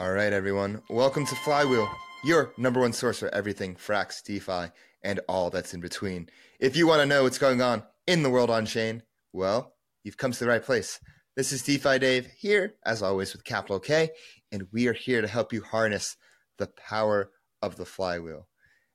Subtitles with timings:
[0.00, 0.80] All right, everyone.
[0.88, 1.86] Welcome to Flywheel,
[2.24, 6.30] your number one source for everything Frax, DeFi, and all that's in between.
[6.58, 9.02] If you want to know what's going on in the world on chain,
[9.34, 10.98] well, you've come to the right place.
[11.36, 14.08] This is DeFi Dave here, as always, with Kapital K,
[14.50, 16.16] and we are here to help you harness
[16.56, 17.30] the power
[17.60, 18.48] of the flywheel.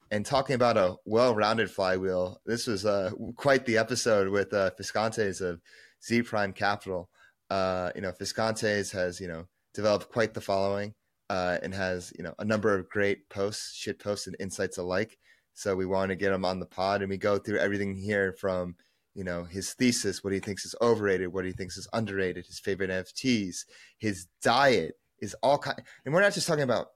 [0.09, 5.39] And talking about a well-rounded flywheel, this was uh, quite the episode with uh, Fiskantes
[5.39, 5.61] of
[6.03, 7.11] Zee Prime Capital.
[7.51, 9.45] Uh, you know, Fiskantes has you know
[9.75, 10.93] developed quite the following
[11.29, 15.17] uh, and has you know a number of great posts, shit posts, and insights alike.
[15.53, 18.33] So we want to get him on the pod, and we go through everything here
[18.33, 18.75] from
[19.13, 22.59] you know his thesis, what he thinks is overrated, what he thinks is underrated, his
[22.59, 23.65] favorite NFTs,
[23.97, 25.81] his diet is all kind.
[26.05, 26.87] And we're not just talking about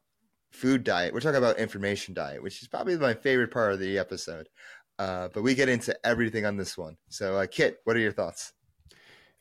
[0.51, 3.97] food diet; we're talking about information diet, which is probably my favorite part of the
[3.97, 4.49] episode.
[4.97, 6.97] Uh, but we get into everything on this one.
[7.07, 8.51] So, uh, Kiet, what are your thoughts?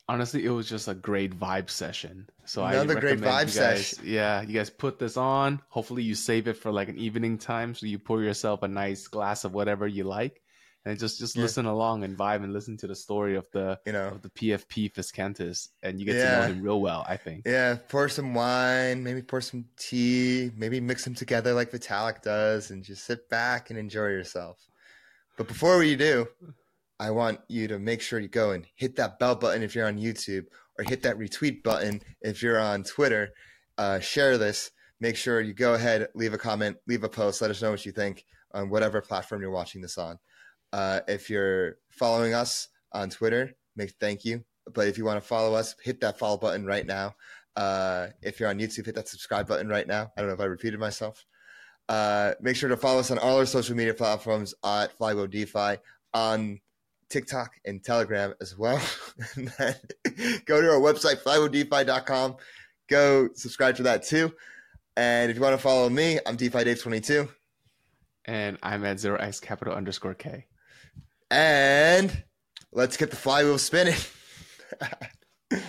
[0.08, 2.28] Honestly, it was just a great vibe session.
[2.44, 4.04] So another I great vibe guys, session.
[4.04, 5.60] Yeah, you guys put this on.
[5.68, 9.06] Hopefully, you save it for like an evening time, so you pour yourself a nice
[9.06, 10.40] glass of whatever you like,
[10.84, 11.42] and just just yeah.
[11.42, 14.30] listen along and vibe and listen to the story of the you know of the
[14.30, 16.30] PFP Fiskantes, and you get yeah.
[16.30, 17.04] to know him real well.
[17.06, 17.42] I think.
[17.44, 22.70] Yeah, pour some wine, maybe pour some tea, maybe mix them together like Vitalik does,
[22.70, 24.58] and just sit back and enjoy yourself.
[25.36, 26.26] But before we do,
[27.00, 29.86] I want you to make sure you go and hit that bell button if you're
[29.86, 30.46] on YouTube
[30.78, 33.30] or hit that retweet button if you're on Twitter.
[33.76, 34.70] Uh, share this.
[35.00, 37.40] Make sure you go ahead, leave a comment, leave a post.
[37.40, 40.18] Let us know what you think on whatever platform you're watching this on.
[40.72, 44.44] Uh, if you're following us on Twitter, make thank you.
[44.74, 47.14] But if you want to follow us, hit that follow button right now.
[47.54, 50.12] Uh, if you're on YouTube, hit that subscribe button right now.
[50.16, 51.24] I don't know if I repeated myself.
[51.88, 55.76] Uh, make sure to follow us on all our social media platforms at Flywheel DeFi
[56.12, 56.60] on
[57.08, 58.80] TikTok, and Telegram as well.
[59.36, 62.36] go to our website, flywheeldefi.com.
[62.88, 64.32] Go subscribe to that too.
[64.96, 67.28] And if you want to follow me, I'm DeFi Dave22.
[68.24, 70.46] And I'm at 0x capital underscore K.
[71.30, 72.24] And
[72.72, 73.94] let's get the flywheel spinning.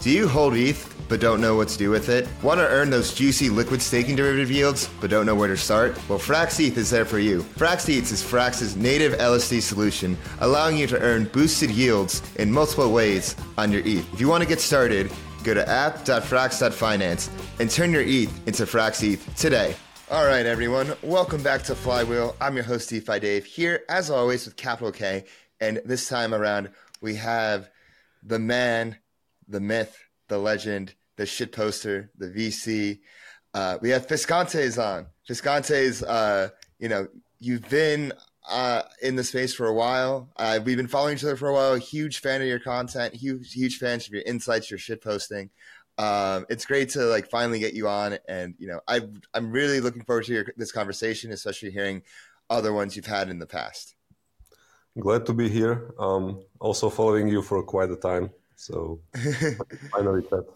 [0.00, 2.28] Do you hold ETH but don't know what to do with it?
[2.42, 5.96] Want to earn those juicy liquid staking derivative yields but don't know where to start?
[6.08, 7.42] Well, FraxETH is there for you.
[7.42, 13.34] FraxETH is Frax's native LSD solution, allowing you to earn boosted yields in multiple ways
[13.56, 14.12] on your ETH.
[14.12, 15.10] If you want to get started,
[15.42, 19.74] go to app.frax.finance and turn your ETH into FraxETH today.
[20.10, 22.36] All right, everyone, welcome back to Flywheel.
[22.40, 25.24] I'm your host, DeFi Dave, here as always with Kapital K.
[25.60, 26.70] And this time around,
[27.00, 27.68] we have
[28.22, 28.96] the man
[29.48, 29.98] the myth,
[30.28, 33.00] the legend, the shit poster, the VC.
[33.52, 35.06] Uh, we have Fiskantes on.
[35.28, 36.48] Fiskantes, uh,
[36.78, 37.08] you know,
[37.40, 38.12] you've been
[38.48, 40.30] uh, in the space for a while.
[40.36, 41.74] Uh, we've been following each other for a while.
[41.74, 43.14] Huge fan of your content.
[43.14, 45.50] Huge, huge fan of your insights, your shit posting.
[45.98, 49.00] Um, it's great to like finally get you on, and you know, I
[49.34, 52.02] I'm really looking forward to your, this conversation, especially hearing
[52.48, 53.96] other ones you've had in the past.
[54.96, 55.92] Glad to be here.
[55.98, 58.30] Um, also following you for quite a time.
[58.54, 59.00] So
[59.90, 60.46] finally that.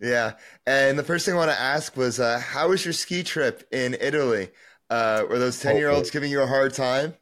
[0.00, 0.34] Yeah,
[0.66, 3.66] and the first thing I want to ask was, uh, how was your ski trip
[3.72, 4.50] in Italy?
[4.90, 7.14] Uh, were those ten year olds giving you a hard time?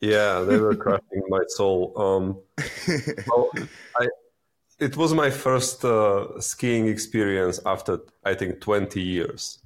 [0.00, 1.92] Yeah, they were crushing my soul.
[1.96, 2.40] Um,
[3.26, 3.50] well,
[3.96, 4.08] I,
[4.78, 9.58] it was my first uh, skiing experience after I think twenty years.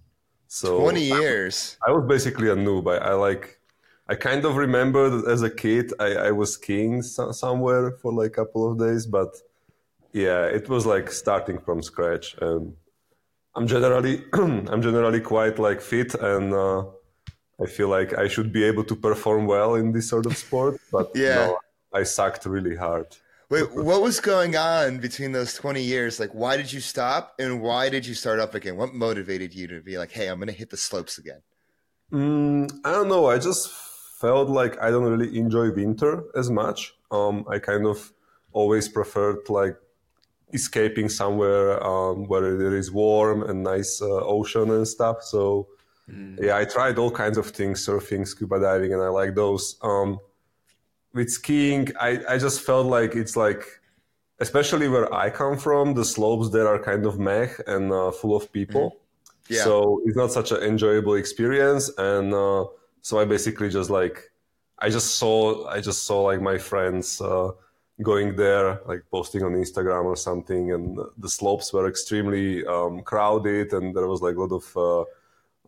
[0.48, 1.76] So twenty years.
[1.87, 2.88] I, I was basically a noob.
[2.93, 3.60] I, I like
[4.09, 8.12] I kind of remember that as a kid I, I was skiing so- somewhere for
[8.12, 9.37] like a couple of days, but
[10.14, 12.75] yeah, it was like starting from scratch, and
[13.56, 16.84] I'm generally I'm generally quite like fit, and uh,
[17.60, 20.80] I feel like I should be able to perform well in this sort of sport.
[20.92, 21.58] But yeah, no,
[21.92, 23.08] I sucked really hard.
[23.50, 26.19] Wait, what was going on between those 20 years?
[26.19, 28.76] Like, why did you stop and why did you start up again?
[28.76, 31.42] What motivated you to be like, hey, I'm going to hit the slopes again?
[32.10, 33.26] Mm, I don't know.
[33.26, 33.70] I just
[34.19, 36.94] felt like I don't really enjoy winter as much.
[37.10, 38.12] Um, I kind of
[38.52, 39.76] always preferred like
[40.54, 45.23] escaping somewhere um, where there is warm and nice uh, ocean and stuff.
[45.23, 45.69] So
[46.11, 46.40] mm.
[46.40, 49.76] yeah, I tried all kinds of things, surfing, scuba diving, and I like those.
[49.82, 50.19] Um,
[51.12, 53.62] with skiing, I, I just felt like it's like,
[54.40, 58.34] especially where I come from, the slopes there are kind of meh and uh, full
[58.37, 58.90] of people.
[58.90, 59.00] Mm.
[59.49, 59.64] Yeah.
[59.64, 61.90] So it's not such an enjoyable experience.
[61.99, 62.64] And uh,
[63.02, 64.31] so I basically just like,
[64.79, 67.50] I just saw, I just saw like my friends uh,
[68.02, 73.73] going there, like posting on Instagram or something, and the slopes were extremely um, crowded,
[73.73, 75.00] and there was like a lot of uh,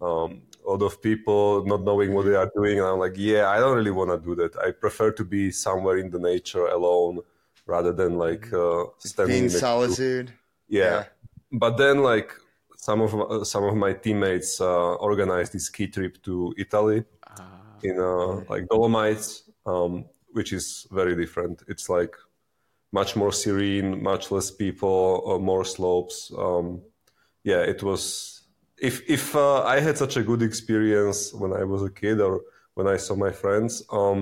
[0.04, 2.78] um, a lot of people not knowing what they are doing.
[2.78, 4.56] And I'm like, yeah, I don't really want to do that.
[4.58, 7.20] I prefer to be somewhere in the nature alone
[7.66, 10.32] rather than like uh, standing in solitude.
[10.68, 10.82] Yeah.
[10.82, 11.04] yeah.
[11.52, 12.32] but then like
[12.76, 17.04] some of uh, some of my teammates uh, organized this ski trip to Italy
[17.38, 17.44] Ah,
[17.82, 20.04] in uh, like Dolomites, um,
[20.36, 21.62] which is very different.
[21.66, 22.14] It's like
[22.92, 26.30] much more serene, much less people, uh, more slopes.
[26.36, 26.82] Um,
[27.42, 28.02] yeah, it was.
[28.88, 32.42] If if uh, I had such a good experience when I was a kid or
[32.74, 34.18] when I saw my friends, um,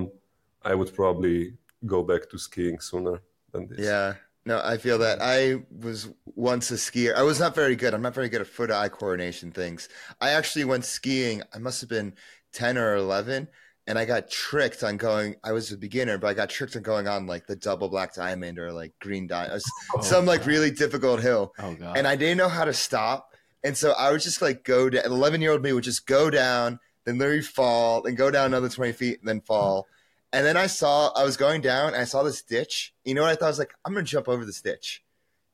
[0.62, 3.20] I would probably go back to skiing sooner
[3.52, 3.80] than this.
[3.80, 4.14] Yeah.
[4.46, 5.18] No, I feel that.
[5.22, 6.08] I was
[6.50, 7.14] once a skier.
[7.16, 7.94] I was not very good.
[7.94, 9.88] I'm not very good at foot eye coordination things.
[10.20, 11.42] I actually went skiing.
[11.54, 12.12] I must have been
[12.52, 13.48] 10 or 11,
[13.86, 15.36] and I got tricked on going.
[15.44, 18.14] I was a beginner, but I got tricked on going on like the double black
[18.14, 21.52] diamond or like green diamond, uh, oh, some like really difficult hill.
[21.58, 21.96] oh god.
[21.96, 23.30] and I didn't know how to stop.
[23.62, 25.04] And so I would just like go down.
[25.04, 28.68] 11 year old me would just go down, then literally fall, then go down another
[28.68, 29.86] 20 feet, and then fall.
[30.32, 32.92] And then I saw, I was going down, and I saw this ditch.
[33.04, 33.46] You know what I thought?
[33.46, 35.02] I was like, I'm going to jump over this ditch.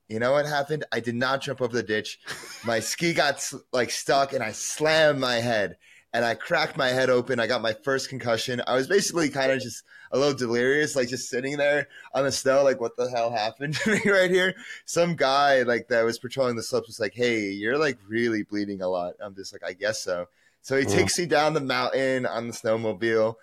[0.09, 0.85] You know what happened?
[0.91, 2.19] I did not jump over the ditch.
[2.65, 5.77] My ski got like stuck, and I slammed my head.
[6.13, 7.39] And I cracked my head open.
[7.39, 8.61] I got my first concussion.
[8.67, 12.31] I was basically kind of just a little delirious, like just sitting there on the
[12.33, 14.53] snow, like what the hell happened to me right here?
[14.85, 18.81] Some guy like that was patrolling the slopes was like, "Hey, you're like really bleeding
[18.81, 20.27] a lot." I'm just like, "I guess so."
[20.61, 20.85] So he Yeah.
[20.85, 23.35] takes me down the mountain on the snowmobile,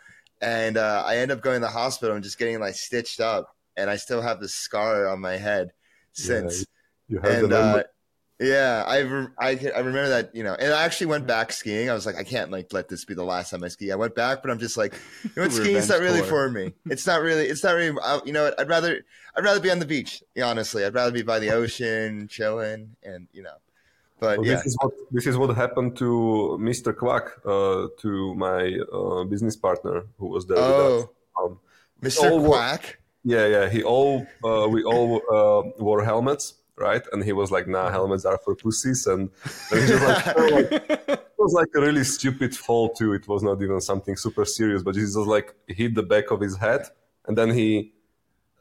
[0.43, 3.57] and uh, I end up going to the hospital and just getting like stitched up,
[3.77, 5.73] and I still have this scar on my head
[6.13, 6.67] since.
[7.09, 7.81] You have and the number.
[7.81, 7.83] uh,
[8.41, 11.91] yeah, I, re- I I remember that you know, and I actually went back skiing.
[11.91, 13.91] I was like, I can't like let this be the last time I ski.
[13.91, 14.95] I went back, but I'm just like,
[15.25, 16.73] you know what, skiing's not really for me.
[16.87, 17.47] It's not really.
[17.47, 17.99] It's not really.
[18.03, 18.61] I, you know what?
[18.61, 19.01] I'd rather
[19.37, 20.23] I'd rather be on the beach.
[20.43, 23.57] Honestly, I'd rather be by the ocean, chilling, and you know.
[24.21, 26.97] But Well, yeah, This is what this is what happened to Mr.
[26.97, 31.07] Quack, uh, to my uh, business partner who was there with us.
[31.37, 31.59] oh, Um,
[32.03, 32.31] Mr.
[32.31, 32.99] all- Quack.
[33.25, 33.69] yeah, yeah.
[33.69, 37.03] He all uh, we all uh, wore helmets, right?
[37.13, 39.31] And he was like, "Nah, helmets are for pussies." And,
[39.71, 40.73] and he just like, oh, like,
[41.09, 43.13] it was like a really stupid fall too.
[43.15, 46.41] It was not even something super serious, but he just like hit the back of
[46.41, 46.83] his head,
[47.27, 47.93] and then he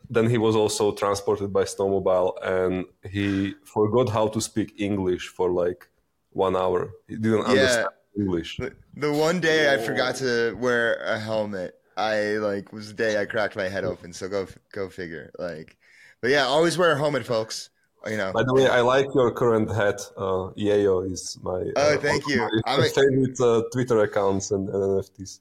[0.09, 5.51] then he was also transported by snowmobile, and he forgot how to speak English for
[5.51, 5.89] like
[6.31, 6.91] one hour.
[7.07, 7.51] He didn't Yeah.
[7.51, 7.87] understand
[8.17, 8.57] English.
[8.57, 13.19] The, the one day I forgot to wear a helmet, I like was the day
[13.21, 14.13] I cracked my head open.
[14.13, 15.31] So go go figure.
[15.37, 15.77] Like,
[16.21, 17.69] but yeah, always wear a helmet, folks.
[18.05, 18.31] You know.
[18.31, 19.99] By the way, I like your current hat.
[20.15, 22.37] Uh, Yayo is my Oh, uh, thank you.
[22.37, 25.39] my I'm a- favorite uh, Twitter accounts and, and NFTs.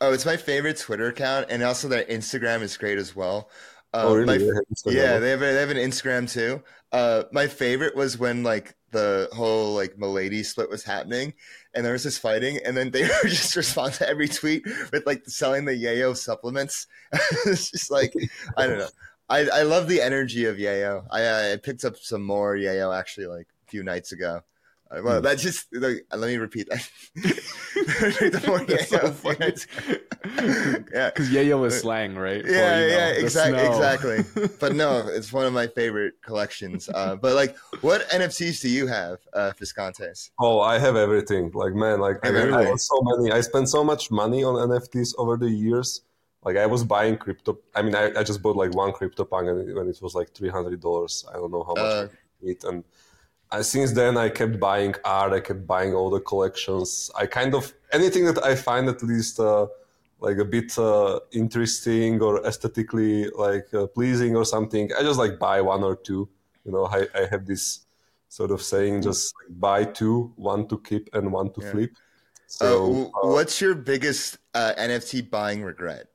[0.00, 3.48] Oh, it's my favorite Twitter account, and also their Instagram is great as well.
[3.92, 4.38] Uh, oh, really?
[4.38, 6.62] my- yeah, they have a, they have an Instagram too.
[6.92, 11.32] Uh, my favorite was when like the whole like Milady split was happening,
[11.74, 15.04] and there was this fighting, and then they would just respond to every tweet with
[15.06, 16.86] like selling the Yayo supplements.
[17.46, 18.12] it's just like
[18.56, 18.88] I don't know.
[19.28, 21.06] I I love the energy of Yayo.
[21.10, 24.40] I I picked up some more Yayo actually like a few nights ago.
[24.90, 25.24] Uh, well, Hmm.
[25.24, 26.86] that's just like, let me repeat that.
[27.14, 30.84] the more That's so Yayo a funny.
[30.92, 31.10] yeah.
[31.10, 32.44] Because yayo is slang, right?
[32.44, 34.48] For, Yeah, you know, yeah, the exactly, exactly.
[34.60, 36.88] But no, it's one of my favorite collections.
[36.92, 40.30] Uh, but like, what NFTs do you have, uh, Fiskantes?
[40.38, 41.50] Oh, I have everything.
[41.54, 43.32] Like man, like I, Have I have so many.
[43.32, 46.02] I spent so much money on NFTs over the years.
[46.44, 47.58] Like I was buying crypto.
[47.74, 50.50] I mean, I, I just bought like one CryptoPunk and when it was like three
[50.50, 51.24] hundred dollars.
[51.30, 52.08] I don't know how much Uh,
[52.42, 52.84] it and
[53.50, 55.32] I, since then I kept buying art.
[55.32, 57.10] I kept buying all the collections.
[57.16, 59.66] I kind of anything that I find at least uh,
[60.20, 64.90] like a bit uh, interesting or aesthetically like uh, pleasing or something.
[64.98, 66.28] I just like buy one or two.
[66.64, 67.80] You know, I, I have this
[68.28, 71.70] sort of saying: just like, buy two, one to keep and one to Yeah.
[71.70, 71.90] flip.
[72.60, 76.08] Uh, So, w- what's your biggest uh, NFT buying regret?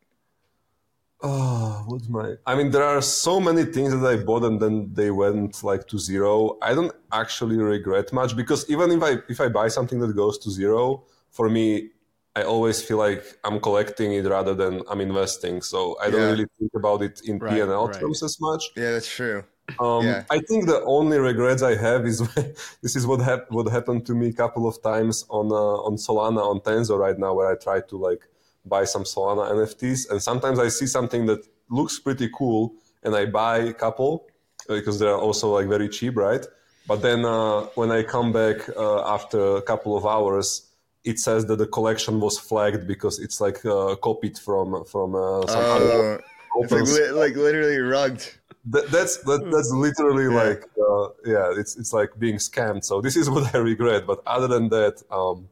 [1.21, 2.35] Oh, what's my?
[2.45, 5.85] I mean, there are so many things that I bought and then they went like
[5.87, 6.57] to zero.
[6.61, 10.37] I don't actually regret much because even if I if I buy something that goes
[10.39, 11.89] to zero, for me,
[12.37, 15.61] I always feel like I'm collecting it rather than I'm investing.
[15.61, 16.31] So I don't Yeah.
[16.31, 17.99] really think about it in Right, P and L right.
[17.99, 18.63] terms as much.
[18.75, 19.43] Yeah, that's true.
[19.79, 20.23] Um, Yeah.
[20.29, 22.19] I think the only regrets I have is
[22.83, 25.95] this is what hap- what happened to me a couple of times on uh, on
[25.95, 28.27] Solana on Tensor right now, where I try to like
[28.65, 32.73] buy some Solana NFTs, and sometimes I see something that looks pretty cool,
[33.03, 34.27] and I buy a couple
[34.69, 36.45] uh, because they're also like very cheap, right?
[36.87, 40.65] But then uh, when I come back uh, after a couple of hours,
[41.03, 45.45] it says that the collection was flagged because it's like uh, copied from from uh,
[45.47, 46.21] some other
[46.55, 48.25] Oh, it's like, li- like literally rugged.
[48.65, 50.43] that, that's that, that's literally Yeah.
[50.43, 54.19] like uh, yeah it's it's like being scammed so this is what i regret but
[54.25, 55.47] other than that um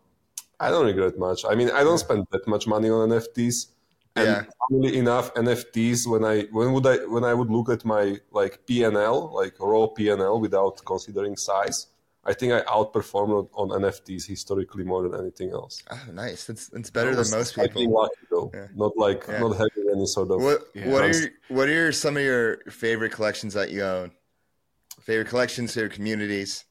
[0.60, 3.58] i don't regret much i mean i don't spend that much money on nfts
[4.16, 4.44] and Yeah.
[4.60, 8.04] funnily enough nfts when i when would i when i would look at my
[8.40, 11.88] like pnl like raw pnl without considering size
[12.30, 15.82] I think I outperformed on, on NFTs historically more than anything else.
[15.90, 16.44] Oh, nice.
[16.44, 17.90] That's that's better than most people.
[18.02, 18.68] Lucky though, Yeah.
[18.76, 19.40] not like Yeah.
[19.40, 20.42] not having any sort of.
[20.48, 20.90] What Yeah.
[20.92, 24.12] what are your, what are your, some of your favorite collections that you own?
[25.08, 26.66] Favorite collections, favorite communities?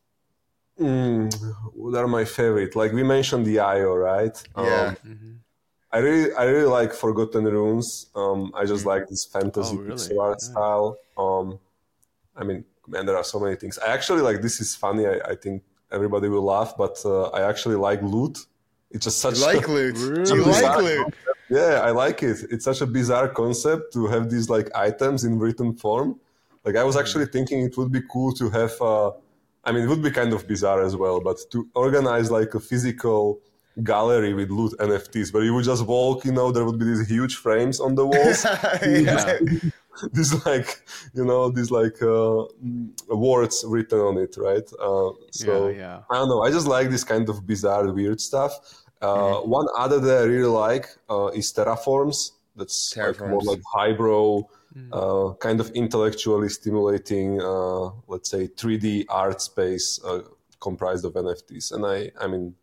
[0.80, 1.32] Mm,
[1.74, 2.76] what are my favorite?
[2.76, 4.36] Like we mentioned the Yayo, right?
[4.58, 4.94] Yeah.
[5.06, 5.36] Mhm.
[5.92, 8.06] I really, I really like Forgotten Runes.
[8.14, 9.92] Um, I just like this fantasy Oh, really?
[9.96, 10.50] pixel art Yeah.
[10.50, 10.98] style.
[11.16, 11.58] Um,
[12.36, 13.78] I mean, man, there are so many things.
[13.78, 14.42] I actually like.
[14.42, 15.06] This is funny.
[15.06, 18.36] I, I think everybody will laugh, but uh, I actually like loot.
[18.90, 19.36] It's just such.
[19.38, 19.96] You like loot?
[19.96, 20.36] Really?
[20.36, 21.14] You like loot?
[21.48, 22.38] yeah, I like it.
[22.50, 26.20] It's such a bizarre concept to have these like items in written form.
[26.64, 28.74] Like I was actually thinking it would be cool to have.
[28.82, 29.12] Uh,
[29.66, 32.60] I mean, it would be kind of bizarre as well, but to organize like a
[32.60, 33.40] physical
[33.82, 36.24] gallery with loot NFTs where you would just walk.
[36.24, 38.44] You know, there would be these huge frames on the walls.
[38.82, 39.38] yeah.
[40.12, 40.82] these like
[41.14, 44.68] you know these like uh, mm, words written on it, right?
[44.80, 46.00] Uh, so yeah, yeah.
[46.10, 46.42] I don't know.
[46.42, 48.52] I just like this kind of bizarre, weird stuff.
[49.00, 49.50] Uh, Mm-hmm.
[49.50, 52.32] One other that I really like uh, is terraforms.
[52.56, 54.48] That's like more like highbrow.
[54.92, 60.22] Uh, kind of intellectually stimulating, uh, let's say, 3D art space uh,
[60.60, 61.72] comprised of NFTs.
[61.72, 62.54] And I, I mean,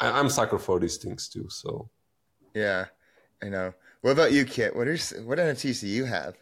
[0.00, 1.46] I, I'm sucker for these things too.
[1.50, 1.88] So
[2.54, 2.86] Yeah,
[3.42, 3.74] I know.
[4.00, 4.74] What about you, Kiet?
[4.74, 6.36] What are s- what NFTs do you have?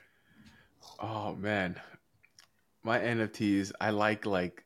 [1.01, 1.77] Oh man,
[2.83, 3.73] my NFTs.
[3.81, 4.64] I like like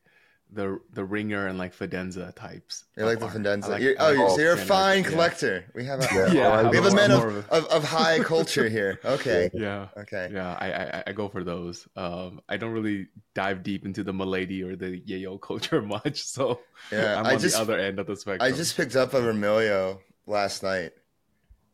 [0.51, 2.85] the the ringer and like Fidenza types.
[2.97, 3.35] You of like the art.
[3.35, 3.69] Fidenza?
[3.69, 5.09] Like- you're, oh, you're, so you're a Fidenza, fine yeah.
[5.09, 5.65] collector.
[5.75, 7.65] We have a Yeah, I I we have a I'm man of, more of of,
[7.65, 8.99] of high culture here.
[9.05, 9.87] Okay, Yeah.
[9.97, 10.29] okay.
[10.33, 11.87] Yeah, I, I I go for those.
[11.95, 16.61] Um, I don't really dive deep into the Milady or the Yayo culture much, so
[16.91, 18.41] Yeah, I'm I on just the other end of the spectrum.
[18.41, 20.91] I just picked up a Remilio last night.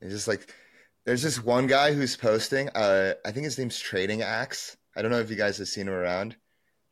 [0.01, 0.53] It's just like
[1.05, 2.69] there's this one guy who's posting.
[2.69, 4.75] Uh, I think his name's Trading Axe.
[4.97, 6.35] I don't know if you guys have seen him around.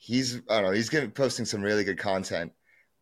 [0.04, 0.72] He's I don't know.
[0.72, 2.52] He's giving, posting some really good content.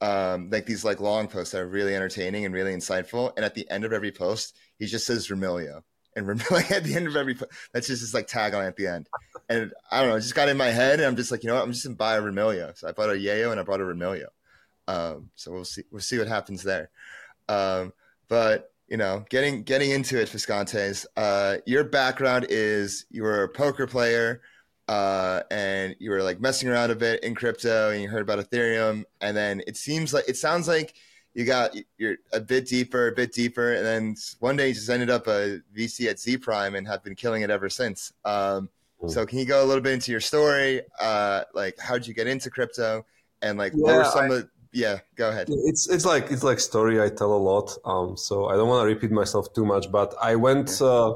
[0.01, 3.33] Um, like these like long posts that are really entertaining and really insightful.
[3.35, 5.81] And at the end of every post, he just says Remilio.
[6.15, 7.35] And Remilio at the end of every
[7.73, 9.07] that's just his like tagline at the end.
[9.49, 11.47] And I don't know, it just got in my head, and I'm just like, you
[11.47, 11.63] know what?
[11.63, 12.77] I'm just gonna buy a Remilio.
[12.77, 14.27] So I bought a Yayo and I bought a Remilio.
[14.87, 16.91] Um, so we'll see we'll see what happens there.
[17.49, 17.93] Um,
[18.27, 23.49] but you know, getting getting into it, Fiskantes, uh, your background is you were a
[23.49, 24.41] poker player,
[24.91, 28.39] uh, and you were like messing around a bit in crypto, and you heard about
[28.39, 30.95] Ethereum, and then it seems like it sounds like
[31.33, 34.89] you got you're a bit deeper, a bit deeper, and then one day you just
[34.89, 38.11] ended up a VC at Zee Prime and have been killing it ever since.
[38.25, 38.67] Um,
[39.07, 40.81] so can you go a little bit into your story?
[40.99, 43.05] Uh, like how'd you get into crypto,
[43.41, 45.47] and like what were Yeah, some of yeah, go ahead.
[45.49, 47.77] It's it's like it's like story I tell a lot.
[47.85, 51.15] Um, so I don't want to repeat myself too much, but I went uh,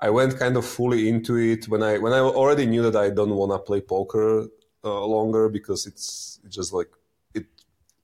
[0.00, 3.10] I went kind of fully into it when I when I already knew that I
[3.10, 4.48] don't want to play poker
[4.84, 6.88] uh, longer because it's it's just like
[7.34, 7.46] it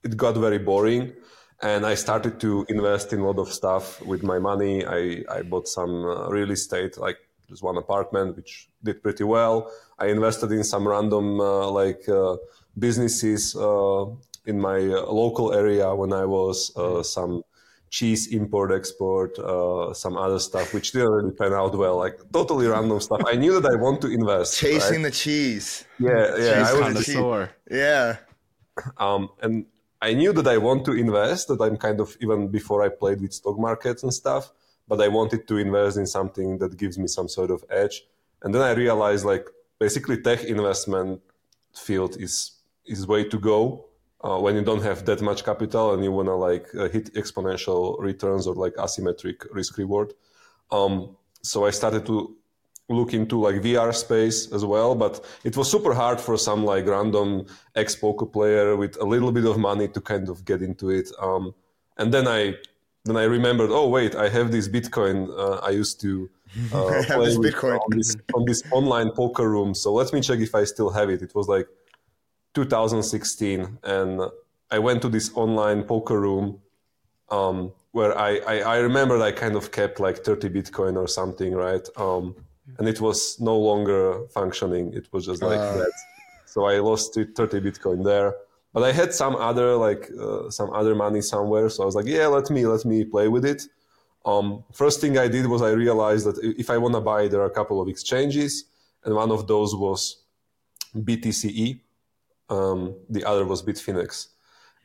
[0.04, 1.12] it got very boring,
[1.62, 4.84] and I started to invest in a lot of stuff with my money.
[4.84, 9.70] I I bought some uh, real estate like just one apartment which did pretty well.
[9.98, 12.36] I invested in some random uh, like uh,
[12.78, 14.04] businesses uh,
[14.44, 17.42] in my uh, local area when I was uh, some
[17.90, 22.66] cheese import export, uh, some other stuff which didn't really pan out well, like totally
[22.66, 23.22] random stuff.
[23.26, 24.58] I knew that I want to invest.
[24.60, 25.04] Chasing right?
[25.04, 25.84] the cheese.
[25.98, 26.36] yeah, yeah.
[26.36, 27.50] Cheese I was connoisseur.
[27.70, 28.16] Yeah.
[28.98, 29.66] um, and
[30.02, 31.48] I knew that I want to invest.
[31.48, 34.52] That I'm kind of even before I played with stock markets and stuff,
[34.88, 38.02] but I wanted to invest in something that gives me some sort of edge.
[38.42, 39.46] And then I realized, like,
[39.78, 41.22] basically, tech investment
[41.74, 42.52] field is
[42.84, 43.85] is way to go
[44.23, 47.12] uh, when you don't have that much capital and you want to like uh, hit
[47.14, 50.14] exponential returns or like asymmetric risk reward.
[50.70, 52.37] Um, so I started to
[52.88, 56.87] look into like VR space as well, but it was super hard for some like
[56.87, 60.90] random ex poker player with a little bit of money to kind of get into
[60.90, 61.11] it.
[61.20, 61.54] Um,
[61.99, 62.54] and then I
[63.04, 65.28] then I remembered, oh wait, I have this Bitcoin.
[65.37, 66.28] Uh, I used to
[66.73, 67.80] uh, play this with Bitcoin.
[67.80, 69.75] on this on this online poker room.
[69.75, 71.23] So let me check if I still have it.
[71.23, 71.68] It was like
[72.56, 74.20] 2016, and
[74.70, 76.58] I went to this online poker room
[77.30, 81.52] um, where I, I, I remembered I kind of kept like 30 Bitcoin or something,
[81.54, 81.86] right?
[81.96, 82.34] Um,
[82.78, 84.92] and it was no longer functioning.
[84.94, 85.76] It was just like Uh.
[85.82, 85.92] that.
[86.46, 88.34] So I lost 30 Bitcoin there.
[88.72, 91.68] But I had some other like uh, some other money somewhere.
[91.70, 93.62] So I was like, yeah, let me let me play with it.
[94.32, 97.40] Um, first thing I did was I realized that if I want to buy, there
[97.44, 98.52] are a couple of exchanges,
[99.04, 100.00] and one of those was
[101.06, 101.80] BTC-e.
[102.48, 104.28] Um, the other was Bitfinex.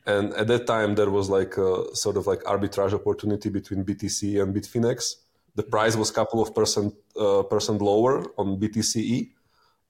[0.06, 4.42] And at that time, there was like a sort of like arbitrage opportunity between BTC
[4.42, 5.16] and Bitfinex.
[5.54, 9.30] The price was a couple of percent uh, percent lower on BTC-e,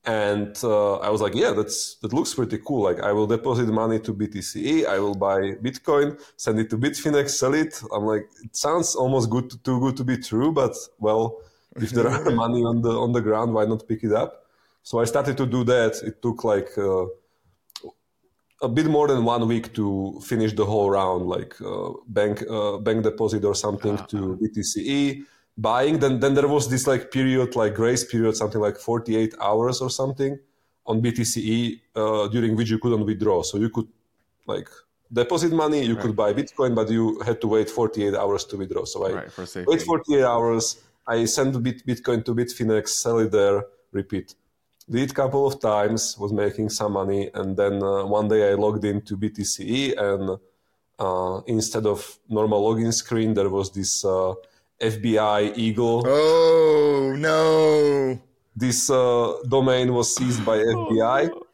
[0.05, 2.83] and uh, I was like, yeah, that's that looks pretty cool.
[2.83, 7.31] Like I will deposit money to BTC-e, I will buy Bitcoin, send it to Bitfinex,
[7.31, 7.81] sell it.
[7.95, 11.39] I'm like, it sounds almost good to, too good to be true, but well,
[11.77, 14.47] if there are money on the on the ground, why not pick it up?
[14.83, 16.03] So I started to do that.
[16.03, 17.05] It took like uh,
[18.63, 22.79] a bit more than one week to finish the whole round, like uh, bank uh,
[22.79, 24.07] bank deposit or something uh-huh.
[24.07, 25.25] to BTC-e
[25.59, 25.99] buying.
[25.99, 29.91] Then then there was this like period, like grace period, something like 48 hours or
[29.91, 30.39] something
[30.87, 33.43] on BTC-e uh, during which you couldn't withdraw.
[33.43, 33.89] So you could
[34.47, 34.69] like
[35.13, 36.03] deposit money, you right.
[36.03, 38.85] could buy Bitcoin, but you had to wait 48 hours to withdraw.
[38.85, 40.83] So I right, wait 48 hours.
[41.07, 44.37] I send bit Bitcoin to Bitfinex, sell it there, repeat.
[44.91, 48.55] Did a couple of times, was making some money, and then uh, one day I
[48.55, 50.39] logged into BTC-e, and
[50.99, 54.35] uh, instead of normal login screen, there was this uh,
[54.81, 56.03] FBI Eagle.
[56.07, 58.21] Oh no!
[58.57, 61.31] This uh, domain was seized by FBI.
[61.33, 61.47] Oh.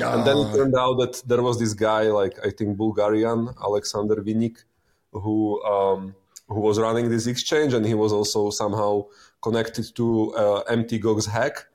[0.00, 0.56] And then it ah.
[0.56, 4.64] turned out that there was this guy, like I think Bulgarian, Alexander Vinnik,
[5.12, 6.14] who um,
[6.48, 9.04] who was running this exchange, and he was also somehow
[9.40, 10.90] connected to uh, Mt.
[11.00, 11.66] Gox hack.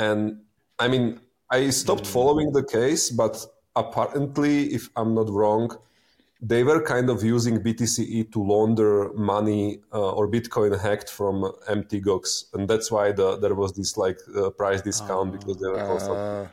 [0.00, 0.40] And
[0.78, 2.14] I mean, I stopped mm.
[2.16, 3.34] following the case, but
[3.76, 5.76] apparently, if I'm not wrong,
[6.40, 11.34] they were kind of using BTC-e to launder money uh, or Bitcoin hacked from
[11.68, 11.92] Mt.
[12.06, 15.68] Gox, and that's why the, there was this like uh, price discount uh, because they
[15.68, 16.18] were constantly.
[16.22, 16.46] Uh,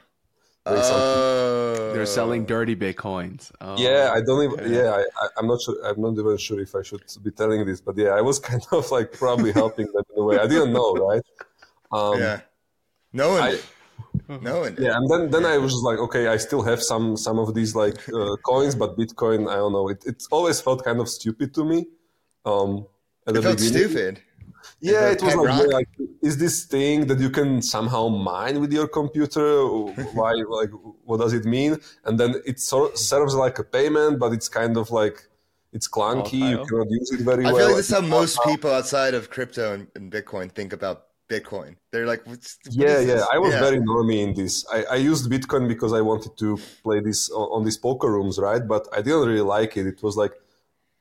[1.94, 3.52] They're selling dirty bitcoins.
[3.62, 4.74] Oh, yeah, I don't even.
[4.74, 5.78] Yeah, I, I, am not sure.
[5.86, 8.62] I'm not even sure if I should be telling this, but yeah, I was kind
[8.74, 10.38] of like probably helping them in a way.
[10.38, 11.24] I didn't know, right?
[11.90, 12.42] Um, yeah.
[13.18, 13.42] No one.
[13.42, 13.58] I,
[14.42, 17.18] no, and, yeah, and then then I was just like, okay, I still have some
[17.18, 19.88] some of these like uh, coins, but Bitcoin, I don't know.
[19.94, 21.80] It it always felt kind of stupid to me.
[22.46, 22.86] Um,
[23.26, 23.90] at it the felt beginning.
[23.90, 24.14] stupid.
[24.80, 25.90] Yeah, it was like, yeah, like,
[26.22, 29.66] is this thing that you can somehow mine with your computer?
[30.18, 30.72] Why, like,
[31.04, 31.78] what does it mean?
[32.06, 35.18] And then it sort of serves like a payment, but it's kind of like
[35.74, 36.44] it's clunky.
[36.44, 37.56] Oh, you cannot use it very I well.
[37.56, 40.74] I feel like this is how most people outside of crypto and, and Bitcoin think
[40.74, 41.76] about Bitcoin.
[41.92, 43.26] They're like, What's, what yeah, yeah.
[43.32, 43.60] I was yeah.
[43.60, 44.66] very normie in this.
[44.72, 48.40] I, I, used Bitcoin because I wanted to play this on, on these poker rooms,
[48.40, 48.66] right?
[48.66, 49.86] But I didn't really like it.
[49.88, 50.34] It was like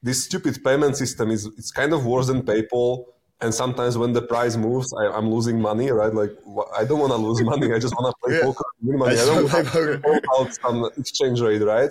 [0.03, 3.05] this stupid payment system is it's kind of worse than PayPal.
[3.41, 6.13] And sometimes when the price moves, I, am losing money, right?
[6.13, 6.33] Like
[6.77, 7.73] I don't want to lose money.
[7.73, 8.45] I just want to play yeah.
[8.45, 9.19] poker, win money.
[9.19, 11.91] I, I don't want to out some exchange rate, right?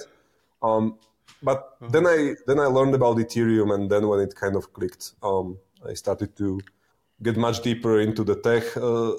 [0.61, 0.97] Um,
[1.41, 1.91] but mm-hmm.
[1.91, 5.57] then I then I learned about Ethereum, and then when it kind of clicked, um,
[5.87, 6.59] I started to
[7.21, 9.13] get much deeper into the tech uh,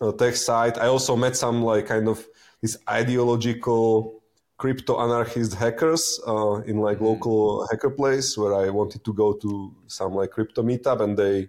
[0.00, 0.78] uh, tech side.
[0.78, 2.26] I also met some like kind of
[2.60, 4.22] these ideological
[4.58, 7.06] crypto anarchist hackers uh, in like mm-hmm.
[7.06, 11.48] local hacker place where I wanted to go to some like crypto meetup and they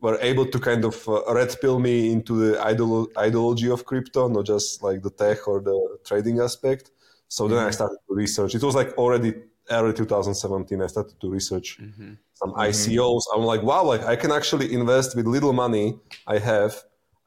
[0.00, 4.28] were able to kind of uh, red pill me into the ideolo- ideology of crypto,
[4.28, 6.90] not just like the tech or the trading aspect.
[7.28, 7.72] So then I mm-hmm.
[7.72, 8.54] started to research.
[8.54, 9.34] It was like already
[9.70, 12.12] early 2017 i started to research mm-hmm.
[12.34, 12.60] some mm-hmm.
[12.60, 16.74] icos i'm like wow like i can actually invest with little money i have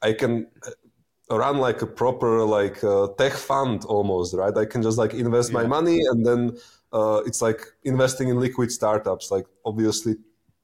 [0.02, 4.82] i can uh, run like a proper like uh, tech fund almost right i can
[4.82, 5.62] just like invest yeah.
[5.62, 6.58] my money and then
[6.94, 10.16] uh, it's like investing in liquid startups like obviously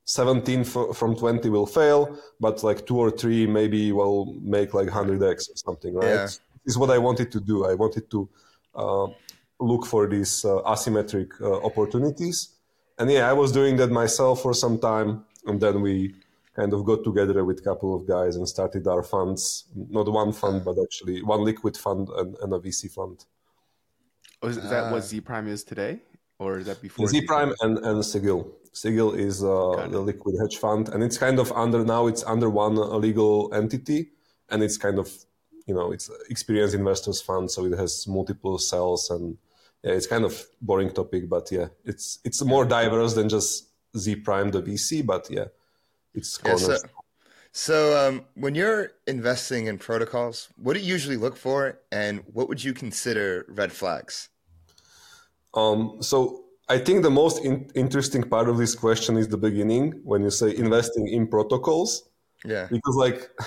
[0.05, 4.87] 17 f- from 20 will fail but like two or three maybe will make like
[4.87, 6.27] 100x or something right yeah.
[6.65, 8.29] is what i wanted to do i wanted to
[8.75, 9.07] uh,
[9.59, 12.49] look for these uh, asymmetric uh, opportunities.
[12.97, 16.13] And yeah, I was doing that myself for some time, and then we
[16.55, 19.65] kind of got together with a couple of guys and started our funds.
[19.75, 23.25] Not one fund, but actually one liquid fund and, and a VC fund.
[24.41, 26.01] Oh, is that what uh, Zee Prime is today,
[26.37, 28.51] or is that before Zee Prime and and Sigil?
[28.73, 32.07] Sigil is uh, the liquid hedge fund, and it's kind of under now.
[32.07, 34.09] It's under one legal entity,
[34.49, 35.09] and it's kind of
[35.65, 39.37] you know it's experienced investors fund, so it has multiple cells and
[39.83, 44.15] yeah, it's kind of boring topic, but yeah, it's it's more diverse than just Zee
[44.15, 45.45] Prime the VC, but yeah,
[46.13, 46.77] it's yeah, so,
[47.51, 52.47] so um, when you're investing in protocols, what do you usually look for, and what
[52.47, 54.29] would you consider red flags?
[55.53, 59.99] Um, so I think the most in- interesting part of this question is the beginning
[60.03, 62.09] when you say investing in protocols.
[62.45, 63.29] Yeah, because like.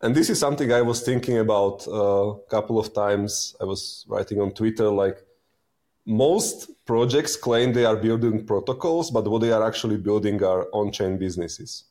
[0.00, 3.56] And this is something I was thinking about uh, a couple of times.
[3.58, 5.23] I was writing on Twitter, like,
[6.06, 11.18] most projects claim they are building protocols, but what they are actually building are on-chain
[11.18, 11.84] businesses.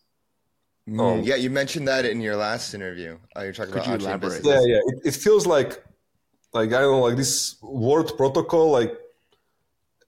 [0.88, 3.18] Mm, um, yeah, you mentioned that in your last interview.
[3.36, 4.46] Uh, you're talking about on-chain businesses.
[4.46, 4.82] Yeah, yeah.
[4.86, 5.84] It, it, feels like,
[6.54, 8.94] like I don't know, like this word protocol, like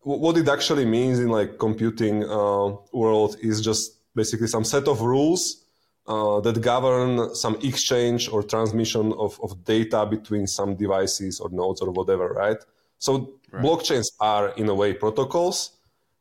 [0.02, 5.02] what it actually means in like computing uh, world is just basically some set of
[5.02, 5.66] rules
[6.08, 11.82] uh, that govern some exchange or transmission of, of data between some devices or nodes
[11.82, 12.58] or whatever, right?
[13.00, 13.66] So right.
[13.66, 15.72] blockchains are in a way protocols,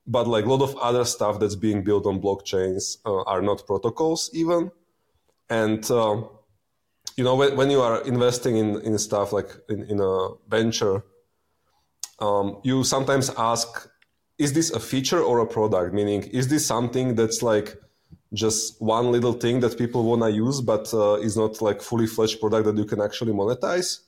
[0.07, 3.67] but like a lot of other stuff that's being built on blockchains uh, are not
[3.67, 4.71] protocols even.
[5.51, 6.23] And uh,
[7.17, 11.05] you know when, when you are investing in, in stuff like in, in a venture,
[12.19, 13.89] um, you sometimes ask,
[14.39, 15.95] is this a feature or a product?
[15.95, 17.77] Meaning, is this something that's like
[18.33, 22.07] just one little thing that people want to use, but uh, is not like fully
[22.07, 24.01] fledged product that you can actually monetize.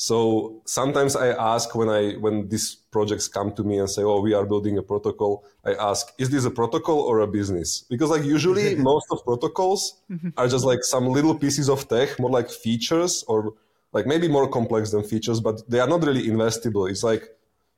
[0.00, 4.22] So sometimes I ask when I when these projects come to me and say, "Oh,
[4.22, 8.08] we are building a protocol," I ask, "Is this a protocol or a business?" Because
[8.08, 10.00] like usually most of protocols
[10.38, 13.52] are just like some little pieces of tech, more like features or
[13.92, 16.88] like maybe more complex than features, but they are not really investable.
[16.90, 17.24] It's like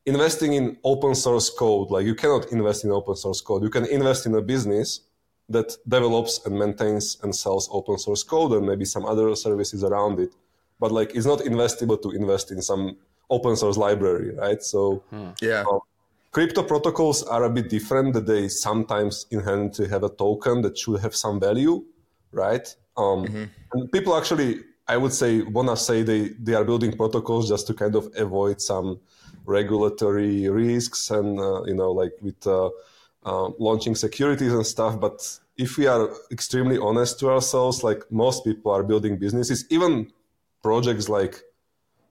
[0.07, 1.91] investing in open source code.
[1.91, 3.65] Like you cannot invest in open source code.
[3.65, 5.01] You can invest in a business
[5.49, 10.21] that develops and maintains and sells open source code and maybe some other services around
[10.21, 10.33] it.
[10.83, 12.97] But like it's not investable to invest in some
[13.31, 14.61] open source library, right?
[14.73, 15.31] So hmm.
[15.41, 15.63] yeah.
[15.71, 15.79] Um,
[16.33, 21.01] crypto protocols are a bit different that they sometimes inherently have a token that should
[21.01, 21.85] have some value,
[22.33, 22.67] right?
[22.97, 23.45] Um, mm-hmm.
[23.73, 24.51] And people actually,
[24.89, 28.11] I would say, want to say they, they are building protocols just to kind of
[28.17, 28.99] avoid some
[29.45, 32.71] regulatory risks and, uh, you know, like with uh,
[33.25, 34.99] uh, launching securities and stuff.
[34.99, 35.17] But
[35.57, 40.11] if we are extremely honest to ourselves, like most people are building businesses, even
[40.63, 41.43] projects like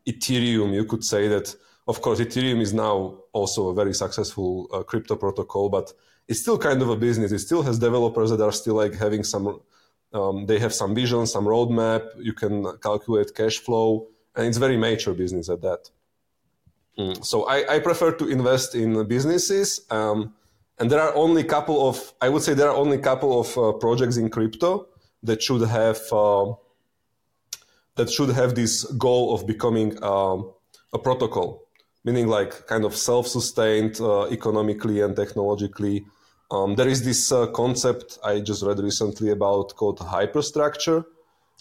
[0.07, 1.55] Ethereum, you could say that,
[1.87, 5.93] of course, Ethereum is now also a very successful uh, crypto protocol, but
[6.27, 7.31] it's still kind of a business.
[7.31, 9.61] It still has developers that are still like having some,
[10.13, 12.03] um, they have some vision, some roadmap.
[12.17, 15.89] You can calculate cash flow, and it's very mature business at that.
[16.97, 17.23] Mm.
[17.25, 19.85] So I, I, prefer to invest in businesses.
[19.89, 20.33] Um,
[20.81, 23.39] and there are only a couple of i would say there are only a couple
[23.39, 24.87] of uh, projects in crypto
[25.23, 26.51] that should have uh,
[28.01, 28.73] that should have this
[29.05, 30.37] goal of becoming um,
[30.97, 31.49] a protocol
[32.03, 36.05] meaning like kind of self-sustained uh, economically and technologically.
[36.49, 41.05] Um, there is this uh, concept i just read recently about called hyperstructure.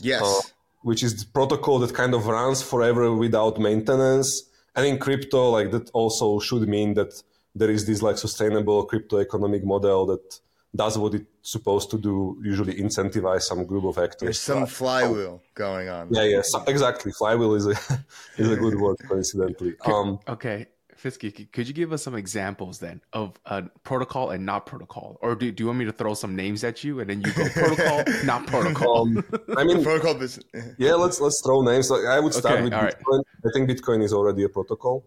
[0.03, 0.22] Yes.
[0.22, 0.40] Uh,
[0.83, 4.44] which is the protocol that kind of runs forever without maintenance.
[4.74, 7.22] And in crypto like that also should mean that
[7.55, 10.40] there is this like sustainable crypto economic model that
[10.74, 14.20] does what it's supposed to do, usually incentivize some group of actors.
[14.20, 16.09] There's some flywheel going on.
[16.11, 17.12] Yeah, yes, yeah, exactly.
[17.12, 17.70] Flywheel is a
[18.38, 19.74] is a good word, coincidentally.
[19.85, 24.66] Um, okay, Fisky, could you give us some examples then of a protocol and not
[24.66, 27.20] protocol, or do, do you want me to throw some names at you and then
[27.22, 29.02] you go protocol, not protocol?
[29.02, 29.24] Um,
[29.56, 30.14] I mean, protocol.
[30.14, 30.46] Business.
[30.78, 31.90] yeah, let's let's throw names.
[31.90, 32.83] I would start okay, with Bitcoin.
[32.83, 33.24] Right.
[33.44, 35.04] I think Bitcoin is already a protocol.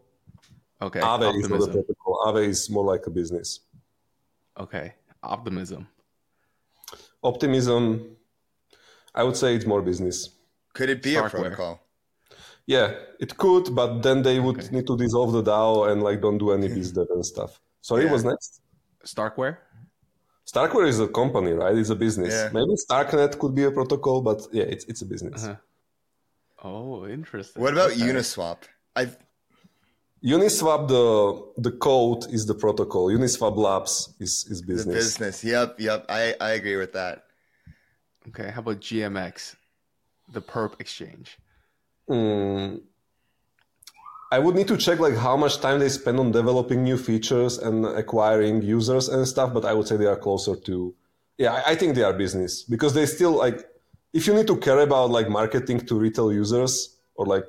[0.81, 0.99] Okay.
[0.99, 1.53] Aave Optimism.
[1.53, 2.19] is not a protocol.
[2.27, 3.61] Aave is more like a business.
[4.59, 4.93] Okay.
[5.23, 5.87] Optimism.
[7.23, 8.15] Optimism,
[9.15, 10.29] I would say it's more business.
[10.73, 11.25] Could it be Starkware.
[11.25, 11.79] a protocol?
[12.65, 14.75] Yeah, it could, but then they would okay.
[14.75, 17.59] need to dissolve the DAO and like don't do any business and stuff.
[17.81, 18.11] Sorry, yeah.
[18.11, 18.61] what's next?
[19.05, 19.57] Starkware.
[20.45, 21.75] Starkware is a company, right?
[21.77, 22.33] It's a business.
[22.33, 22.49] Yeah.
[22.53, 25.43] Maybe Starknet could be a protocol, but yeah, it's it's a business.
[25.43, 25.55] Uh-huh.
[26.63, 27.61] Oh, interesting.
[27.61, 28.01] What about okay.
[28.01, 28.59] Uniswap?
[28.95, 29.09] I
[30.23, 33.07] Uniswap, the the code is the protocol.
[33.09, 34.85] Uniswap Labs is is business.
[34.85, 35.43] The business.
[35.43, 36.05] Yep, yep.
[36.07, 37.25] I I agree with that.
[38.29, 39.55] Okay, how about GMX,
[40.31, 41.37] the perp exchange?
[42.09, 42.81] Mm,
[44.31, 47.57] I would need to check like how much time they spend on developing new features
[47.57, 50.95] and acquiring users and stuff, but I would say they are closer to
[51.37, 53.65] yeah, I, I think they are business because they still like
[54.13, 57.45] if you need to care about like marketing to retail users or like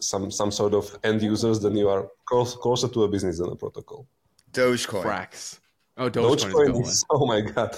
[0.00, 3.50] some some sort of end users, then you are close, closer to a business than
[3.50, 4.06] a protocol.
[4.52, 5.02] Dogecoin.
[5.02, 5.58] Frax.
[5.98, 7.72] Oh, Dogecoin, Dogecoin is, is oh my god,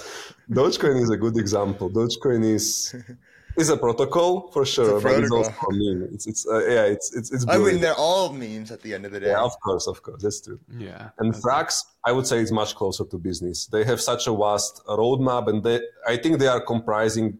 [0.51, 1.89] Dogecoin is a good example.
[1.89, 2.95] Dogecoin is
[3.57, 6.09] is a protocol for sure, it's but it's also a meme.
[6.13, 7.45] It's it's uh, yeah, it's it's it's.
[7.47, 9.27] I mean, they're all memes at the end of the day.
[9.27, 10.59] Yeah, of course, of course, that's true.
[10.77, 11.39] Yeah, and okay.
[11.39, 13.67] Frax, I would say, is much closer to business.
[13.67, 17.39] They have such a vast roadmap, and they, I think, they are comprising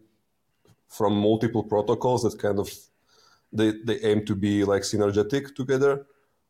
[0.87, 2.69] from multiple protocols that kind of
[3.51, 6.05] they they aim to be like synergetic together,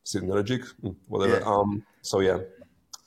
[0.05, 1.39] synergic, hmm, whatever.
[1.39, 1.45] Yeah.
[1.45, 2.39] Um, so yeah,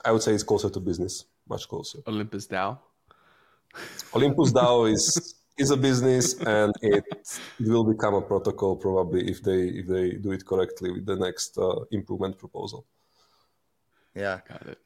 [0.05, 1.99] I would say it's closer to business, much closer.
[2.07, 2.79] Olympus DAO.
[4.15, 7.05] Olympus DAO is is a business, and it,
[7.61, 11.17] it will become a protocol probably if they if they do it correctly with the
[11.17, 12.87] next uh, improvement proposal.
[14.15, 14.79] Yeah, got it.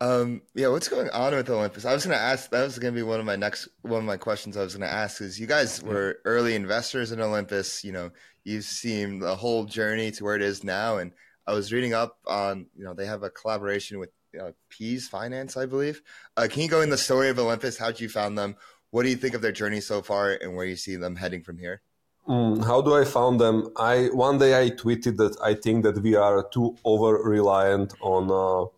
[0.00, 1.84] Um, yeah, what's going on with Olympus?
[1.84, 2.50] I was going to ask.
[2.50, 4.56] That was going to be one of my next one of my questions.
[4.56, 7.82] I was going to ask is you guys were early investors in Olympus.
[7.82, 8.10] You know,
[8.44, 10.98] you've seen the whole journey to where it is now.
[10.98, 11.12] And
[11.46, 15.56] I was reading up on you know they have a collaboration with uh, Peas Finance,
[15.56, 16.00] I believe.
[16.36, 17.76] Uh, can you go in the story of Olympus?
[17.76, 18.54] How'd you found them?
[18.90, 21.42] what do you think of their journey so far, and where you see them heading
[21.42, 21.82] from here?
[22.26, 23.70] Mm, how do I found them?
[23.76, 28.30] I one day I tweeted that I think that we are too over reliant on
[28.30, 28.68] uh,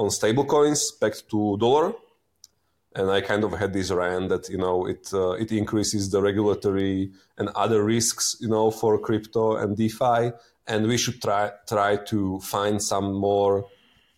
[0.00, 1.92] on stablecoins backed to dollar,
[2.96, 6.22] and I kind of had this rant that you know it uh, it increases the
[6.22, 10.32] regulatory and other risks you know for crypto and DeFi,
[10.66, 13.66] and we should try try to find some more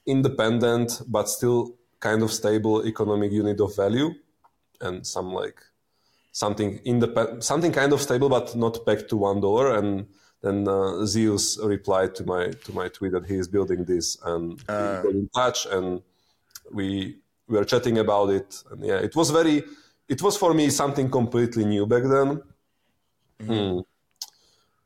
[0.07, 4.11] independent but still kind of stable economic unit of value,
[4.81, 5.59] and some like
[6.31, 9.77] something independent, something kind of stable but not pegged to one dollar.
[9.77, 10.07] And
[10.42, 14.61] then uh, Zeus replied to my to my tweet that he is building this and
[14.68, 15.00] uh.
[15.05, 16.02] we got in touch and
[16.72, 17.16] we
[17.48, 19.62] we were chatting about it and yeah it was very
[20.09, 22.42] it was for me something completely new back then
[23.40, 23.52] mm-hmm.
[23.52, 23.85] mm.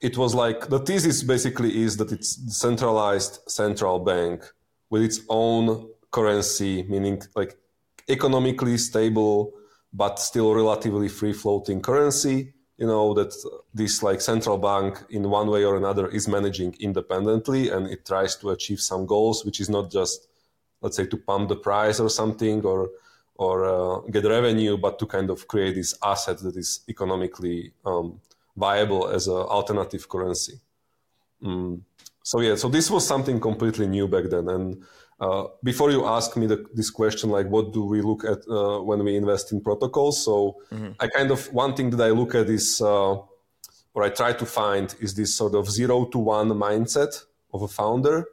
[0.01, 4.45] it was like the thesis basically is that it's centralized central bank
[4.91, 7.57] with its own currency meaning like
[8.09, 9.53] economically stable
[9.93, 13.35] but still relatively free floating currency you know that
[13.73, 18.37] this like central bank in one way or another is managing independently and it tries
[18.37, 20.29] to achieve some goals which is not just
[20.83, 22.91] let's say to pump the price or something or
[23.37, 28.21] or uh, get revenue but to kind of create this asset that is economically um,
[28.57, 30.61] viable as an alternative currency
[31.43, 31.81] mm.
[32.23, 34.83] so yeah so this was something completely new back then and
[35.19, 38.81] uh, before you ask me the, this question, like what do we look at uh,
[38.81, 40.23] when we invest in protocols?
[40.23, 40.93] So mm-hmm.
[41.01, 43.15] I kind of one thing that I look at is, uh,
[43.95, 47.25] or I try to find, is this sort of zero to one mindset
[47.55, 48.27] of a founder.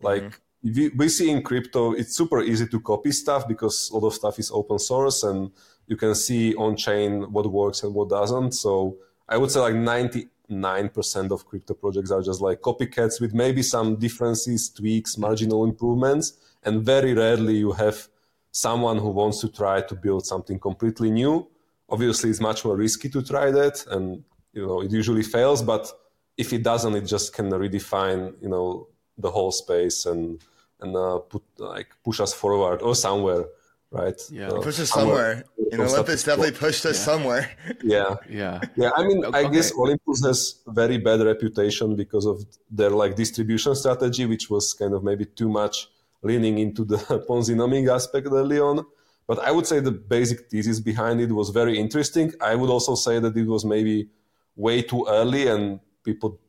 [0.00, 0.80] Like mm-hmm.
[0.80, 4.14] we, we see in crypto, it's super easy to copy stuff because a lot of
[4.14, 5.50] stuff is open source and
[5.88, 8.52] you can see on chain what works and what doesn't.
[8.52, 8.96] So
[9.28, 13.62] I would say like 90 9% of crypto projects are just like copycats with maybe
[13.62, 16.34] some differences, tweaks, marginal improvements.
[16.64, 18.08] And very rarely you have
[18.50, 21.46] someone who wants to try to build something completely new.
[21.88, 23.84] Obviously, it's much more risky to try that.
[23.90, 25.62] And, you know, it usually fails.
[25.62, 25.90] But
[26.36, 30.40] if it doesn't, it just can redefine, you know, the whole space and,
[30.80, 33.44] and uh, put like push us forward or somewhere
[33.90, 34.20] right?
[34.30, 35.44] Yeah, so push us somewhere.
[35.70, 37.04] You know, Olympus definitely pushed us yeah.
[37.04, 37.50] somewhere.
[37.82, 38.90] yeah, yeah, yeah.
[38.96, 39.38] I mean, okay.
[39.38, 44.74] I guess Olympus has very bad reputation because of their like distribution strategy, which was
[44.74, 45.88] kind of maybe too much
[46.22, 46.96] leaning into the
[47.28, 48.84] Ponzinomic aspect early on.
[49.26, 52.32] But I would say the basic thesis behind it was very interesting.
[52.40, 54.08] I would also say that it was maybe
[54.56, 56.40] way too early and people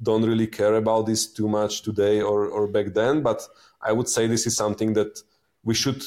[0.00, 3.22] don't really care about this too much today or, or back then.
[3.22, 3.42] But
[3.82, 5.20] I would say this is something that
[5.64, 6.02] we should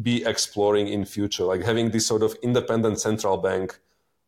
[0.00, 3.78] be exploring in future, like having this sort of independent central bank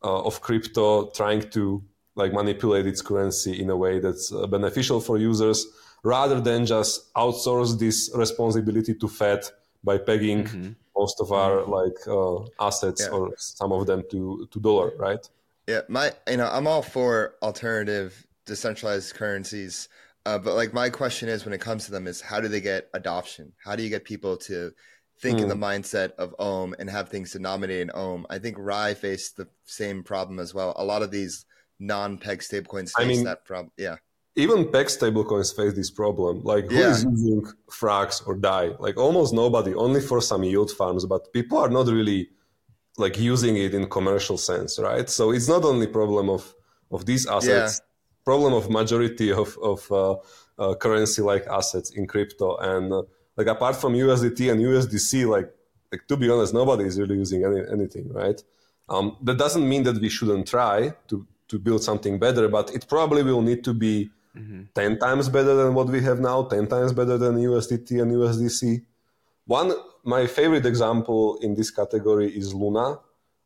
[0.03, 1.83] uh, of crypto trying to
[2.15, 5.67] like manipulate its currency in a way that's uh, beneficial for users
[6.03, 9.43] rather than just outsource this responsibility to Fed
[9.83, 10.71] by pegging mm-hmm.
[10.95, 11.71] most of our mm-hmm.
[11.71, 13.15] like uh, assets yeah.
[13.15, 15.29] or some of them to to dollar, right?
[15.67, 19.89] Yeah, my you know I'm all for alternative decentralized currencies,
[20.25, 22.61] uh, but like my question is when it comes to them is how do they
[22.61, 23.53] get adoption?
[23.63, 24.71] How do you get people to
[25.19, 25.43] think mm.
[25.43, 25.63] in the hmm.
[25.63, 28.25] mindset of Ohm and have things denominated in Ohm.
[28.29, 30.73] I think RAI faced the same problem as well.
[30.77, 31.45] A lot of these
[31.79, 33.71] non-peg stablecoins face I mean, that problem.
[33.77, 33.95] Yeah.
[34.35, 36.43] Even peg stablecoins face this problem.
[36.43, 36.91] Like who yeah.
[36.91, 38.75] is using Frax or DAI?
[38.79, 42.29] Like almost nobody, only for some yield farms, but people are not really
[42.97, 45.09] like using it in commercial sense, right?
[45.09, 46.53] So it's not only problem of
[46.91, 48.23] of these assets, yeah.
[48.23, 50.15] problem of majority of of uh,
[50.59, 53.01] uh, currency like assets in crypto and uh,
[53.37, 55.49] like apart from USDT and USDC, like
[55.91, 58.41] like to be honest, nobody is really using any, anything, right?
[58.89, 62.87] Um, that doesn't mean that we shouldn't try to to build something better, but it
[62.89, 64.63] probably will need to be mm-hmm.
[64.75, 68.83] ten times better than what we have now, ten times better than USDT and USDC.
[69.45, 69.73] One
[70.03, 72.97] my favorite example in this category is Luna,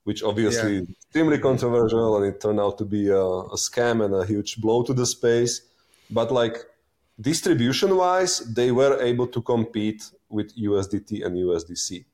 [0.03, 0.81] which obviously yeah.
[0.81, 3.23] is extremely controversial and it turned out to be a,
[3.55, 5.61] a scam and a huge blow to the space.
[6.11, 6.57] But like
[7.19, 12.05] distribution wise, they were able to compete with USDT and USDC.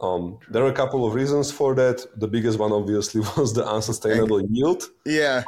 [0.00, 2.06] Um, there are a couple of reasons for that.
[2.16, 4.84] The biggest one, obviously, was the unsustainable yield.
[5.04, 5.44] Yeah.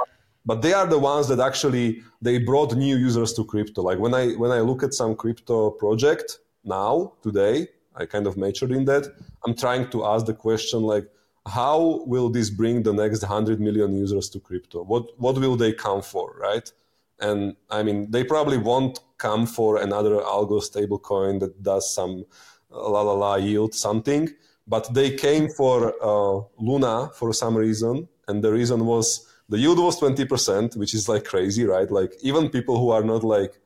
[0.46, 3.82] But they are the ones that actually they brought new users to crypto.
[3.82, 8.36] Like when I when I look at some crypto project now today, I kind of
[8.38, 9.12] matured in that.
[9.44, 11.06] I'm trying to ask the question like,
[11.46, 14.84] how will this bring the next hundred million users to crypto?
[14.84, 16.72] What what will they come for, right?
[17.20, 22.24] And I mean, they probably won't come for another algo stablecoin that does some
[22.72, 24.28] uh, la la la yield something,
[24.66, 29.78] but they came for uh, Luna for some reason, and the reason was the yield
[29.78, 31.90] was 20%, which is like crazy, right?
[31.90, 33.58] Like even people who are not like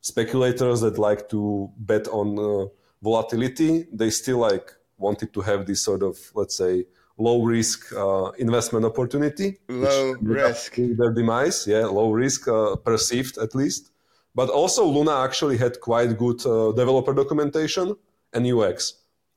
[0.00, 2.66] speculators that like to bet on uh,
[3.02, 6.84] volatility, they still like wanted to have this sort of let's say
[7.18, 9.58] low risk uh, investment opportunity.
[9.68, 10.76] Low risk.
[10.76, 13.90] Their demise, yeah, low risk uh, perceived at least.
[14.34, 17.96] But also Luna actually had quite good uh, developer documentation
[18.32, 18.94] and UX.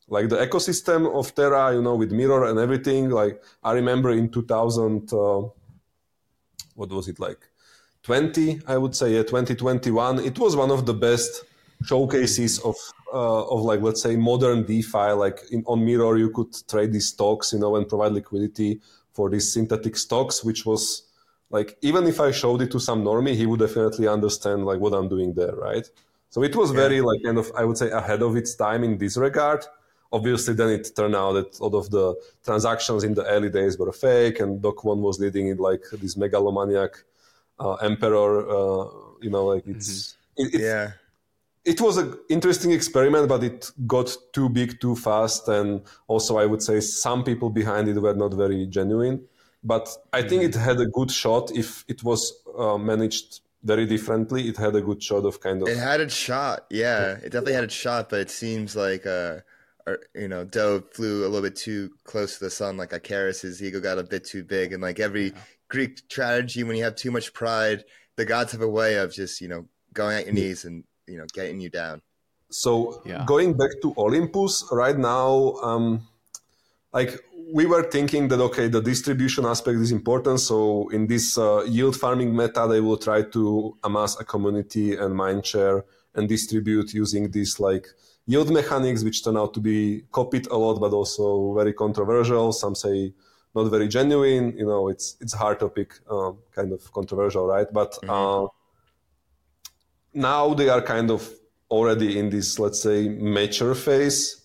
[0.07, 3.09] Like the ecosystem of Terra, you know, with Mirror and everything.
[3.09, 5.41] Like I remember in 2000, uh,
[6.75, 7.39] what was it like?
[8.03, 10.19] 20, I would say, yeah, 2021.
[10.19, 11.45] It was one of the best
[11.83, 12.75] showcases of
[13.13, 15.11] uh, of like let's say modern DeFi.
[15.11, 18.81] Like in, on Mirror, you could trade these stocks, you know, and provide liquidity
[19.13, 21.03] for these synthetic stocks, which was
[21.49, 24.93] like even if I showed it to some normie, he would definitely understand like what
[24.93, 25.87] I'm doing there, right?
[26.29, 26.77] So it was yeah.
[26.77, 29.65] very like kind of I would say ahead of its time in this regard.
[30.13, 33.77] Obviously, then it turned out that a lot of the transactions in the early days
[33.77, 36.91] were fake, and Do Kwon was leading it like this megalomaniac
[37.59, 38.49] uh, emperor.
[38.49, 38.89] Uh,
[39.21, 40.55] you know, like it's mm-hmm.
[40.55, 40.91] it, yeah
[41.63, 45.47] it was an interesting experiment, but it got too big too fast.
[45.47, 49.25] And also, I would say some people behind it were not very genuine.
[49.63, 54.47] But I think it had a good shot if it was uh, managed very differently.
[54.47, 55.67] It had a good shot of kind of.
[55.67, 57.11] It had its shot, yeah.
[57.11, 59.41] It definitely had its shot, but it seems like, uh,
[59.85, 62.77] or, you know, Do flew a little bit too close to the sun.
[62.77, 64.73] Like Icarus's ego got a bit too big.
[64.73, 65.33] And like every
[65.69, 67.83] Greek tragedy, when you have too much pride,
[68.15, 71.17] the gods have a way of just, you know, going at your knees and you
[71.17, 72.01] know getting you down.
[72.49, 73.23] So yeah.
[73.25, 76.07] going back to Olympus right now, um,
[76.93, 77.19] like
[77.53, 80.39] we were thinking that okay, the distribution aspect is important.
[80.39, 85.15] So in this uh, yield farming meta, they will try to amass a community and
[85.15, 87.87] mind share and distribute using these like
[88.25, 92.51] yield mechanics, which turn out to be copied a lot, but also very controversial.
[92.51, 93.13] Some say
[93.55, 94.57] not very genuine.
[94.57, 97.67] You know, it's it's hard topic, uh, kind of controversial, right?
[97.71, 98.09] But mm-hmm.
[98.09, 98.47] uh,
[100.13, 101.29] now they are kind of
[101.69, 104.41] already in this, let's say, mature phase.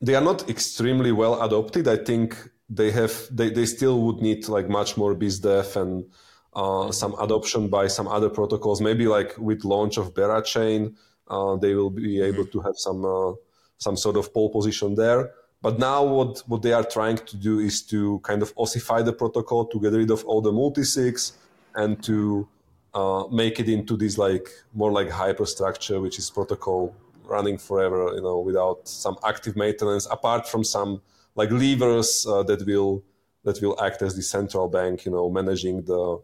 [0.00, 1.88] They are not extremely well adopted.
[1.88, 2.36] I think
[2.68, 6.04] they have they, they still would need like much more BizDev and
[6.54, 8.80] uh, some adoption by some other protocols.
[8.80, 10.94] Maybe like with launch of Berachain,
[11.28, 13.32] uh, they will be able to have some uh,
[13.78, 15.30] some sort of pole position there.
[15.62, 19.12] But now what what they are trying to do is to kind of ossify the
[19.12, 21.32] protocol to get rid of all the multisigs
[21.74, 22.48] and to
[22.96, 28.22] uh, make it into this like more like hyperstructure, which is protocol running forever, you
[28.22, 31.02] know, without some active maintenance, apart from some
[31.34, 33.04] like levers uh, that will
[33.44, 36.18] that will act as the central bank, you know, managing the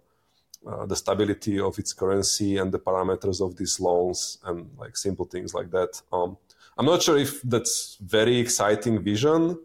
[0.67, 5.27] uh, the stability of its currency and the parameters of these loans and like simple
[5.27, 6.01] things like that.
[6.11, 6.39] Um,
[6.79, 9.59] I'm not sure if that's very exciting vision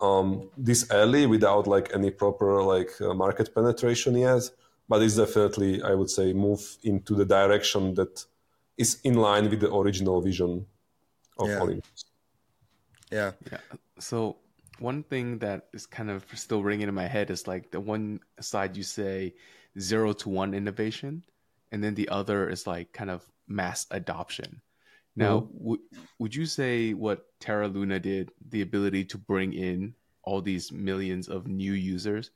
[0.00, 4.48] um, this early without like any proper like uh, market penetration yet
[4.88, 8.24] but it's definitely, I would say, move into the direction that
[8.76, 10.66] is in line with the original vision
[11.38, 11.60] of yeah.
[11.60, 12.04] Olympus.
[13.10, 13.32] Yeah.
[13.50, 13.58] Yeah.
[13.98, 14.36] So
[14.78, 18.20] one thing that is kind of still ringing in my head is like the one
[18.40, 19.34] side you say
[19.78, 21.24] zero to one innovation,
[21.72, 24.60] and then the other is like kind of mass adoption.
[25.16, 25.58] Now, mm-hmm.
[25.58, 25.82] w-
[26.18, 31.28] would you say what Terra Luna did, the ability to bring in all these millions
[31.28, 32.30] of new users,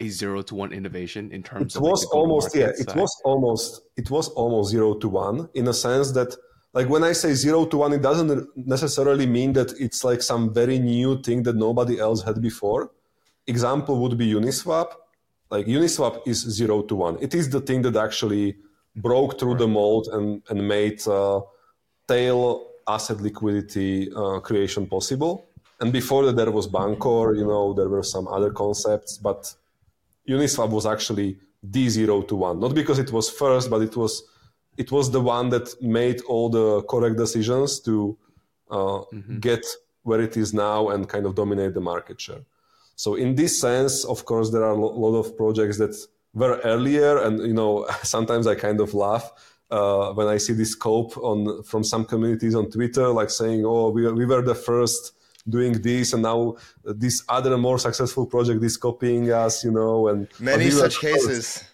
[0.00, 2.88] a zero to one innovation in terms it of was like almost yeah side.
[2.88, 6.34] it was almost it was almost zero to one in a sense that
[6.72, 10.52] like when i say zero to one it doesn't necessarily mean that it's like some
[10.52, 12.90] very new thing that nobody else had before
[13.46, 14.88] example would be uniswap
[15.50, 18.56] like uniswap is zero to one it is the thing that actually
[18.96, 19.60] broke through right.
[19.60, 21.40] the mold and and made uh,
[22.08, 25.46] tail asset liquidity uh, creation possible
[25.80, 29.54] and before that there was bancor you know there were some other concepts but
[30.30, 31.38] Uniswap was actually
[31.68, 34.22] D0 to one, not because it was first, but it was
[34.76, 38.16] it was the one that made all the correct decisions to
[38.70, 39.38] uh, mm-hmm.
[39.40, 39.64] get
[40.04, 42.42] where it is now and kind of dominate the market share.
[42.96, 45.94] So in this sense, of course, there are a lot of projects that
[46.32, 49.32] were earlier, and you know sometimes I kind of laugh
[49.70, 53.90] uh, when I see this scope on from some communities on Twitter, like saying, "Oh,
[53.90, 55.12] we, we were the first
[55.50, 60.28] doing this and now this other more successful project is copying us you know and
[60.38, 61.64] many such cases.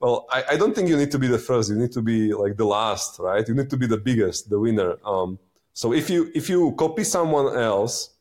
[0.00, 1.70] Well I, I, don't think you need to be the first.
[1.70, 3.46] You need to be like the last right?
[3.48, 4.96] You need to be the biggest the winner.
[5.04, 5.38] Um,
[5.72, 8.16] so if you if you copy someone else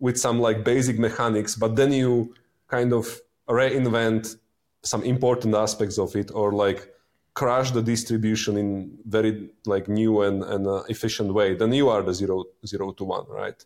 [0.00, 2.34] with some like basic mechanics but then you
[2.68, 4.36] kind of reinvent
[4.82, 6.88] some important aspects of it or like
[7.34, 12.02] crash the distribution in very like new and, and uh, efficient way then you are
[12.02, 13.64] the zero zero to one right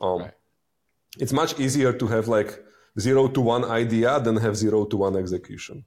[0.00, 0.32] um, right.
[1.18, 2.58] It's much easier to have like
[2.98, 5.84] zero to one idea than have zero to one execution.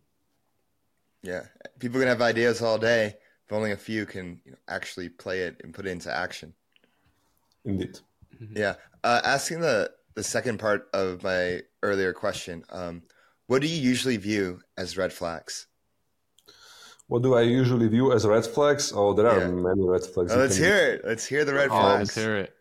[1.24, 1.44] Yeah,
[1.80, 3.16] people can have ideas all day,
[3.48, 6.54] but only a few can you know, actually play it and put it into action.
[7.66, 8.00] Indeed.
[8.42, 8.58] Mm-hmm.
[8.58, 12.64] Yeah, uh, asking the the second part of my earlier question.
[12.70, 13.04] Um,
[13.48, 15.68] what do you usually view as red flags?
[17.08, 18.92] What do I usually view as red flags?
[18.94, 20.34] Oh, there are many red flags.
[20.34, 21.02] Oh, let's can- hear it.
[21.06, 22.00] Let's hear the red Oh, flags.
[22.00, 22.54] let's hear it.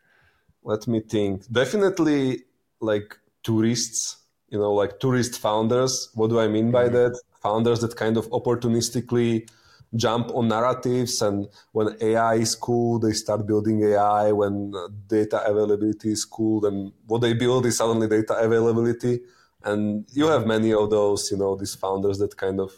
[0.66, 1.50] Let me think.
[1.50, 2.42] Definitely
[2.80, 6.10] like tourists you know like tourist founders.
[6.14, 7.18] What do i mean by that?
[7.42, 9.48] Founders that kind of opportunistically
[9.94, 15.40] jump on narratives and when ai is cool they start building ai when uh, data
[15.46, 19.20] availability is cool then what they build is suddenly data availability.
[19.62, 22.72] And you have many of those you know these founders that kind of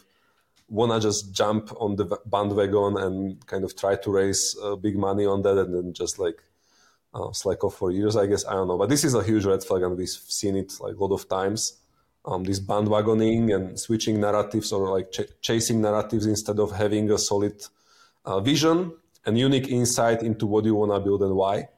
[0.69, 5.25] wanna just jump on the bandwagon and kind of try to raise uh, big money
[5.25, 6.43] on that and then just like
[7.13, 8.45] uh, slack off for years, I guess.
[8.45, 10.95] I don't know, but this is a huge red flag, and we've seen it like
[10.95, 11.77] a lot of times.
[12.25, 17.17] Um, this bandwagoning and switching narratives, or like ch- chasing narratives instead of having a
[17.17, 17.63] solid
[18.25, 18.91] uh, vision
[19.25, 21.69] and unique insight into what you want to build and why.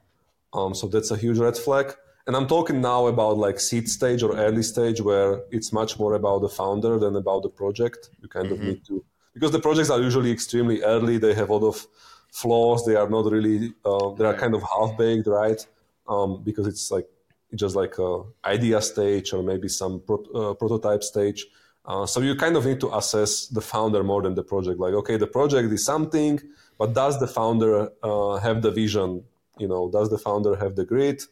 [0.54, 1.96] Um, so that's a huge red flag.
[2.28, 6.14] And I'm talking now about like seed stage or early stage, where it's much more
[6.16, 8.10] about the founder than about the project.
[8.22, 9.04] You kind of need to
[9.34, 11.18] because the projects are usually extremely early.
[11.18, 11.88] They have a lot of
[12.32, 12.86] flaws.
[12.86, 13.74] They are not really.
[13.86, 15.66] Uh, they are kind of half baked, right?
[16.08, 17.08] Um, because it's like
[17.56, 21.46] just like a idea stage or maybe some pro- uh, prototype stage.
[21.86, 24.80] Uh, so you kind of need to assess the founder more than the project.
[24.80, 26.40] Like, okay, the project is something,
[26.78, 29.24] but does the founder uh, have the vision?
[29.58, 31.24] You know, does the founder have the grit?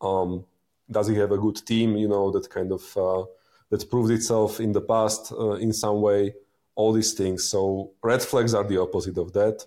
[0.00, 0.44] Um,
[0.90, 1.96] does he have a good team?
[1.96, 3.24] You know, that kind of uh,
[3.70, 6.34] that proved itself in the past uh, in some way.
[6.76, 7.44] All these things.
[7.44, 9.64] So red flags are the opposite of that.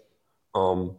[0.53, 0.97] Um,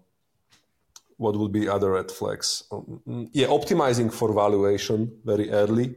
[1.17, 2.65] what would be other red flags?
[2.71, 5.97] Um, mm, yeah, optimizing for valuation very early,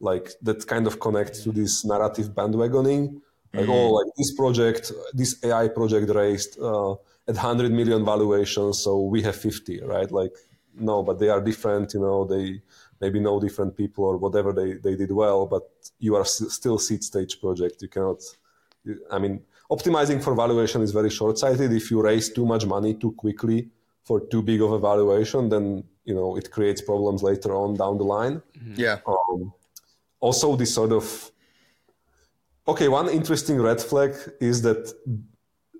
[0.00, 3.20] like that kind of connects to this narrative bandwagoning.
[3.54, 6.92] Like, oh, like this project, this AI project raised uh,
[7.26, 10.10] at 100 million valuation, so we have 50, right?
[10.10, 10.32] Like,
[10.74, 12.60] no, but they are different, you know, they
[13.00, 15.62] maybe know different people or whatever they, they did well, but
[15.98, 17.80] you are still seed stage project.
[17.80, 18.20] You cannot,
[19.10, 21.72] I mean, optimizing for valuation is very short sighted.
[21.72, 23.70] If you raise too much money too quickly
[24.04, 27.98] for too big of a valuation, then, you know, it creates problems later on down
[27.98, 28.42] the line.
[28.76, 28.98] Yeah.
[29.06, 29.52] Um,
[30.20, 31.30] also, this sort of
[32.66, 32.88] okay.
[32.88, 34.92] One interesting red flag is that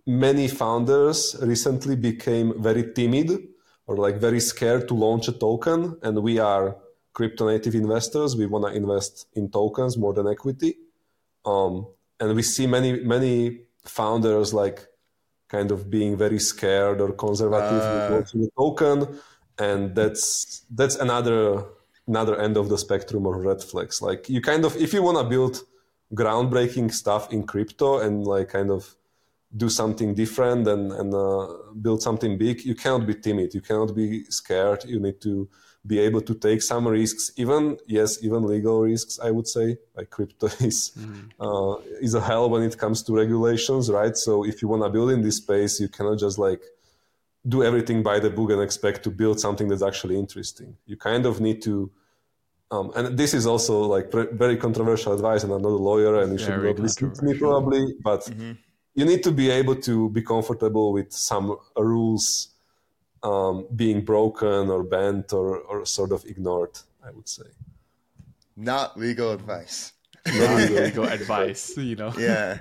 [0.07, 3.49] many founders recently became very timid
[3.87, 6.77] or like very scared to launch a token, and we are
[7.13, 8.37] crypto native investors.
[8.37, 10.77] We want to invest in tokens more than equity,
[11.45, 11.87] um,
[12.21, 14.87] and we see many many founders like
[15.49, 18.15] kind of being very scared or conservative with Uh.
[18.15, 19.19] launching a token,
[19.59, 21.65] and that's that's another
[22.09, 24.03] another end of the spectrum of red flags.
[24.03, 25.63] Like you kind of if you want to build
[26.15, 28.97] groundbreaking stuff in crypto and like kind of
[29.57, 31.47] do something different and and uh,
[31.81, 33.55] build something big, you cannot be timid.
[33.55, 34.85] You cannot be scared.
[34.85, 35.49] You need to
[35.87, 39.19] be able to take some risks, even yes, even legal risks.
[39.23, 40.93] I would say like crypto is
[41.41, 44.17] uh, is a hell when it comes to regulations, right?
[44.17, 46.63] So if you want to build in this space, you cannot just like
[47.49, 50.77] do everything by the book and expect to build something that's actually interesting.
[50.87, 51.91] You kind of need to,
[52.73, 56.21] um, and this is also like pre- very controversial advice, and I'm not a lawyer,
[56.21, 58.29] and you should not listen to me probably, but
[58.95, 62.49] you need to be able to be comfortable with some rules
[63.27, 66.79] um, being broken or bent or, or sort of ignored.
[67.05, 67.45] I would say.
[68.57, 69.93] Not legal advice.
[70.27, 72.13] Not legal advice, you know.
[72.19, 72.61] Yeah.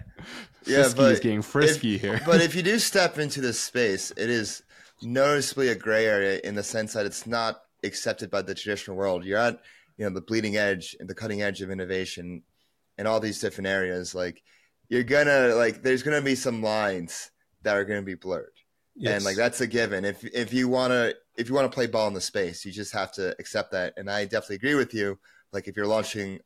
[0.66, 2.22] Yeah, Fisky but is getting frisky if, here.
[2.26, 4.64] but if you do step into this space, it is
[5.02, 9.24] noticeably a gray area in the sense that it's not accepted by the traditional world.
[9.24, 9.60] You're at,
[9.98, 12.42] you know, the bleeding edge and the cutting edge of innovation
[12.98, 14.16] in all these different areas.
[14.16, 14.42] Like
[14.90, 17.32] you're gonna like there's gonna be some lines
[17.64, 18.55] that are gonna be blurred.
[19.04, 20.06] And like that's a given.
[20.06, 23.12] If if you wanna if you wanna play ball in the space, you just have
[23.14, 23.94] to accept that.
[23.98, 25.20] And I definitely agree with you.
[25.52, 26.40] Like if you're launching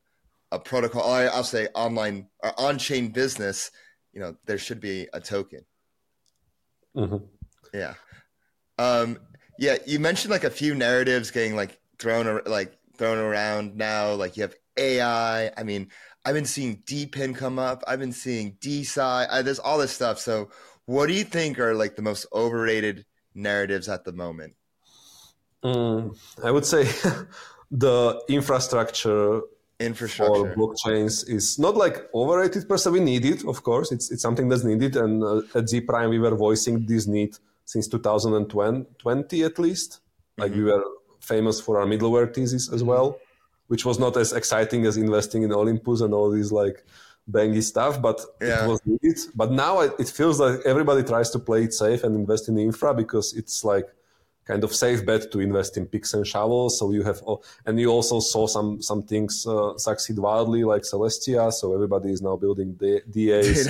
[0.52, 3.70] a protocol, I- I'll say online or on-chain business,
[4.14, 5.66] you know, there should be a token.
[6.96, 7.28] Mhm.
[7.74, 7.94] Yeah.
[8.80, 9.20] Um,
[9.60, 14.14] yeah, you mentioned like a few narratives getting like thrown ar- like thrown around now.
[14.14, 15.52] Like you have AI.
[15.56, 15.92] I mean,
[16.26, 17.84] I've been seeing DePIN come up.
[17.88, 19.28] I've been seeing DeSci.
[19.30, 20.20] I, there's all this stuff.
[20.20, 20.50] So,
[20.90, 24.56] what do you think are like the most overrated narratives at the moment?
[25.64, 26.84] Mm, I would say
[27.72, 29.42] the infrastructure
[29.80, 30.34] Infrastructure.
[30.34, 32.90] for blockchains is not like overrated per se.
[32.90, 33.92] We need it, of course.
[33.92, 37.38] It's it's something that's needed, and uh, at Zee Prime we were voicing this need
[37.66, 40.00] since 2020 at least.
[40.38, 40.84] Like we were
[41.22, 43.20] famous for our middleware thesis as well,
[43.68, 46.84] which was not as exciting as investing in Olympus and all these like
[47.32, 48.66] bangy stuff, but Yeah.
[48.66, 49.20] it was needed.
[49.36, 52.56] But now it, it feels like everybody tries to play it safe and invest in
[52.56, 53.88] the infra because it's like
[54.46, 56.80] kind of safe bet to invest in picks and shovels.
[56.80, 57.22] So you have,
[57.68, 61.52] and you also saw some some things uh, succeed wildly, like Celestia.
[61.54, 63.68] So everybody is now building the DAs,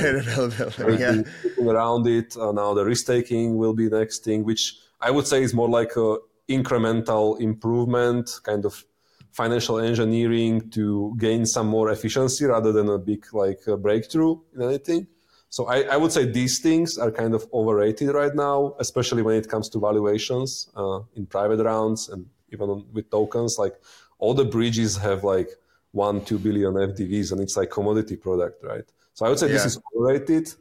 [1.00, 1.24] yeah.
[1.70, 2.38] around it.
[2.38, 5.54] Uh, now the risk taking will be the next thing, which I would say is
[5.54, 8.84] more like a incremental improvement, kind of
[9.32, 15.08] financial engineering to gain some more efficiency rather than a big like breakthrough in anything.
[15.50, 19.36] So I, I, would say these things are kind of overrated right now, especially when
[19.36, 23.58] it comes to valuations uh, in private rounds and even on, with tokens.
[23.58, 23.76] Like
[24.20, 25.50] all the bridges have like
[25.92, 28.84] one, two billion FDVs, and it's like commodity product, right?
[29.14, 29.54] So I would say yeah.
[29.54, 30.54] this is overrated.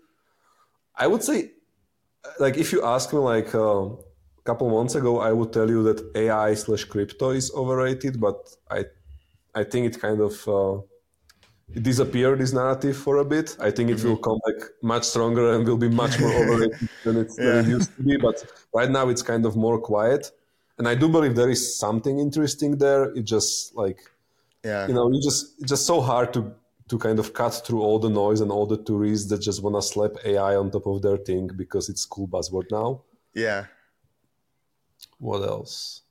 [0.96, 1.50] I would say,
[2.40, 3.90] like, if you ask me like a
[4.48, 8.38] couple months ago, I would tell you that AI slash crypto is overrated, but
[8.78, 8.80] I,
[9.60, 10.76] I think it kind of uh,
[11.76, 13.56] it disappeared this narrative for a bit.
[13.68, 14.08] I think it mm-hmm.
[14.08, 14.58] will come back
[14.94, 17.44] much stronger and will be much more overrated than, it, yeah.
[17.44, 18.16] than it used to be.
[18.16, 18.38] But
[18.78, 20.30] right now it's kind of more quiet.
[20.78, 23.02] And I do believe there is something interesting there.
[23.18, 24.00] It just like,
[24.64, 26.40] yeah, you know, you just it's just so hard to
[26.90, 29.76] to kind of cut through all the noise and all the tourists that just want
[29.76, 33.02] to slap AI on top of their thing because it's cool buzzword now.
[33.34, 33.66] Yeah.
[35.18, 36.02] What else?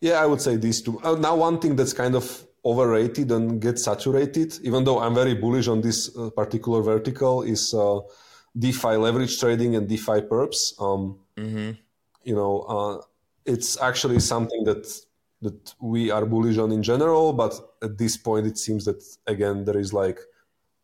[0.00, 1.00] Yeah, I would say these two.
[1.02, 5.34] Uh, now, one thing that's kind of overrated and gets saturated, even though I'm very
[5.34, 8.00] bullish on this uh, particular vertical, is uh,
[8.58, 10.80] DeFi leverage trading and DeFi perps.
[10.80, 11.72] Um, mm-hmm.
[12.24, 13.02] You know, uh,
[13.44, 14.84] it's actually something that
[15.42, 19.64] that we are bullish on in general, but at this point, it seems that again
[19.64, 20.18] there is like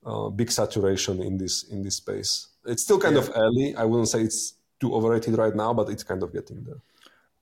[0.05, 2.49] uh, big saturation in this in this space.
[2.65, 3.23] It's still kind yeah.
[3.23, 3.75] of early.
[3.77, 6.81] I wouldn't say it's too overrated right now, but it's kind of getting there.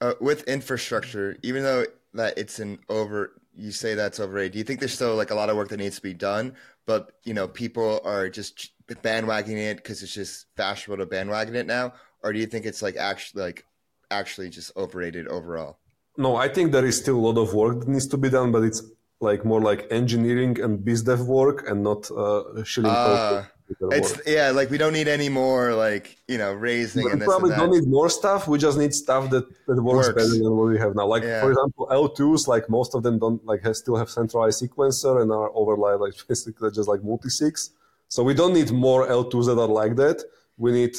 [0.01, 1.85] Uh, with infrastructure, even though
[2.15, 4.53] that it's an over you say that's overrated.
[4.53, 6.55] Do you think there's still like a lot of work that needs to be done,
[6.87, 11.67] but you know people are just bandwagoning it because it's just fashionable to bandwagon it
[11.67, 11.93] now,
[12.23, 13.67] or do you think it's like actually like
[14.11, 15.79] actually just overrated overall?
[16.17, 18.53] No, I think there is still a lot of work that needs to be done,
[18.53, 18.83] but it's
[19.21, 23.45] like more like engineering and biz dev work and not uh, shilling uh,
[23.81, 27.05] it's yeah, like we don't need any more like you know raising.
[27.05, 28.49] We probably don't need more stuff.
[28.49, 30.23] We just need stuff that, that works, works.
[30.23, 31.07] better than what we have now.
[31.07, 31.41] Like yeah.
[31.41, 35.31] for example, L2s, like most of them don't like have, still have centralized sequencer and
[35.31, 37.71] are overlaid like basically just like multi-sigs.
[38.09, 40.25] So we don't need more L2s that are like that.
[40.57, 40.97] We need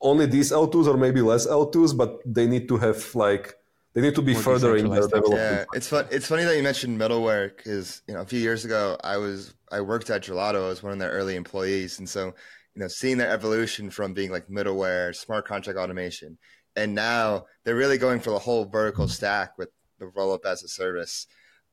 [0.00, 3.54] only these L2s or maybe less L2s, but they need to have like
[3.94, 5.34] they need to be further in their development.
[5.34, 6.06] Yeah, it's fun.
[6.10, 9.54] It's funny that you mentioned middleware because you know a few years ago I was
[9.72, 10.66] I worked at Gelato.
[10.66, 12.26] I was one of their early employees, and so
[12.74, 16.38] you know seeing their evolution from being like middleware, smart contract automation,
[16.76, 20.62] and now they're really going for the whole vertical stack with the roll up as
[20.62, 21.26] a service,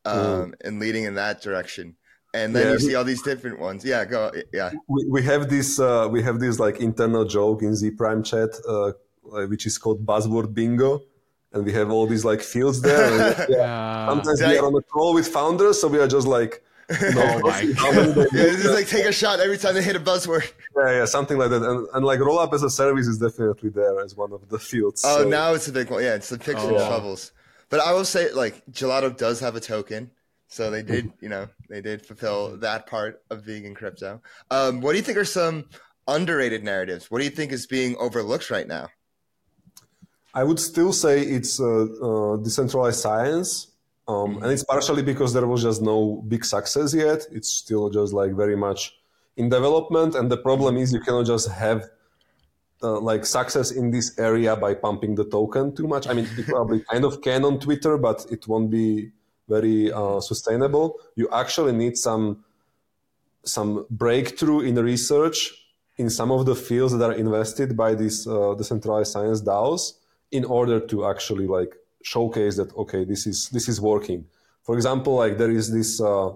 [0.05, 0.53] um, mm.
[0.63, 1.95] and leading in that direction.
[2.33, 2.71] And then yeah.
[2.73, 3.85] you see all these different ones.
[3.85, 4.31] Yeah, go.
[4.51, 5.79] Yeah, we, we have this.
[5.79, 8.91] Uh, we have this like internal joke in Zee Prime chat, uh,
[9.47, 11.01] which is called buzzword bingo
[11.55, 13.33] and we have all these like fields there.
[13.39, 14.07] And, yeah.
[14.09, 16.64] Sometimes we are on a call with founders, so we are just like, you know,
[16.89, 18.27] oh my God.
[18.33, 20.51] yeah, just like take a shot every time they hit a buzzword.
[20.77, 21.63] Yeah, yeah, something like that.
[21.63, 24.59] And, and like roll up as a service is definitely there as one of the
[24.59, 25.03] fields.
[25.05, 25.29] Oh, so.
[25.29, 26.03] now it's a big one.
[26.03, 26.87] Yeah, it's the picks oh, and yeah.
[26.87, 27.31] shovels.
[27.69, 30.11] But I will say, like, Gelato does have a token.
[30.47, 34.21] So they did, you know, they did fulfill that part of being in crypto.
[34.51, 35.65] Um, what do you think are some
[36.07, 37.09] underrated narratives?
[37.09, 38.89] What do you think is being overlooked right now?
[40.33, 43.74] I would still say it's uh, uh, decentralized science.
[44.07, 44.43] Um, mm-hmm.
[44.43, 47.25] and it's partially because there was just no big success yet.
[47.31, 48.95] It's still just like very much
[49.37, 50.15] in development.
[50.15, 51.89] And the problem is you cannot just have
[52.83, 56.07] uh, like success in this area by pumping the token too much.
[56.07, 59.11] I mean, you probably kind of can on Twitter, but it won't be
[59.47, 60.99] very uh, sustainable.
[61.15, 62.43] You actually need some
[63.43, 65.51] some breakthrough in research
[65.97, 69.93] in some of the fields that are invested by these uh, decentralized science DAOs
[70.31, 71.75] in order to actually like
[72.13, 74.25] showcase that okay this is this is working.
[74.63, 76.29] For example like there is this uh,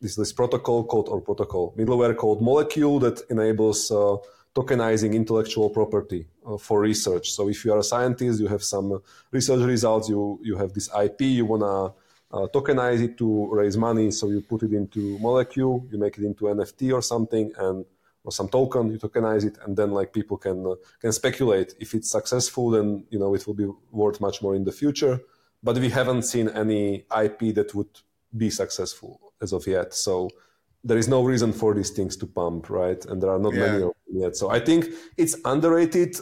[0.00, 4.16] this this protocol called or protocol middleware called molecule that enables uh,
[4.54, 7.26] tokenizing intellectual property uh, for research.
[7.36, 9.02] So if you are a scientist you have some
[9.32, 11.74] research results you you have this ip you want to
[12.36, 13.28] uh, tokenize it to
[13.60, 17.50] raise money so you put it into molecule you make it into nft or something
[17.58, 17.84] and
[18.24, 21.94] or some token, you tokenize it, and then like people can uh, can speculate if
[21.94, 25.20] it's successful, then you know it will be worth much more in the future.
[25.62, 28.00] But we haven't seen any IP that would
[28.36, 29.94] be successful as of yet.
[29.94, 30.30] So
[30.82, 33.04] there is no reason for these things to pump, right?
[33.06, 33.60] And there are not yeah.
[33.60, 34.36] many of them yet.
[34.36, 36.16] So I think it's underrated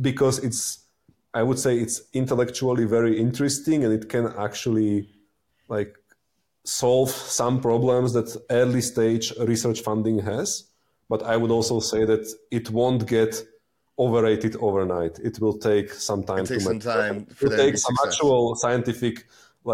[0.00, 0.84] because it's,
[1.32, 5.08] I would say, it's intellectually very interesting and it can actually
[5.68, 5.96] like
[6.64, 10.71] solve some problems that early stage research funding has
[11.12, 12.24] but I would also say that
[12.58, 13.32] it won't get
[14.04, 15.14] overrated overnight.
[15.28, 16.44] It will take some time.
[16.44, 18.08] It takes to some time It for will take some successful.
[18.08, 19.16] actual scientific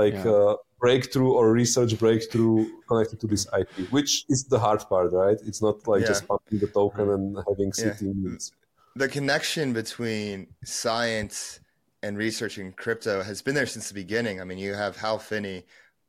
[0.01, 0.32] like Yeah.
[0.36, 2.59] uh, breakthrough or research breakthrough
[2.89, 5.39] connected to this IP, which is the hard part, right?
[5.49, 6.12] It's not like Yeah.
[6.12, 7.84] just pumping the token and having Yeah.
[7.86, 8.09] city.
[9.05, 10.36] the connection between
[10.82, 11.39] science
[12.05, 14.36] and research in crypto has been there since the beginning.
[14.43, 15.59] I mean, you have Hal Finney,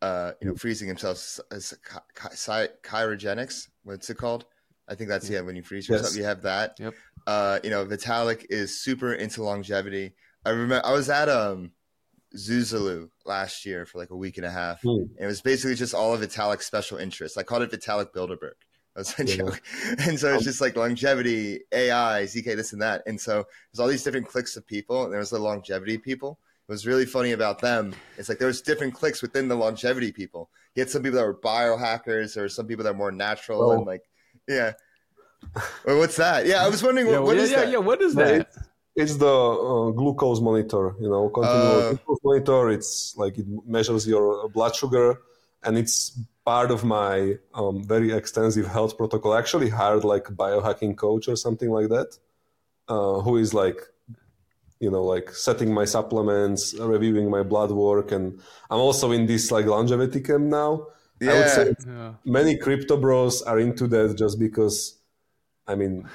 [0.08, 1.18] uh, you know, freezing himself
[1.58, 3.56] as chi- chi- cryogenics.
[3.88, 4.44] What's it called?
[4.90, 5.42] I think that's yeah.
[5.42, 6.18] When you freeze yourself, Yes.
[6.18, 6.76] you have that.
[6.80, 6.94] Yep.
[7.28, 10.14] Uh, you know, Vitalik is super into longevity.
[10.46, 11.72] I remember I was at um
[12.36, 14.82] Zuzalu last year for like a week and a half.
[14.82, 14.90] Hmm.
[14.90, 17.38] And it was basically just all of Vitalik's special interests.
[17.38, 18.54] I called it Vitalik Bilderberg.
[18.96, 19.36] That was a Yeah.
[19.38, 19.62] joke.
[20.00, 23.04] And so it's just like longevity, AI, ZK, this and that.
[23.08, 26.40] And so there's all these different cliques of people, and there was the longevity people.
[26.68, 27.96] It was really funny about them.
[28.18, 30.50] It's like there was different cliques within the longevity people.
[30.76, 33.72] You had some people that were biohackers, or some people that were more natural, Oh.
[33.72, 34.04] and like,
[34.50, 34.72] yeah.
[35.86, 36.46] Well, what's that?
[36.46, 37.72] Yeah, I was wondering Yeah, what, what yeah, is yeah, that?
[37.74, 37.78] yeah.
[37.90, 38.48] What is that?
[38.96, 39.36] It's the
[39.72, 41.90] uh, glucose monitor, you know, continuous Uh.
[41.94, 42.62] glucose monitor.
[42.78, 42.92] It's
[43.24, 45.08] like it measures your blood sugar,
[45.64, 45.98] and it's
[46.52, 49.34] part of my um, very extensive health protocol.
[49.34, 52.10] I actually hired like a biohacking coach or something like that,
[52.94, 53.80] uh, who is like,
[54.80, 56.62] you know, like setting my supplements,
[56.96, 58.26] reviewing my blood work, and
[58.72, 60.88] I'm also in this like longevity camp now.
[61.22, 61.48] I would Yeah.
[61.48, 62.14] say Yeah.
[62.26, 64.76] many crypto bros are into that just because,
[65.68, 66.08] I mean,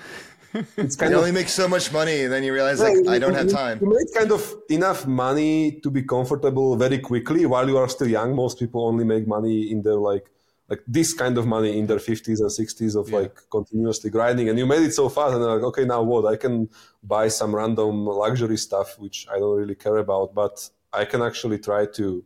[0.76, 3.10] it's kind You of only make so much money, and then you realize like yeah,
[3.10, 3.78] I don't you- have time.
[3.82, 8.08] You make kind of enough money to be comfortable very quickly while you are still
[8.08, 8.34] young.
[8.34, 10.26] Most people only make money in their like
[10.70, 13.18] like this kind of money in their fifties and sixties of Yeah.
[13.18, 14.48] like continuously grinding.
[14.48, 16.24] And you made it so fast, and they're like, okay, now what?
[16.24, 16.70] I can
[17.02, 21.58] buy some random luxury stuff which I don't really care about, but I can actually
[21.58, 22.24] try to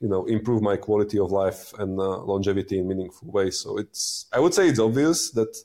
[0.00, 3.58] you know improve my quality of life and uh, longevity in meaningful ways.
[3.58, 5.56] So it's I would say it's obvious that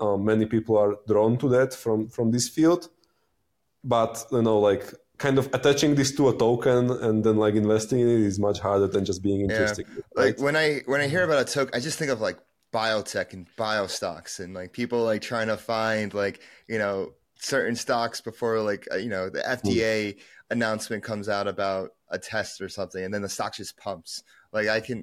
[0.00, 2.88] uh, many people are drawn to that from from this field.
[3.84, 4.84] But you know like
[5.18, 8.58] kind of attaching this to a token and then like investing in it is much
[8.58, 11.52] harder than just being interested in it, like when I when I hear about a
[11.52, 12.38] token, I just think of like
[12.72, 17.76] biotech and bio stocks and like people like trying to find like you know certain
[17.76, 20.16] stocks before like uh, you know the FDA
[20.52, 24.22] announcement comes out about a test or something, and then the stock just pumps.
[24.52, 24.98] Like I can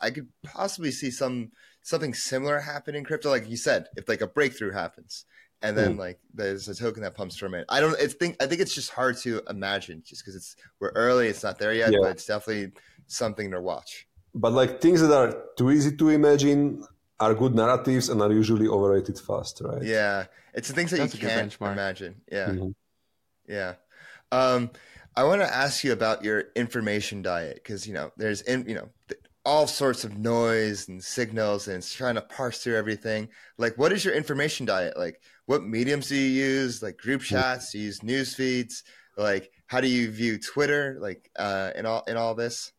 [0.00, 1.36] I could possibly see some
[1.82, 5.24] something similar happen in crypto, like you said, if like a breakthrough happens.
[5.64, 7.64] And then, like, there's a token that pumps from it.
[7.68, 7.94] I don't.
[8.04, 8.32] It's think.
[8.42, 11.28] I think it's just hard to imagine, just because it's we're early.
[11.28, 11.98] It's not there yet, Yeah.
[12.02, 12.72] but it's definitely
[13.06, 14.08] something to watch.
[14.34, 16.82] but like things that are too easy to imagine
[17.20, 20.16] are good narratives and are usually overrated fast right Yeah,
[20.56, 22.12] it's the things that That's you can't imagine.
[22.36, 22.74] Yeah, Mhm.
[23.46, 23.72] yeah.
[24.40, 24.70] Um,
[25.16, 28.74] I want to ask you about your information diet because you know there's in you
[28.74, 28.88] know
[29.44, 33.28] all sorts of noise and signals and it's trying to parse through everything.
[33.58, 34.96] Like, what is your information diet?
[34.96, 36.82] Like, what mediums do you use?
[36.82, 37.72] Like group chats?
[37.72, 38.84] Do you use news feeds?
[39.16, 40.96] Like, how do you view Twitter?
[41.00, 42.72] Like, uh, in all in all this?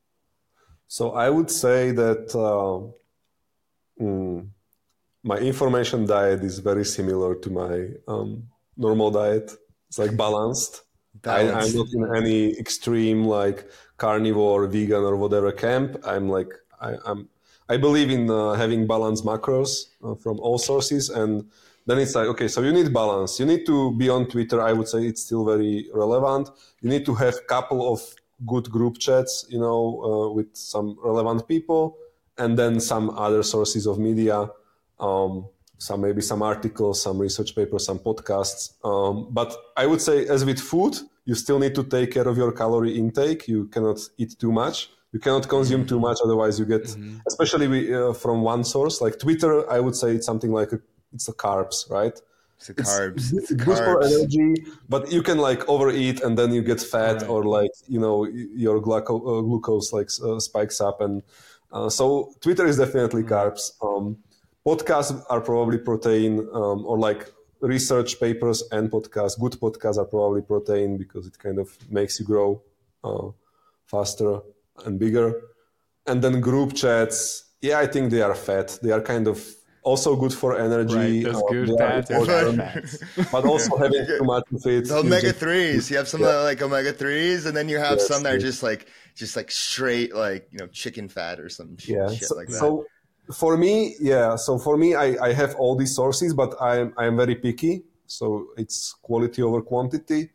[0.98, 2.76] so i would say that uh,
[4.04, 4.48] mm,
[5.24, 7.74] my information diet is very similar to my
[8.08, 8.44] um,
[8.78, 9.48] normal diet
[9.90, 10.84] it's like balanced
[11.26, 15.98] I, I'm not in any extreme like carnivore, vegan, or whatever camp.
[16.06, 16.52] I'm like
[16.82, 17.30] I, I'm.
[17.70, 21.50] I believe in uh, having balanced macros uh, from all sources, and
[21.86, 23.40] then it's like okay, so you need balance.
[23.40, 24.62] You need to be on Twitter.
[24.62, 26.50] I would say it's still very relevant.
[26.82, 28.02] You need to have couple of
[28.46, 31.98] good group chats, you know, uh, with some relevant people,
[32.38, 34.50] and then some other sources of media.
[35.00, 35.48] Um,
[35.78, 38.74] some maybe some articles, some research papers, some podcasts.
[38.84, 42.38] Um, but I would say, as with food, you still need to take care of
[42.38, 43.48] your calorie intake.
[43.48, 44.90] You cannot eat too much.
[45.12, 46.96] You cannot consume too much, otherwise you get,
[47.28, 49.70] especially we, uh, from one source like Twitter.
[49.72, 50.80] I would say it's something like a,
[51.14, 52.20] it's a carbs, right?
[52.58, 53.34] It's the carbs.
[53.34, 57.22] It's the good for energy, but you can like overeat and then you get fat
[57.22, 57.30] Right.
[57.30, 61.22] or like you know your gluco- uh, glucose like uh, spikes up and
[61.72, 63.72] uh, so Twitter is definitely carbs.
[63.84, 64.18] Um,
[64.66, 69.40] podcasts are probably protein um, or like research papers and podcasts.
[69.40, 72.62] Good podcasts are probably protein because it kind of makes you grow
[73.04, 73.30] uh,
[73.86, 74.40] faster
[74.86, 75.42] and bigger.
[76.08, 78.78] And then group chats, yeah, I think they are fat.
[78.82, 79.42] They are kind of
[79.84, 80.96] also good for energy.
[80.96, 82.98] Right, there's uh, good fats bad fats.
[83.32, 84.88] but also having too much of it.
[84.88, 85.90] The you omega just- threes.
[85.92, 88.34] You have some that are like omega threes, and then you have Yes, some that
[88.36, 92.10] are just like just like straight like you know chicken fat or some yeah.
[92.10, 92.56] shit So, like that.
[92.60, 92.86] so
[93.32, 94.36] for me, yeah.
[94.36, 97.84] So for me, I, I have all these sources, but I'm I'm very picky.
[98.08, 100.30] So it's quality over quantity,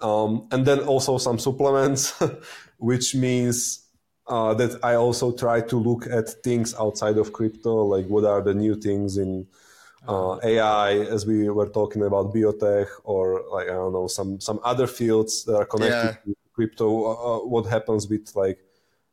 [0.00, 2.20] um, and then also some supplements,
[2.78, 3.86] which means
[4.26, 8.42] uh, that I also try to look at things outside of crypto, like what are
[8.42, 9.46] the new things in
[10.08, 14.58] uh, AI, as we were talking about biotech, or like I don't know some some
[14.64, 16.16] other fields that are connected Yeah.
[16.24, 16.86] to crypto.
[17.12, 18.58] Uh, what happens with like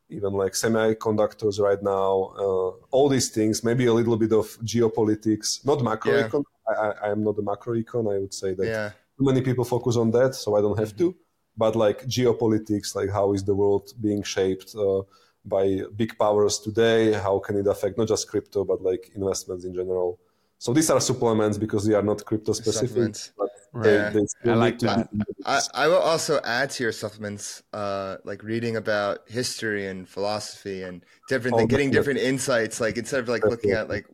[0.09, 2.33] even like semiconductors right now?
[2.37, 6.43] Uh, all these things, maybe a little bit of geopolitics, not macroecon.
[6.67, 8.13] I, I, I am not a macroecon.
[8.13, 8.89] I would say that Yeah.
[9.17, 11.15] too many people focus on that, so I don't have to.
[11.57, 15.01] But like geopolitics, like how is the world being shaped uh,
[15.45, 17.13] by big powers today?
[17.13, 20.19] How can it affect not just crypto, but like investments in general?
[20.59, 22.89] So these are supplements because they are not crypto specific.
[22.89, 23.31] Supplements.
[23.71, 24.11] Right.
[24.13, 25.07] they, they I like that.
[25.45, 30.83] I, I will also add to your supplements, uh, like reading about history and philosophy
[30.83, 32.81] and different, Oh, thing, getting different insights.
[32.81, 34.05] Like instead of like looking at like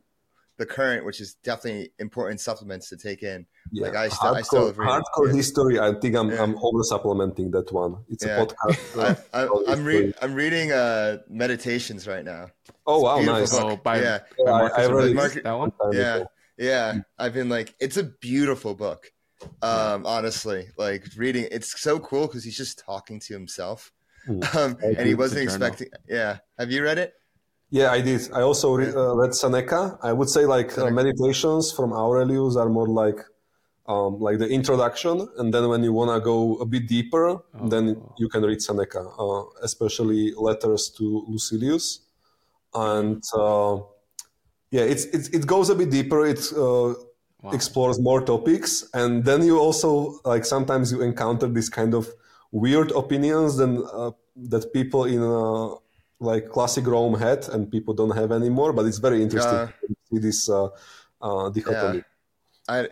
[0.58, 3.44] the current, which is definitely important supplements to take in.
[3.72, 3.86] yeah.
[3.88, 4.86] Like I still, I still hardcore, agree.
[4.86, 5.36] hardcore Yeah.
[5.36, 5.80] history.
[5.80, 6.42] I think I'm, Yeah.
[6.42, 7.96] I'm over supplementing that one.
[8.08, 8.42] It's Yeah.
[8.42, 9.26] a podcast.
[9.34, 9.84] I, I, I'm history.
[9.84, 10.14] reading.
[10.22, 12.48] I'm reading uh, meditations right now.
[12.86, 13.50] Oh wow, nice.
[13.52, 13.64] book.
[13.64, 14.18] Oh, by, Yeah.
[14.44, 15.16] by I- Marcus I read it.
[15.16, 15.72] Aurelius, that one.
[15.92, 16.26] Yeah, ago.
[16.58, 17.00] Yeah.
[17.18, 19.10] I've been like, it's a beautiful book.
[19.62, 23.92] Um, honestly, like reading, it's so cool because he's just talking to himself,
[24.26, 24.40] Hmm.
[24.56, 25.88] um, and he wasn't expecting.
[26.08, 27.12] Yeah, have you read it?
[27.70, 28.22] Yeah, I did.
[28.32, 29.98] I also re- uh, read Seneca.
[30.02, 33.18] I would say like uh, meditations from Aurelius are more like
[33.88, 37.38] um, like the introduction, and then when you wanna go a bit deeper,
[37.72, 38.14] then Oh.
[38.18, 42.00] you can read Seneca, uh, especially letters to Lucilius,
[42.74, 43.76] and uh,
[44.70, 46.26] yeah, it's, it's it goes a bit deeper.
[46.26, 46.94] It uh,
[47.42, 47.52] Wow.
[47.52, 52.08] explores more topics, and then you also like sometimes you encounter this kind of
[52.52, 55.74] weird opinions than uh, that people in uh,
[56.20, 58.72] like classic Rome had, and people don't have anymore.
[58.72, 60.68] But it's very interesting Uh, to see this uh,
[61.22, 62.02] uh, dichotomy.
[62.68, 62.88] I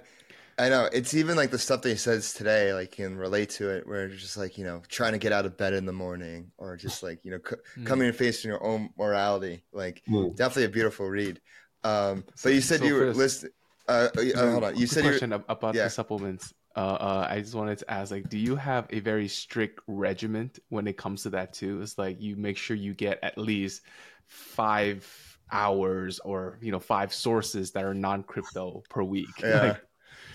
[0.58, 3.50] I know it's even like the stuff that he says today, like you can relate
[3.52, 5.86] to it, where it's just like you know trying to get out of bed in
[5.86, 7.82] the morning, or just like you know c- Hmm.
[7.84, 9.64] coming and facing your own morality.
[9.72, 10.36] Like Mm.
[10.36, 11.40] definitely a beautiful read.
[11.84, 13.52] Um, but you said so you were Chris- listening.
[13.86, 15.10] Uh, uh, hold on, you Quick said you.
[15.10, 15.84] question ab- about yeah.
[15.84, 16.54] the supplements.
[16.74, 20.58] Uh, uh, I just wanted to ask, like, do you have a very strict regiment
[20.70, 21.82] when it comes to that too?
[21.82, 23.82] It's like you make sure you get at least
[24.26, 25.06] five
[25.52, 29.28] hours or you know five sources that are non-crypto per week.
[29.42, 29.82] Yeah, Like,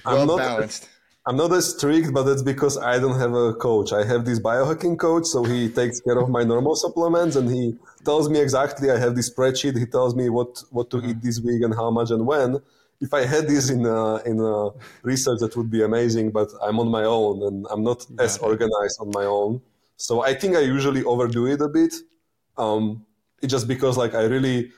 [0.05, 0.87] I'm well not- balanced.
[1.25, 3.91] I'm not as strict, but that's because I don't have a coach.
[3.91, 7.75] I have this biohacking coach, so he takes care of my normal supplements, and he
[8.03, 8.89] tells me exactly.
[8.89, 9.77] I have this spreadsheet.
[9.77, 12.59] He tells me what what to eat this week and how much and when.
[13.01, 14.69] If I had this in uh, in uh,
[15.03, 16.31] research, that would be amazing.
[16.31, 19.61] But I'm on my own, and I'm not as organized on my own.
[19.97, 21.93] So I think I usually overdo it a bit.
[22.57, 23.05] Um,
[23.41, 24.71] it's just because like I really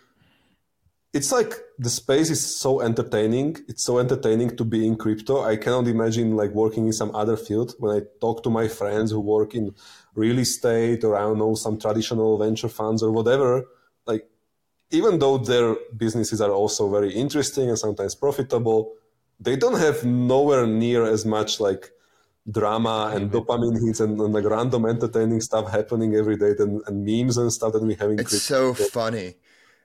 [1.14, 3.58] it's like the space is so entertaining.
[3.68, 5.44] It's so entertaining to be in crypto.
[5.44, 7.76] I cannot imagine like working in some other field.
[7.80, 9.76] When I talk to my friends who work in
[10.16, 13.66] real estate or I don't know some traditional venture funds or whatever,
[14.06, 14.30] like
[14.92, 18.94] even though their businesses are also very interesting and sometimes profitable,
[19.38, 21.92] they don't have nowhere near as much like
[22.50, 27.06] drama and dopamine hits and, and like random entertaining stuff happening every day and, and
[27.06, 28.36] memes and stuff that we have in crypto.
[28.36, 28.74] It's crypto.
[28.74, 29.36] so funny.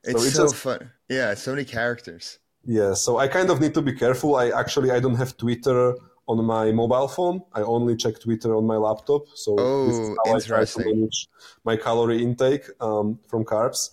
[0.04, 0.90] It's it's so just- fun.
[1.08, 2.38] Yeah, so many characters.
[2.64, 4.34] Yeah, so I kind of need to be careful.
[4.36, 5.94] I actually I don't have Twitter
[6.26, 7.42] on my mobile phone.
[7.52, 9.22] I only check Twitter on my laptop.
[9.34, 9.54] So
[9.86, 10.84] this is Oh, how I try to interesting.
[11.00, 11.28] manage
[11.64, 13.90] my calorie intake um, from carbs.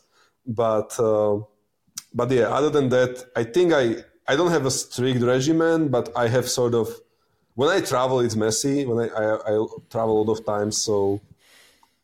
[0.48, 1.42] But uh,
[2.16, 6.10] but yeah, other than that, I think I I don't have a strict regimen, but
[6.16, 6.88] I have sort of
[7.56, 8.86] when I travel, it's messy.
[8.88, 11.22] When I, I, I travel a lot of times, so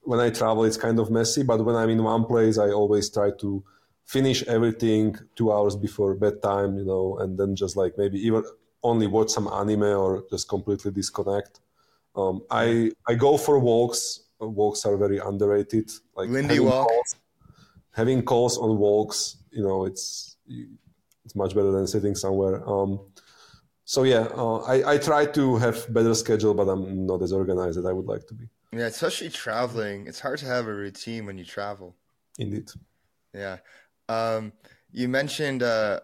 [0.04, 1.42] when I travel, it's kind of messy.
[1.42, 3.64] But when I'm in one place, I always try to
[4.10, 8.44] finish everything two hours before bedtime, you know, and then just like maybe even
[8.82, 11.60] only watch some anime or just completely disconnect.
[12.16, 14.02] Um, I I go for walks.
[14.40, 15.92] Walks are very underrated.
[16.16, 16.88] Like Lindy having walk.
[16.88, 17.16] calls,
[17.92, 19.20] having calls on walks,
[19.52, 20.38] you know, it's
[21.26, 22.68] it's much better than sitting somewhere.
[22.68, 22.92] Um,
[23.86, 27.78] so yeah, uh, I I try to have better schedule, but I'm not as organized
[27.78, 28.46] as I would like to be.
[28.72, 30.08] Yeah, especially traveling.
[30.08, 31.96] It's hard to have a routine when you travel.
[32.40, 32.70] Indeed.
[33.34, 33.58] Yeah.
[34.10, 34.52] Um,
[34.92, 36.00] you mentioned uh,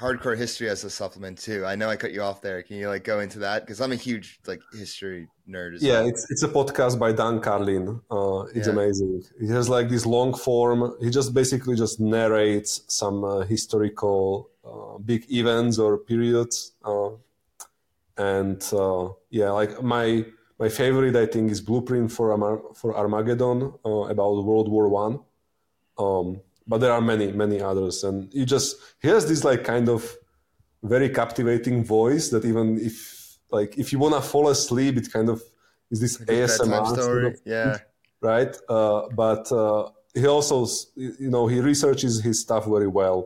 [0.00, 1.64] hardcore history as a supplement too.
[1.66, 2.62] I know I cut you off there.
[2.62, 3.58] Can you like go into that?
[3.62, 5.74] Because I'm a huge like history nerd.
[5.76, 6.08] As Yeah, well.
[6.08, 8.00] it's it's a podcast by Dan Carlin.
[8.10, 8.72] Uh, it's Yeah.
[8.72, 9.22] amazing.
[9.38, 10.78] He has like this long form.
[11.04, 16.72] He just basically just narrates some uh, historical uh, big events or periods.
[16.84, 17.10] Uh,
[18.16, 20.24] and uh, yeah, like my
[20.58, 25.20] my favorite, I think, is Blueprint for Amar- for Armageddon uh, about World War One.
[25.98, 26.40] Um,
[26.70, 28.68] but there are many many others, and you just
[29.02, 30.00] he has this like kind of
[30.94, 32.96] very captivating voice that even if
[33.56, 35.38] like if you wanna fall asleep, it kind of
[35.92, 37.26] is this ASMR story.
[37.30, 37.78] of Yeah.
[38.32, 38.54] right?
[38.76, 39.82] Uh, but uh,
[40.14, 40.56] he also,
[41.24, 43.18] you know, he researches his stuff very well,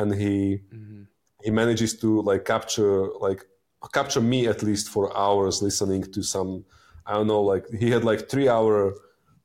[0.00, 0.34] and he
[0.78, 1.02] Mhm.
[1.44, 3.40] he manages to like capture like
[3.98, 6.50] capture me at least for hours listening to some
[7.08, 8.76] I don't know like he had like three hour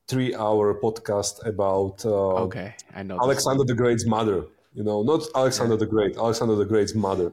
[0.07, 3.17] three hour podcast about uh, Okay, I know.
[3.21, 4.45] Alexander the Great's mother.
[4.73, 7.31] You know, not Alexander the Great, Alexander the Great's mother.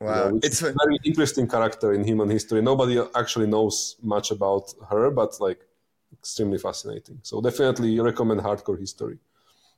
[0.00, 0.40] you know, Wow.
[0.42, 2.62] It's a very interesting character in human history.
[2.62, 5.60] Nobody actually knows much about her, but like
[6.12, 7.18] extremely fascinating.
[7.22, 9.18] So definitely recommend hardcore history.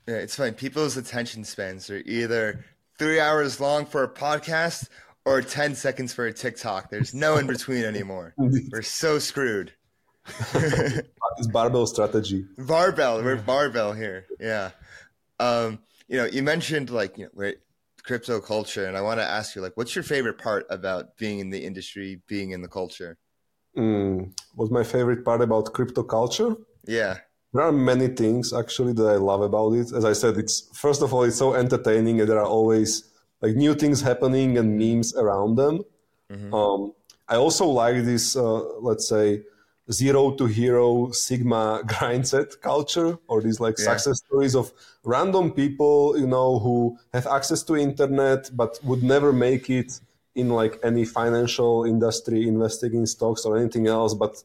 [0.07, 0.53] Yeah, it's funny.
[0.53, 2.65] People's attention spans are either
[2.99, 4.89] three hours long for a podcast
[5.25, 6.91] or 10 seconds for a TikTok.
[6.91, 8.35] There's no in between anymore.
[8.39, 9.73] We're so screwed.
[11.39, 12.45] It's barbell strategy.
[12.59, 13.23] Barbell.
[13.23, 14.27] We're barbell here.
[14.39, 14.73] Yeah.
[15.39, 17.53] Um, you know, you mentioned like, you know,
[18.03, 21.39] crypto culture, and I want to ask you, like, what's your favorite part about being
[21.39, 23.17] in the industry, being in the culture?
[23.77, 26.57] Mm, what's my favorite part about crypto culture?
[26.87, 27.19] Yeah.
[27.53, 29.93] There are many things actually that I love about it.
[29.93, 33.11] As I said, it's first of all, it's so entertaining and there are always
[33.41, 35.83] like new things happening and memes around them.
[36.53, 36.93] Um,
[37.29, 39.43] I also like this, uh, let's say,
[39.93, 43.85] zero to hero Sigma grind set culture or these like Yeah.
[43.91, 44.73] success stories of
[45.05, 50.01] random people, you know, who have access to internet but would never make it
[50.35, 54.43] in like any financial industry investing in stocks or anything else, but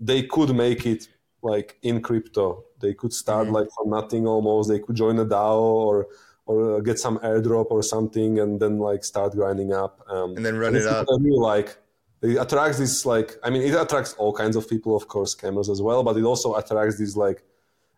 [0.00, 1.08] they could make it
[1.42, 2.64] like in crypto.
[2.80, 3.54] They could start Mm-hmm.
[3.54, 4.68] like from nothing almost.
[4.68, 6.06] They could join a DAO or
[6.46, 10.00] or uh, get some airdrop or something and then like start grinding up.
[10.08, 11.06] Um, And then run it up.
[11.08, 11.76] really like.
[12.20, 15.68] It attracts this like I mean it attracts all kinds of people, of course, scammers
[15.70, 17.44] as well, but it also attracts these like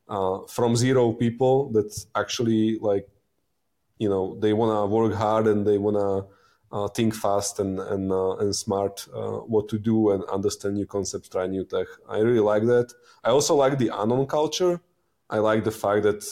[0.09, 3.09] uh, from zero people that actually like
[3.99, 6.27] you know they want to work hard and they want to
[6.73, 10.87] uh, think fast and and uh, and smart uh, what to do and understand new
[10.87, 11.87] concepts, try new tech.
[12.09, 12.93] I really like that.
[13.25, 14.81] I also like the anon culture.
[15.29, 16.25] I like the fact that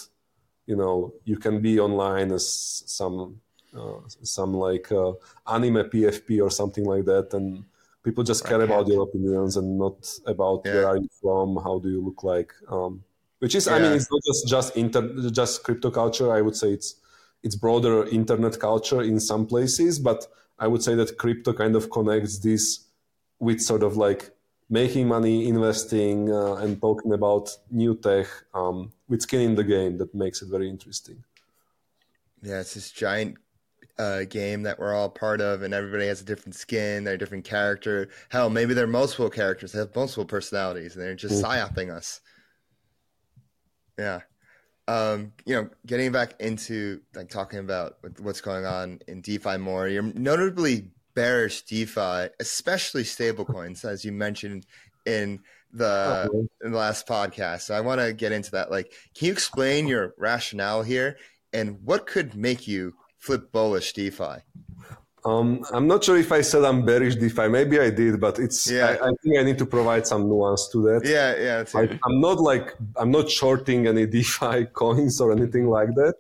[0.67, 3.41] you know you can be online as some
[3.77, 5.13] uh, some like uh,
[5.47, 7.65] anime PFP or something like that, and
[8.05, 10.75] people just care about your opinions and not about Yeah.
[10.75, 12.53] where are you from, how do you look like.
[12.69, 13.05] Um,
[13.41, 16.33] which is, I mean, it's not just just inter- just crypto culture.
[16.33, 16.97] I would say it's
[17.43, 20.27] it's broader internet culture in some places, but
[20.59, 22.65] I would say that crypto kind of connects this
[23.39, 24.31] with sort of like
[24.69, 29.99] making money, investing, uh, and talking about new tech um, with skin in the game.
[29.99, 31.23] That makes it very interesting.
[32.43, 33.37] Yeah, it's this giant
[33.99, 37.19] uh, game that we're all part of, and everybody has a different skin, they're a
[37.19, 38.09] different character.
[38.29, 42.21] Hell, maybe they're multiple characters, they have multiple personalities, and they're just psyoping us.
[43.99, 44.21] Yeah.
[44.87, 49.87] Um, you know, getting back into like talking about what's going on in DeFi more,
[49.89, 54.65] you're notably bearish DeFi, especially stablecoins, as you mentioned
[55.05, 55.41] in
[55.73, 57.63] the in the last podcast.
[57.63, 58.71] So I want to get into that.
[58.71, 61.19] Like, can you explain your rationale here
[61.53, 64.43] and what could make you flip bullish DeFi?
[65.25, 67.49] Um, I'm not sure if I said I'm bearish DeFi.
[67.49, 68.71] Maybe I did, but it's.
[68.71, 68.87] Yeah.
[68.87, 71.01] I, I think I need to provide some nuance to that.
[71.05, 75.95] Yeah, yeah, I, I'm not like I'm not shorting any DeFi coins or anything like
[75.97, 76.17] that.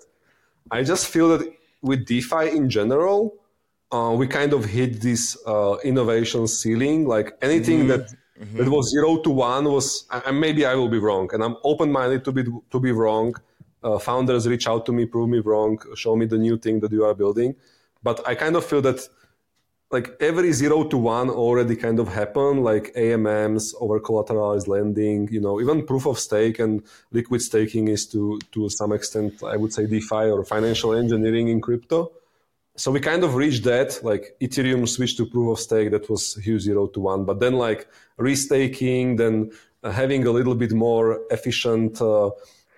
[0.71, 3.35] I just feel that with DeFi in general,
[3.93, 7.07] uh, we kind of hit this uh, innovation ceiling.
[7.07, 8.13] Like anything that
[8.55, 11.91] that was zero to one was, and maybe I will be wrong, and I'm open
[11.91, 13.35] minded to be to be wrong.
[13.83, 16.93] Uh, founders reach out to me, prove me wrong, show me the new thing that
[16.93, 17.55] you are building.
[18.03, 19.09] But I kind of feel that
[19.91, 25.41] like every zero to one already kind of happened, like AMMs, over collateralized lending, you
[25.41, 29.73] know, even proof of stake and liquid staking is to to some extent, I would
[29.73, 32.13] say DeFi or financial engineering in crypto.
[32.77, 36.37] So we kind of reached that, like Ethereum switched to proof of stake, that was
[36.37, 37.25] huge zero to one.
[37.25, 37.89] But then like
[38.21, 39.51] restaking, then
[39.83, 42.31] having a little bit more efficient uh,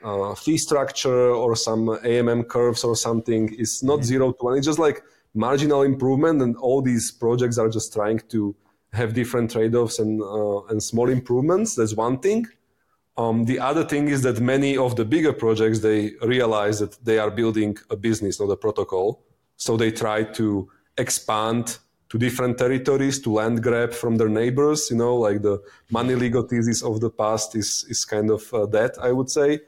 [0.03, 4.57] uh, fee structure or some AMM curves or something is not zero to one.
[4.57, 5.03] It's just like
[5.35, 8.55] marginal improvement, and all these projects are just trying to
[8.93, 11.75] have different trade-offs and uh, and small improvements.
[11.77, 12.47] That's one thing.
[13.17, 17.19] Um, the other thing is that many of the bigger projects they realize that they
[17.19, 19.23] are building a business, not a protocol.
[19.57, 21.79] So they try to expand
[22.09, 24.91] to different territories to land grab from their neighbors.
[24.91, 28.67] You know, like the money lego thesis of the past is is kind of uh,
[28.67, 29.61] that I would say.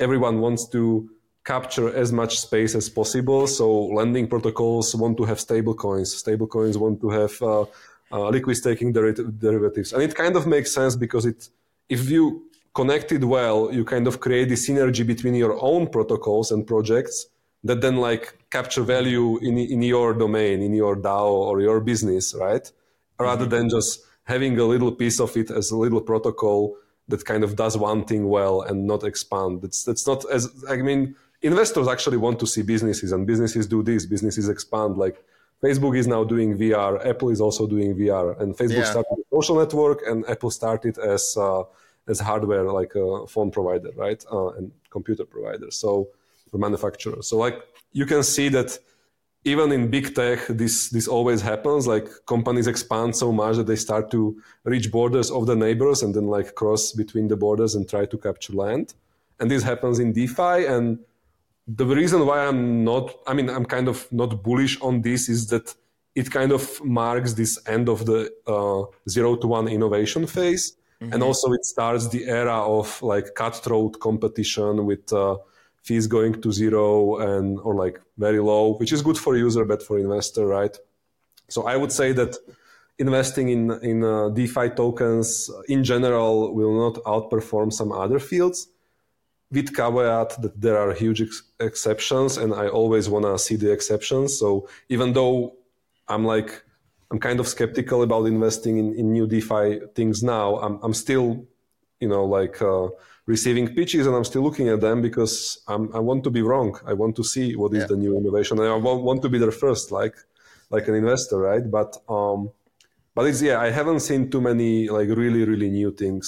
[0.00, 1.10] Everyone wants to
[1.44, 3.46] capture as much space as possible.
[3.46, 6.14] So lending protocols want to have stable coins.
[6.14, 7.64] Stable coins want to have uh,
[8.12, 11.48] uh, liquid staking deri- derivatives, and it kind of makes sense because it
[11.88, 16.50] if you connect it well, you kind of create the synergy between your own protocols
[16.52, 17.26] and projects
[17.64, 22.34] that then like capture value in in your domain, in your DAO or your business,
[22.34, 22.70] right?
[23.18, 26.76] Rather than just having a little piece of it as a little protocol
[27.10, 29.62] that kind of does one thing well and not expand.
[29.62, 31.02] That's that's not as I mean
[31.42, 34.96] investors actually want to see businesses and businesses do this, businesses expand.
[35.04, 35.16] Like
[35.62, 38.94] Facebook is now doing VR, Apple is also doing VR, and Facebook Yeah.
[38.94, 41.62] started as a social network, and Apple started as uh,
[42.12, 46.08] as hardware, like a phone provider, right, uh, and computer provider, so
[46.52, 47.22] or manufacturer.
[47.22, 47.56] So like
[47.92, 48.70] you can see that
[49.44, 51.86] even in big tech, this this always happens.
[51.86, 56.14] Like companies expand so much that they start to reach borders of the neighbors and
[56.14, 58.94] then like cross between the borders and try to capture land.
[59.38, 60.66] And this happens in DeFi.
[60.66, 60.98] And
[61.66, 65.46] the reason why I'm not, I mean, I'm kind of not bullish on this is
[65.48, 65.74] that
[66.14, 70.76] it kind of marks this end of the uh, zero to one innovation phase.
[71.00, 75.38] And also it starts the era of like cutthroat competition with uh,
[75.82, 79.82] fees going to zero and or like very low, which is good for user, but
[79.82, 80.76] for investor, right?
[81.48, 82.36] So I would say that
[82.98, 88.68] investing in in uh, DeFi tokens in general will not outperform some other fields,
[89.50, 93.72] with caveat that there are huge ex- exceptions, and I always want to see the
[93.72, 94.38] exceptions.
[94.38, 95.56] So even though
[96.08, 96.62] I'm like
[97.10, 101.46] I'm kind of skeptical about investing in, in new DeFi things now, I'm I'm still
[102.00, 102.88] you know like uh,
[103.36, 105.34] receiving pitches and i'm still looking at them because
[105.72, 106.70] I'm, i want to be wrong.
[106.90, 107.90] I want to see what is Yeah.
[107.92, 108.54] the new innovation.
[108.60, 110.16] And i want, want to be there first like
[110.74, 111.64] like an investor right?
[111.78, 112.38] But um
[113.14, 116.26] but it's yeah i haven't seen too many like really really new things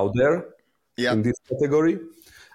[0.00, 0.36] out there
[1.04, 1.12] Yeah.
[1.14, 1.94] in this category.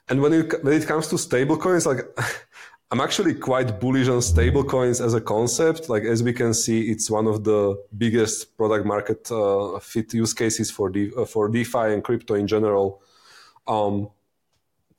[0.09, 2.01] And when it when it comes to stablecoins like
[2.91, 5.82] i'm actually quite bullish on stablecoins as a concept.
[5.93, 7.59] Like as we can see it's one of the
[8.03, 12.47] biggest product market uh, fit use cases for De- uh, for defi and crypto in
[12.55, 12.88] general
[13.68, 14.09] um,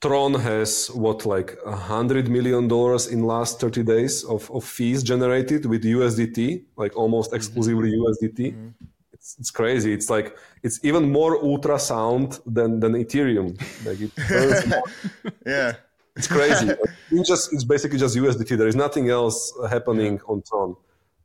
[0.01, 5.03] Tron has what like a hundred million dollars in last 30 days of, of fees
[5.03, 8.73] generated with USDT, like almost exclusively USDT.
[9.13, 9.93] It's, it's crazy.
[9.93, 13.59] It's like it's even more ultrasound than than Ethereum.
[13.87, 15.33] Like it.
[15.47, 15.73] Yeah.
[16.15, 16.73] it's crazy.
[17.11, 18.57] it's just it's basically just USDT.
[18.59, 20.77] There is nothing else happening on Tron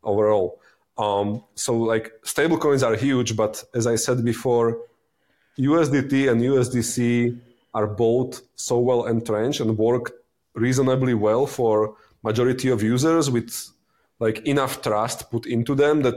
[0.04, 0.60] overall.
[0.98, 4.80] Um, so like stablecoins are huge, but as I said before,
[5.60, 7.40] USDT and USDC
[7.74, 10.14] are both so well entrenched and work
[10.54, 13.52] reasonably well for majority of users with
[14.20, 16.16] like enough trust put into them that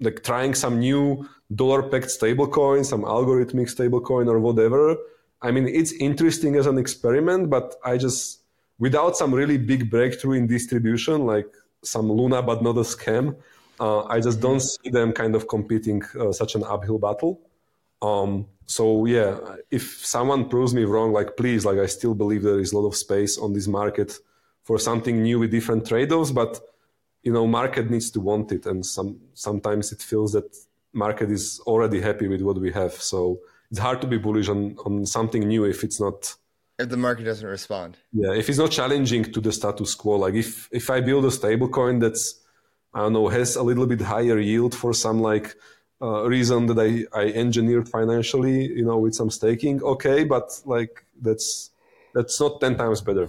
[0.00, 4.96] like trying some new dollar pegged stablecoin, some algorithmic stablecoin or whatever.
[5.42, 8.40] I mean, it's interesting as an experiment, but I just
[8.78, 11.46] without some really big breakthrough in distribution, like
[11.82, 13.36] some Luna but not a scam,
[13.80, 17.40] uh, I just don't see them kind of competing uh, such an uphill battle.
[18.02, 19.38] Um, so yeah,
[19.70, 22.86] if someone proves me wrong, like please, like I still believe there is a lot
[22.88, 24.18] of space on this market
[24.64, 26.60] for something new with different trade-offs, but
[27.22, 30.48] you know, market needs to want it, and some sometimes it feels that
[30.92, 32.92] market is already happy with what we have.
[32.94, 33.38] So
[33.70, 36.34] it's hard to be bullish on on something new if it's not
[36.78, 37.90] If the market doesn't respond.
[38.22, 40.14] yeah if it's not challenging to the status quo.
[40.24, 42.24] Like if if I build a stable coin that's
[42.94, 45.48] I don't know has a little bit higher yield for some like
[46.02, 49.82] uh, reason that I, I engineered financially, you know, with some staking.
[49.82, 51.70] Okay, but like that's
[52.14, 53.28] that's not ten times better.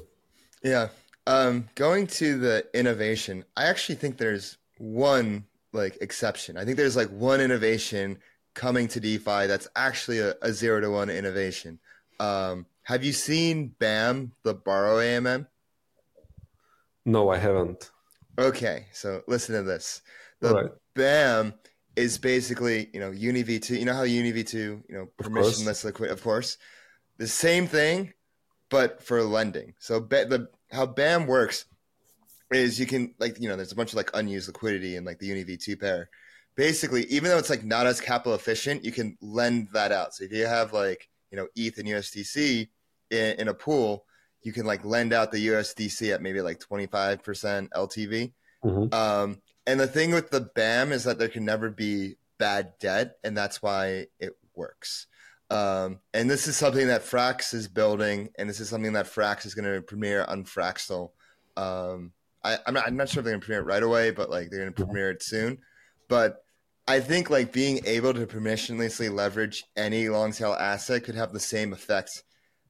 [0.64, 0.90] Yeah.
[1.26, 6.58] Um, going to the innovation, I actually think there's one like exception.
[6.58, 8.20] I think there's like one innovation
[8.54, 11.80] coming to DeFi that's actually a, a zero to one innovation.
[12.20, 15.48] Um, have you seen BAM, the borrow AMM?
[17.06, 17.92] No, I haven't.
[18.38, 20.02] Okay, so listen to this.
[20.40, 20.72] The right.
[20.96, 21.54] BAM
[21.96, 23.80] is basically, you know, UniV2.
[23.80, 26.58] You know how UniV2, you know, permissionless liquid, of course.
[27.18, 28.14] The same thing,
[28.70, 29.76] but for lending.
[29.80, 31.66] So ba- the how BAM works
[32.52, 35.20] is you can like, you know, there's a bunch of like unused liquidity in like
[35.20, 36.10] the UniV2 pair.
[36.56, 40.14] Basically, even though it's like not as capital efficient, you can lend that out.
[40.14, 42.68] So if you have like, you know, ETH and USDC
[43.10, 44.06] in, in a pool,
[44.44, 48.34] you can like lend out the USDC at maybe like 25% LTV.
[48.64, 48.94] Mhm.
[48.94, 53.18] Um, and the thing with the BAM is that there can never be bad debt,
[53.24, 55.08] and that's why it works.
[55.50, 59.46] Um, and this is something that Frax is building, and this is something that Frax
[59.46, 61.12] is going to premiere on Fraxtal.
[61.56, 62.12] Um,
[62.44, 64.30] I, I'm, not, I'm not sure if they're going to premiere it right away, but
[64.30, 65.60] like they're going to premiere it soon.
[66.10, 66.44] But
[66.88, 71.40] I think like being able to permissionlessly leverage any long tail asset could have the
[71.40, 72.24] same effects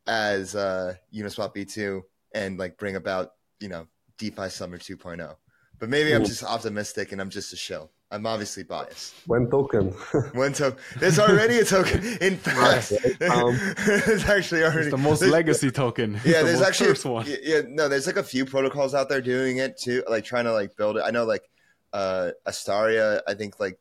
[0.05, 2.01] as uh, Uniswap V2
[2.35, 3.87] and like bring about you know
[4.17, 5.35] DeFi Summer 2.0.
[5.79, 7.89] But maybe I'm just optimistic and I'm just a show.
[8.11, 9.15] I'm obviously biased.
[9.25, 9.87] One token.
[10.33, 10.79] One token.
[10.99, 12.05] There's already a token.
[12.21, 12.91] In fact,
[13.23, 16.13] Um, there's actually already It's the most legacy token.
[16.23, 17.25] Yeah, the there's most actually first one.
[17.25, 20.45] Yeah, yeah, no, there's like a few protocols out there doing it too, like trying
[20.45, 21.03] to like build it.
[21.03, 21.49] I know like
[21.91, 23.79] uh Astaria, I think like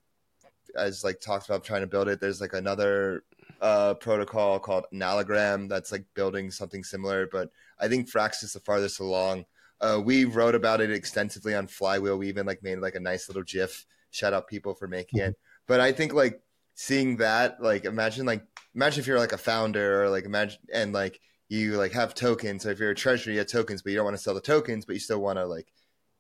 [0.75, 2.19] as like talked about trying to build it.
[2.19, 3.25] There's like another
[3.61, 8.61] uh protocol called Analogram that's like building something similar, but I think Frax is the
[8.61, 9.45] farthest along.
[9.83, 12.17] Uh, we wrote about it extensively on Flywheel.
[12.17, 13.85] We even like made like a nice little GIF.
[14.13, 15.37] Shout out people for making it.
[15.67, 16.41] But I think like
[16.75, 20.93] seeing that, like imagine like imagine if you're like a founder or like imagine and
[20.93, 21.19] like
[21.49, 22.63] you like have tokens.
[22.63, 24.41] So if you're a treasury, you have tokens, but you don't want to sell the
[24.41, 25.67] tokens, but you still want to like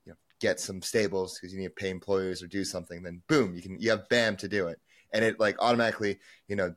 [0.04, 3.02] you know get some stables because you need to pay employers or do something.
[3.02, 4.80] Then boom, you can you have BAM to do it,
[5.12, 6.74] and it like automatically you know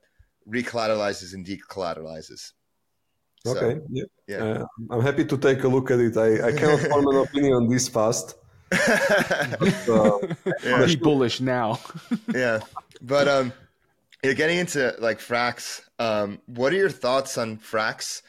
[0.48, 2.52] recollateralizes and decollateralizes.
[3.46, 4.04] So, Okay, yeah.
[4.28, 4.44] yeah.
[4.44, 6.18] Uh, I'm happy to take a look at it.
[6.18, 8.36] I, I cannot form an opinion on this fast.
[8.72, 10.20] But, uh,
[10.64, 10.86] Yeah.
[10.86, 11.80] Be bullish now.
[12.34, 12.60] yeah
[13.02, 13.54] but um
[14.24, 18.22] you're getting into like frax um what are your thoughts on frax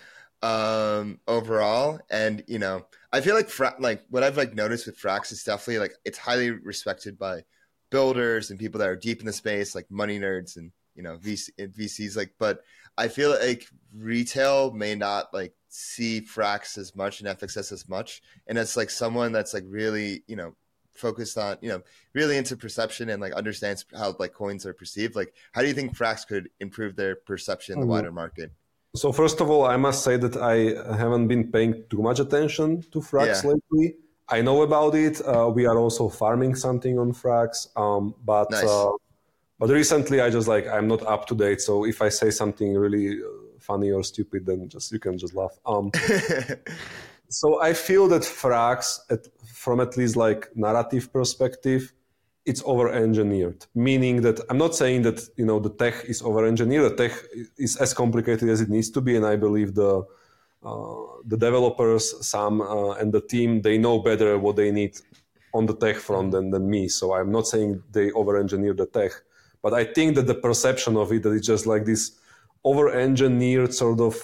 [0.43, 5.01] um overall and you know i feel like fra- like what i've like noticed with
[5.01, 7.43] frax is definitely like it's highly respected by
[7.91, 11.17] builders and people that are deep in the space like money nerds and you know
[11.17, 12.61] VC, vcs like but
[12.99, 13.67] i feel like
[13.99, 18.91] retail may not like see frax as much and fxs as much and it's like
[18.91, 20.55] someone that's like really you know
[20.95, 21.83] focused on you know
[22.15, 25.75] really into perception and like understands how like coins are perceived like how do you
[25.75, 27.91] think frax could improve their perception in the Mhm.
[27.91, 28.51] wider market
[29.03, 30.57] So first of all, I must say that I
[31.03, 33.51] haven't been paying too much attention to Frax Yeah.
[33.53, 33.87] lately.
[34.37, 35.15] I know about it.
[35.21, 37.49] Uh, we are also farming something on Frax,
[37.85, 38.65] um, but Nice.
[38.65, 38.93] uh,
[39.61, 41.61] but recently I just like I'm not up to date.
[41.69, 43.29] So if I say something really uh,
[43.67, 45.55] funny or stupid, then just you can just laugh.
[45.67, 45.91] Um,
[47.29, 49.23] so I feel that Frax, at,
[49.63, 51.93] from at least like narrative perspective,
[52.45, 53.67] it's over-engineered.
[53.75, 56.85] Meaning that I'm not saying that you know the tech is over-engineered.
[56.93, 57.13] The tech
[57.59, 60.05] is as complicated as it needs to be, and I believe the
[60.63, 60.95] uh,
[61.25, 64.99] the developers, some uh, and the team, they know better what they need
[65.55, 66.89] on the tech front than, than me.
[66.89, 69.13] So I'm not saying they over-engineer the tech,
[69.63, 72.16] but I think that the perception of it that it's just like this
[72.67, 74.15] over-engineered sort of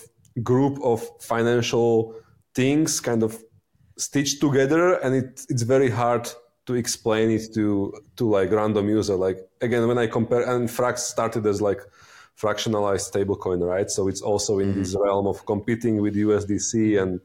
[0.43, 2.15] group of financial
[2.55, 3.33] things kind of
[3.97, 6.29] stitched together and it, it's very hard
[6.67, 9.17] to explain it to to like random user.
[9.27, 11.81] Like again when i compare and frax started as like
[12.43, 13.89] fractionalized stablecoin right?
[13.97, 16.73] So it's also in this realm of competing with usdc
[17.03, 17.21] and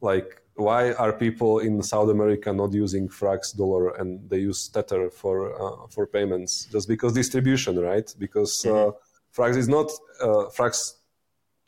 [0.00, 5.10] like why are people in south america not using frax dollar and they use tether
[5.10, 6.52] for uh, for payments?
[6.74, 8.08] Just because distribution right?
[8.24, 8.90] Because uh,
[9.34, 10.94] frax is not uh, frax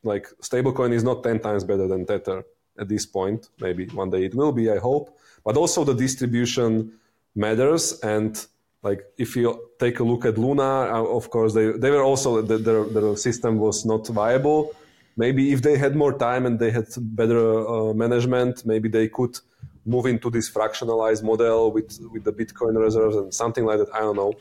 [0.03, 2.45] like stablecoin is not 10 times better than tether
[2.79, 3.49] at this point.
[3.61, 5.19] Maybe one day it will be i hope.
[5.45, 6.93] But also the distribution
[7.35, 7.99] matters.
[8.01, 8.45] And
[8.83, 12.43] like if you take a look at luna uh, of course they, they were also
[12.43, 14.73] the, their, their system was not viable.
[15.17, 19.39] Maybe if they had more time and they had better uh, management maybe they could
[19.87, 23.95] move into this fractionalized model with with the bitcoin reserves and something like that.
[23.95, 24.35] I don't know.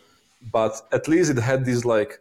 [0.52, 2.20] But at least it had this like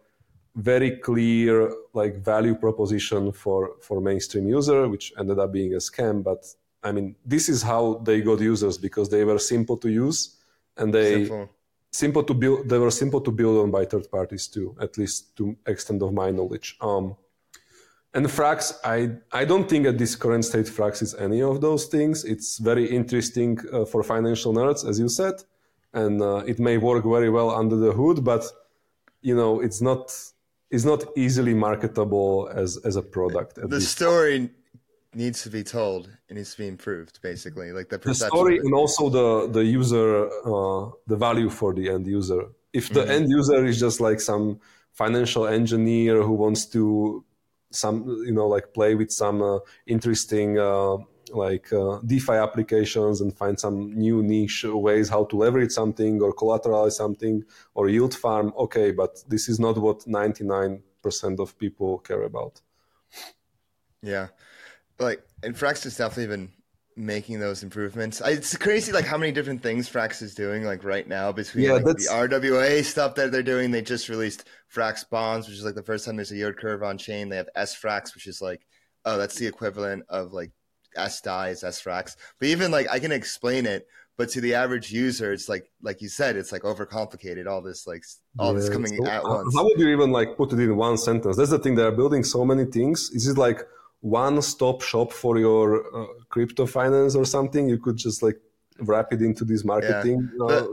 [0.55, 6.22] very clear like value proposition for for mainstream user which ended up being a scam
[6.22, 6.44] but
[6.82, 10.36] i mean this is how they got users because they were simple to use
[10.76, 11.50] and they Simple.
[11.90, 15.34] simple to build they were simple to build on by third parties too at least
[15.36, 17.16] to extent of my knowledge um
[18.12, 21.86] and frax i i don't think at this current state frax is any of those
[21.86, 25.34] things it's very interesting uh, for financial nerds as you said
[25.94, 28.44] and uh, it may work very well under the hood but
[29.22, 30.12] you know it's not
[30.73, 34.51] it's not easily marketable as as a product the this story
[35.14, 36.09] needs to be told.
[36.29, 40.09] It needs to be improved basically like the the story and also the the user
[40.53, 42.43] uh, the value for the end user.
[42.73, 43.11] If the Mm-hmm.
[43.16, 44.61] end user is just like some
[44.93, 47.25] financial engineer who wants to
[47.70, 47.97] some
[48.27, 50.97] you know like play with some uh, interesting uh,
[51.35, 56.32] like uh, defi applications and find some new niche ways how to leverage something or
[56.35, 57.43] collateralize something
[57.74, 60.82] or yield farm okay but this is not what 99%
[61.40, 62.61] of people care about
[64.02, 64.28] Yeah,
[64.98, 66.52] like and Frax has definitely been
[66.97, 68.20] making those improvements.
[68.24, 71.73] It's crazy, like how many different things Frax is doing, like right now between Yeah,
[71.73, 73.70] like, the RWA stuff that they're doing.
[73.70, 76.82] They just released Frax bonds, which is like the first time there's a yield curve
[76.82, 77.28] on chain.
[77.28, 78.66] They have S Frax, which is like,
[79.05, 80.51] oh, that's the equivalent of like
[80.97, 82.16] sDAI S Frax.
[82.39, 83.86] But even like I can explain it,
[84.16, 87.47] but to the average user, it's like like you said, it's like overcomplicated.
[87.47, 88.05] All this like
[88.39, 89.55] all this coming so at once.
[89.55, 91.36] How would you even like put it in one sentence?
[91.36, 91.74] That's the thing.
[91.74, 93.10] They are building so many things.
[93.12, 93.62] Is it like
[94.01, 97.69] one stop shop for your uh, crypto finance or something?
[97.69, 98.39] You could just like
[98.81, 100.69] wrap it into this marketing uh, But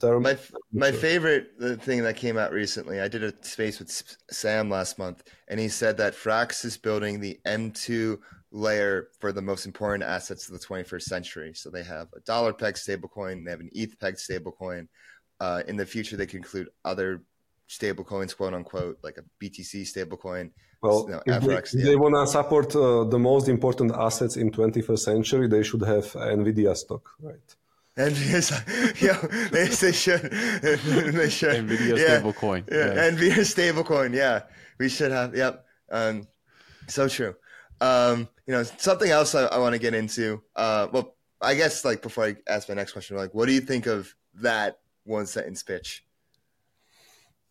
[0.00, 0.22] term.
[0.22, 0.36] My
[0.72, 1.00] my sure.
[1.00, 3.90] favorite uh, thing that came out recently, I did a space with
[4.30, 8.18] Sam last month, and he said that Frax is building the M2
[8.52, 11.52] layer for the most important assets of the 21st century.
[11.54, 14.88] So they have a dollar peg stablecoin, they have an ETH peg stablecoin.
[15.38, 17.22] Uh, in the future, they can include other
[17.68, 20.50] stablecoins, quote unquote, like a BTC stablecoin.
[20.82, 21.86] Well, No, if, FRX, they, yeah.
[21.86, 26.04] they want to support uh, the most important assets in 21st century, they should have
[26.12, 27.56] Nvidia stock, right?
[27.96, 28.16] And
[29.00, 29.18] yeah,
[29.50, 30.22] they, they should.
[30.62, 31.66] they should.
[31.66, 32.20] Nvidia yeah.
[32.20, 33.14] stablecoin, Yeah, yes.
[33.14, 34.14] Nvidia stablecoin.
[34.14, 34.42] Yeah,
[34.78, 35.36] we should have.
[35.36, 35.64] Yep.
[35.90, 36.26] Um,
[36.88, 37.34] so true.
[37.80, 40.42] Um, you know, something else I, I want to get into.
[40.56, 43.60] Uh, well, I guess like before I ask my next question, like, what do you
[43.60, 46.04] think of that one sentence pitch?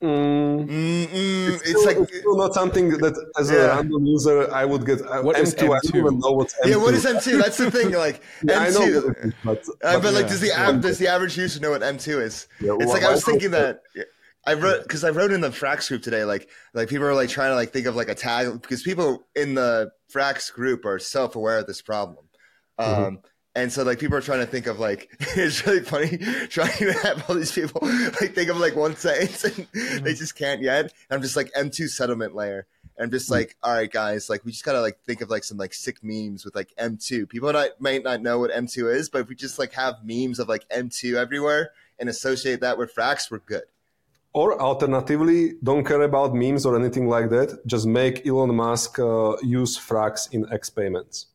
[0.02, 3.58] Mm, Mm-mm, it's, like, it's still not something that, as Yeah.
[3.58, 5.02] a random user, I would get.
[5.02, 6.70] uh, What is M2, I don't even know what's M2.
[6.70, 6.76] yeah.
[6.78, 7.38] What is M two?
[7.38, 7.92] That's the thing.
[7.92, 8.96] Like Yeah, I know M2.
[9.08, 11.72] what it is, but, Uh, but like, does the av- does the average user know
[11.72, 12.48] what M two is?
[12.62, 13.82] Yeah, it's why- like I was thinking that
[14.46, 16.24] I wrote because I wrote in the Frax group today.
[16.24, 19.28] Like, like people are like trying to like think of like a tag because people
[19.36, 22.26] in the Frax group are self aware of this problem.
[22.78, 23.16] Um, Mm-hmm.
[23.56, 26.18] And so, like, people are trying to think of like it's really funny
[26.50, 30.04] trying to have all these people like think of like one sentence and Mm-hmm.
[30.06, 30.84] they just can't yet.
[30.86, 32.68] And I'm just like M two settlement layer.
[32.98, 35.44] And I'm just like, all right, guys, like we just gotta like think of like
[35.44, 37.28] some like sick memes with like M2.
[37.28, 40.38] People not, might not know what M2 is, but if we just like have memes
[40.40, 43.64] of like M2 everywhere and associate that with Frax, we're good.
[44.34, 47.66] Or alternatively, don't care about memes or anything like that.
[47.66, 51.28] Just make Elon Musk uh, use Frax in X payments.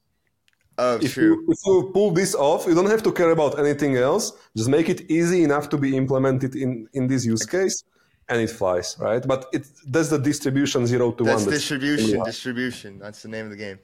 [0.78, 1.24] Oh, If true.
[1.24, 4.32] you, if you pull this off, you don't have to care about anything else.
[4.56, 7.82] Just make it easy enough to be implemented in, in this use case,
[8.28, 9.24] and it flies, right?
[9.26, 11.50] But it that's the distribution zero to That's one.
[11.50, 12.24] That's distribution.
[12.24, 12.98] Distribution.
[12.98, 13.78] That's the name of the game.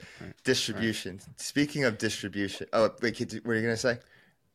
[0.44, 1.20] Distribution.
[1.36, 2.66] Speaking of distribution.
[2.72, 3.98] Oh, wait, Kiet, what were you gonna say?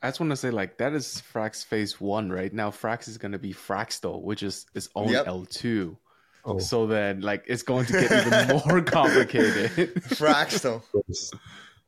[0.05, 2.53] I just want to say, like, that is Frax phase one, right?
[2.53, 5.25] Now, Frax is going to be Fraxtal, which is its own Yep.
[5.25, 5.97] L2.
[6.45, 6.59] Oh.
[6.59, 9.71] So then, like, it's going to get even more complicated.
[9.95, 10.83] Fraxtal.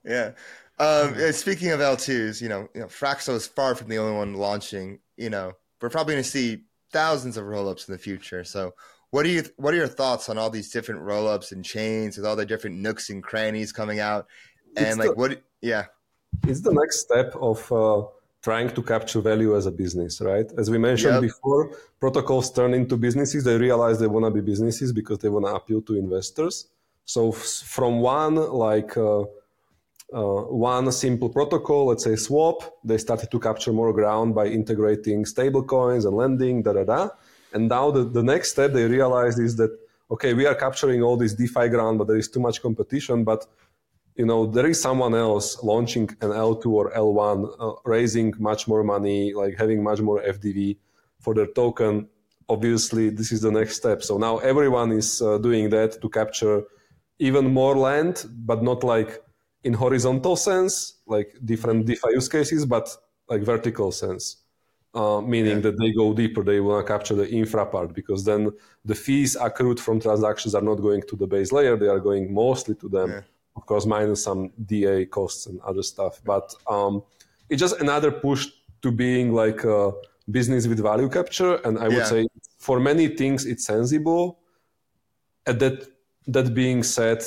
[0.03, 0.31] Yeah.
[0.79, 4.33] Um, speaking of L2s, you know, you know, Fraxtal is far from the only one
[4.35, 4.99] launching.
[5.15, 8.43] You know, we're probably going to see thousands of rollups in the future.
[8.43, 8.73] So,
[9.11, 9.43] what are you?
[9.57, 12.77] What are your thoughts on all these different rollups and chains with all the different
[12.77, 14.27] nooks and crannies coming out?
[14.75, 15.41] And It's like, the- what?
[15.61, 15.85] Yeah,
[16.45, 18.03] it's the next step of uh,
[18.41, 20.45] trying to capture value as a business, right?
[20.57, 21.21] As we mentioned Yep.
[21.21, 23.43] before, protocols turn into businesses.
[23.43, 26.67] They realize they want to be businesses because they want to appeal to investors.
[27.05, 27.37] So f-
[27.75, 29.21] from one like uh,
[30.13, 35.25] uh, one simple protocol, let's say swap, they started to capture more ground by integrating
[35.25, 37.09] stable coins and lending, da da da.
[37.53, 39.77] And now the, the next step they realized is that
[40.09, 43.25] okay, we are capturing all this DeFi ground, but there is too much competition.
[43.25, 43.45] But
[44.17, 48.83] you know there is someone else launching an L2 or L1, uh, raising much more
[48.83, 50.77] money, like having much more FDV
[51.19, 52.09] for their token.
[52.49, 54.01] Obviously, this is the next step.
[54.03, 56.63] So now everyone is uh, doing that to capture
[57.19, 59.21] even more land, but not like
[59.63, 62.87] in horizontal sense, like different DeFi use cases, but
[63.29, 64.37] like vertical sense.
[64.93, 68.49] Uh, meaning that they go deeper, they want to capture the infra part because then
[68.85, 72.33] the fees accrued from transactions are not going to the base layer, they are going
[72.33, 73.21] mostly to them, Yeah.
[73.57, 76.21] Of course, minus some DA costs and other stuff.
[76.23, 77.03] But um,
[77.49, 78.47] it's just another push
[78.83, 79.91] to being like a
[80.29, 81.55] business with value capture.
[81.65, 82.13] And I would Yeah.
[82.15, 82.27] say
[82.59, 84.39] for many things, it's sensible.
[85.47, 85.77] And that,
[86.27, 87.23] that being said,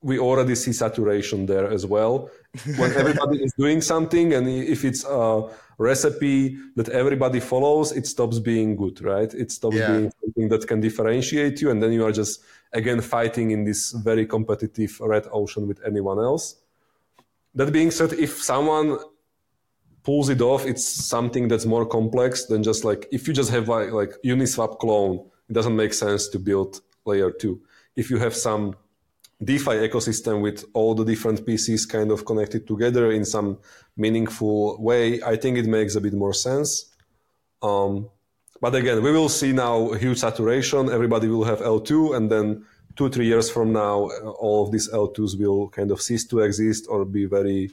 [0.00, 2.30] we already see saturation there as well.
[2.76, 5.48] When everybody is doing something, and if it's a
[5.78, 9.32] recipe that everybody follows, it stops being good, right?
[9.32, 9.92] It stops Yeah.
[9.96, 12.42] being something that can differentiate you, and then you are just
[12.72, 16.56] again fighting in this very competitive red ocean with anyone else.
[17.54, 18.98] That being said, if someone
[20.02, 23.68] pulls it off, it's something that's more complex than just like if you just have
[23.68, 27.60] like, like Uniswap clone, it doesn't make sense to build layer two.
[27.96, 28.74] If you have some
[29.44, 33.58] DeFi ecosystem with all the different pieces kind of connected together in some
[33.96, 36.86] meaningful way, I think it makes a bit more sense.
[37.60, 38.08] Um,
[38.60, 40.88] but again, we will see now huge saturation.
[40.90, 42.64] Everybody will have L2, and then
[42.94, 46.40] two, three years from now, uh, all of these L2s will kind of cease to
[46.40, 47.72] exist or be very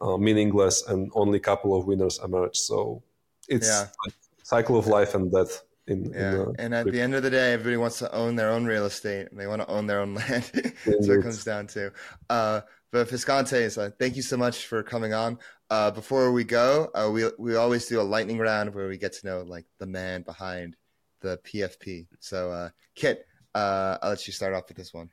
[0.00, 2.56] uh, meaningless, and only a couple of winners emerge.
[2.56, 3.02] So
[3.48, 3.88] it's Yeah.
[4.06, 5.62] like cycle of life and death.
[5.90, 6.30] In, in yeah.
[6.30, 8.86] the and at the end of the day, everybody wants to own their own real
[8.86, 9.28] estate.
[9.30, 10.48] and They want to own their own land.
[10.52, 11.92] That's what it comes down to.
[12.28, 12.60] Uh,
[12.92, 15.38] but Fiskantes, uh, thank you so much for coming on.
[15.68, 19.12] Uh, before we go, uh, we we always do a lightning round where we get
[19.14, 20.76] to know like the man behind
[21.20, 22.06] the PFP.
[22.20, 23.18] So, uh, Kiet,
[23.54, 25.10] uh, I'll let you start off with this one.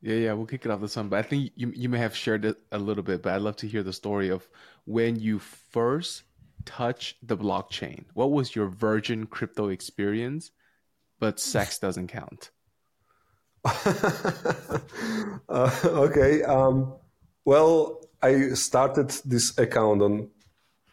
[0.00, 1.08] Yeah, yeah, we'll kick it off this one.
[1.08, 3.56] But I think you you may have shared it a little bit, but I'd love
[3.56, 4.48] to hear the story of
[4.86, 6.22] when you first
[6.66, 8.04] touched the blockchain.
[8.12, 10.50] What was your virgin crypto experience?
[11.18, 12.50] But sex doesn't count.
[15.48, 16.42] uh, okay.
[16.42, 16.94] Um,
[17.44, 20.28] well, I started this account on,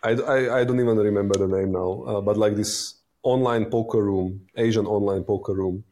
[0.04, 4.02] I, I, I don't even remember the name now, uh, but like this online poker
[4.02, 5.84] room, Asian online poker room.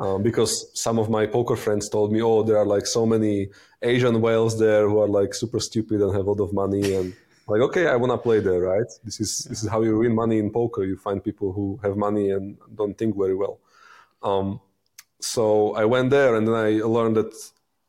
[0.00, 3.48] Um, because some of my poker friends told me, "Oh, there are like so many
[3.82, 7.14] Asian whales there who are like super stupid and have a lot of money." And
[7.48, 8.90] like, okay, I want to play there, right?
[9.04, 10.84] This is this is how you win money in poker.
[10.84, 13.58] You find people who have money and don't think very well.
[14.22, 14.60] Um,
[15.20, 17.32] so I went there, and then I learned that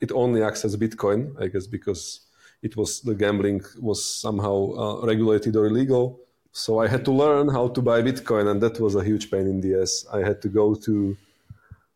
[0.01, 2.21] it only accepts Bitcoin, I guess, because
[2.61, 6.19] it was the gambling was somehow uh, regulated or illegal.
[6.51, 9.45] So I had to learn how to buy Bitcoin, and that was a huge pain
[9.45, 10.05] in the ass.
[10.11, 11.17] I had to go to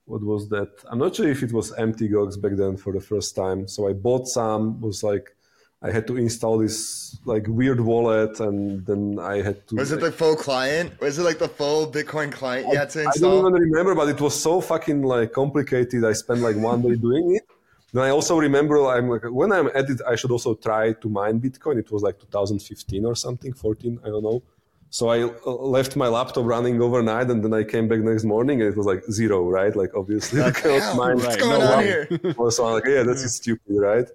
[0.06, 0.69] what was that?
[0.90, 2.02] I'm not sure if it was Mt.
[2.11, 3.68] Gox back then for the first time.
[3.68, 4.81] So I bought some.
[4.81, 5.35] Was like
[5.84, 6.77] I had to install this
[7.26, 9.76] like weird wallet, and then I had to.
[9.76, 10.88] Was it the full client?
[11.01, 13.39] Was it like the full Bitcoin client you had to install?
[13.39, 16.05] I don't even remember, but it was so fucking like complicated.
[16.05, 17.43] I spent like one day doing it.
[17.91, 21.07] Then I also remember I'm like when I'm at it, I should also try to
[21.10, 21.77] mine Bitcoin.
[21.77, 24.41] It was like 2015 or something, 14, I don't know.
[24.89, 28.61] So I uh, left my laptop running overnight, and then I came back next morning,
[28.61, 29.76] and it was like zero, right?
[29.76, 31.85] Like obviously, Like, cannot mine what's Right, going no on way.
[31.85, 32.51] here?
[32.51, 34.07] so I'm like, yeah, that's stupid, right?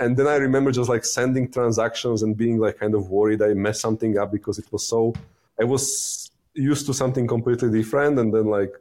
[0.00, 3.54] And then I remember just like sending transactions and being like kind of worried I
[3.54, 5.14] messed something up because it was so
[5.60, 8.72] I was used to something completely different and then like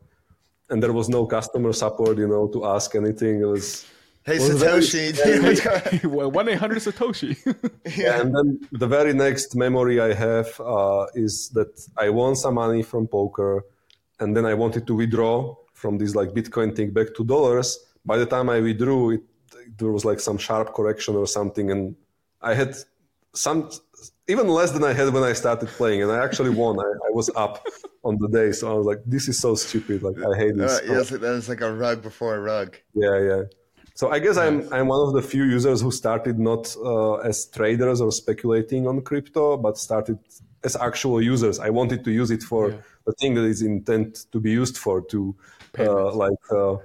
[0.70, 3.42] and there was no customer support, you know, to ask anything.
[3.42, 3.86] It was
[4.26, 6.04] Hey, was very- Satoshi.
[6.34, 7.32] One eight hundred Satoshi.
[7.98, 8.20] yeah.
[8.20, 12.84] and then the very next memory I have uh, is that I won some money
[12.84, 13.64] from poker,
[14.20, 17.80] and then I wanted to withdraw from this like Bitcoin thing back to dollars.
[18.06, 19.22] By the time I withdrew, it
[19.78, 21.96] there was like some sharp correction or something, and
[22.42, 22.76] I had
[23.34, 23.70] some
[24.28, 26.80] even less than I had when I started playing, and I actually won.
[26.80, 27.66] I, I was up
[28.04, 30.04] on the day, so I was like, "This is so stupid!
[30.04, 32.78] Like I hate this." Uh, yes, that was like a rug before a rug.
[32.94, 33.44] Yeah, yeah.
[33.96, 37.46] So I guess I'm I'm one of the few users who started not uh, as
[37.48, 40.20] traders or speculating on crypto, but started
[40.64, 41.60] as actual users.
[41.60, 42.78] I wanted to use it for Yeah.
[43.08, 45.36] the thing that is intended to be used for to
[45.80, 46.76] uh, like uh,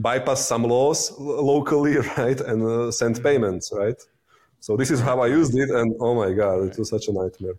[0.00, 4.00] bypass some laws locally, right, and uh, send payments, right.
[4.60, 7.12] So this is how I used it, and oh my god, it was such a
[7.12, 7.54] nightmare.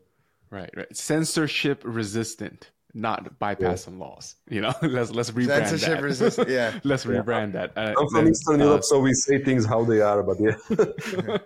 [0.49, 0.95] right, right.
[0.95, 4.35] Censorship resistant, not bypassing laws.
[4.49, 6.03] You know, let's let's rebrand Censorship that.
[6.03, 6.49] resistant.
[6.49, 6.79] Yeah.
[6.83, 7.71] let's rebrand that.
[7.75, 10.37] Uh, I'm from then, Eastern uh, Europe, so we say things how they are, but
[10.39, 11.37] yeah.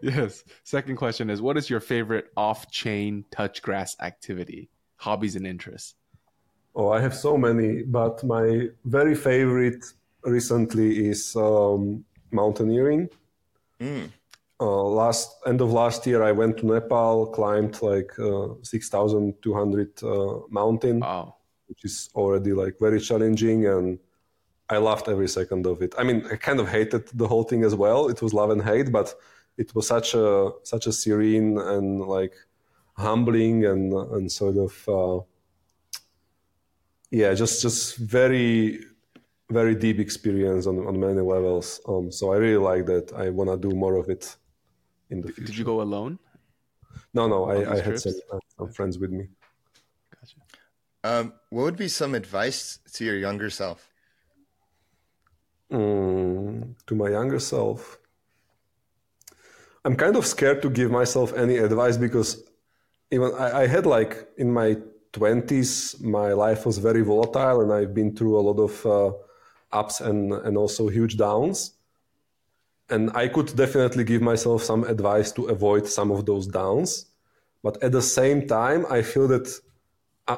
[0.00, 0.44] yes.
[0.64, 5.94] Second question is what is your favorite off-chain touch grass activity, hobbies and interests?
[6.76, 9.84] Oh, I have so many, but my very favorite
[10.24, 13.08] recently is um, mountaineering.
[14.60, 19.34] Uh, last end of last year, I went to Nepal, climbed like uh, six thousand
[19.42, 21.36] two hundred uh, mountain, Wow.
[21.66, 23.98] which is already like very challenging, and
[24.70, 25.94] I loved every second of it.
[25.98, 28.08] I mean, I kind of hated the whole thing as well.
[28.08, 29.14] It was love and hate, but
[29.58, 32.34] it was such a such a serene and like
[32.96, 34.88] humbling and and sort of.
[34.88, 35.20] Uh,
[37.10, 38.80] yeah just just very
[39.50, 43.50] very deep experience on, on many levels um so i really like that i want
[43.50, 44.36] to do more of it
[45.10, 46.18] in the future Did you go alone?
[47.12, 49.28] no no i, I had some, uh, some friends with me
[50.10, 50.36] Gotcha.
[51.04, 53.90] Um, what would be some advice to your younger self?
[55.70, 57.98] Mm, to my younger self
[59.84, 62.44] i'm kind of scared to give myself any advice because
[63.10, 64.76] even I, I had like in my
[65.12, 69.12] 20s my life was very volatile and i've been through a lot of uh,
[69.74, 71.72] ups and and also huge downs.
[72.90, 77.06] And i could definitely give myself some advice to avoid some of those downs.
[77.62, 79.46] But at the same time i feel that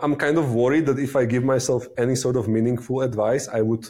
[0.05, 3.61] i'm kind of worried that if i give myself any sort of meaningful advice i
[3.69, 3.85] would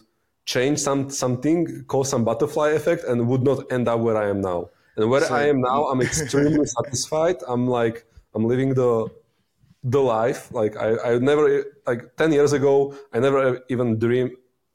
[0.54, 4.40] change some something cause some butterfly effect and would not end up where i am
[4.40, 4.60] now.
[4.96, 7.36] And where So- i am now i'm extremely satisfied.
[7.52, 7.96] I'm like
[8.34, 8.92] i'm living the
[9.94, 10.42] the life.
[10.60, 11.44] Like i i never
[11.86, 12.74] like 10 years ago
[13.12, 14.26] i never even dream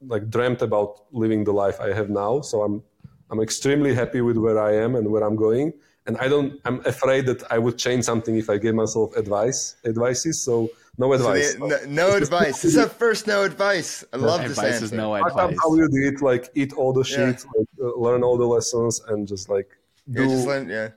[0.06, 2.82] like dreamt about living the life i have now so i'm
[3.30, 5.72] i'm extremely happy with where i am and where i'm going
[6.06, 9.76] and i don't i'm afraid that i would change something if i gave myself advice
[9.84, 10.68] advices so
[10.98, 12.60] no So advice the- no, no advice.
[12.62, 14.04] This is a first no advice.
[14.12, 14.84] I love this Advice answer.
[14.84, 15.58] is no Fuck up advice.
[15.62, 19.26] how you did like eat all the shit like, uh, learn all the lessons and
[19.26, 19.68] just like
[20.10, 20.88] do Yeah, just, just let, yeah.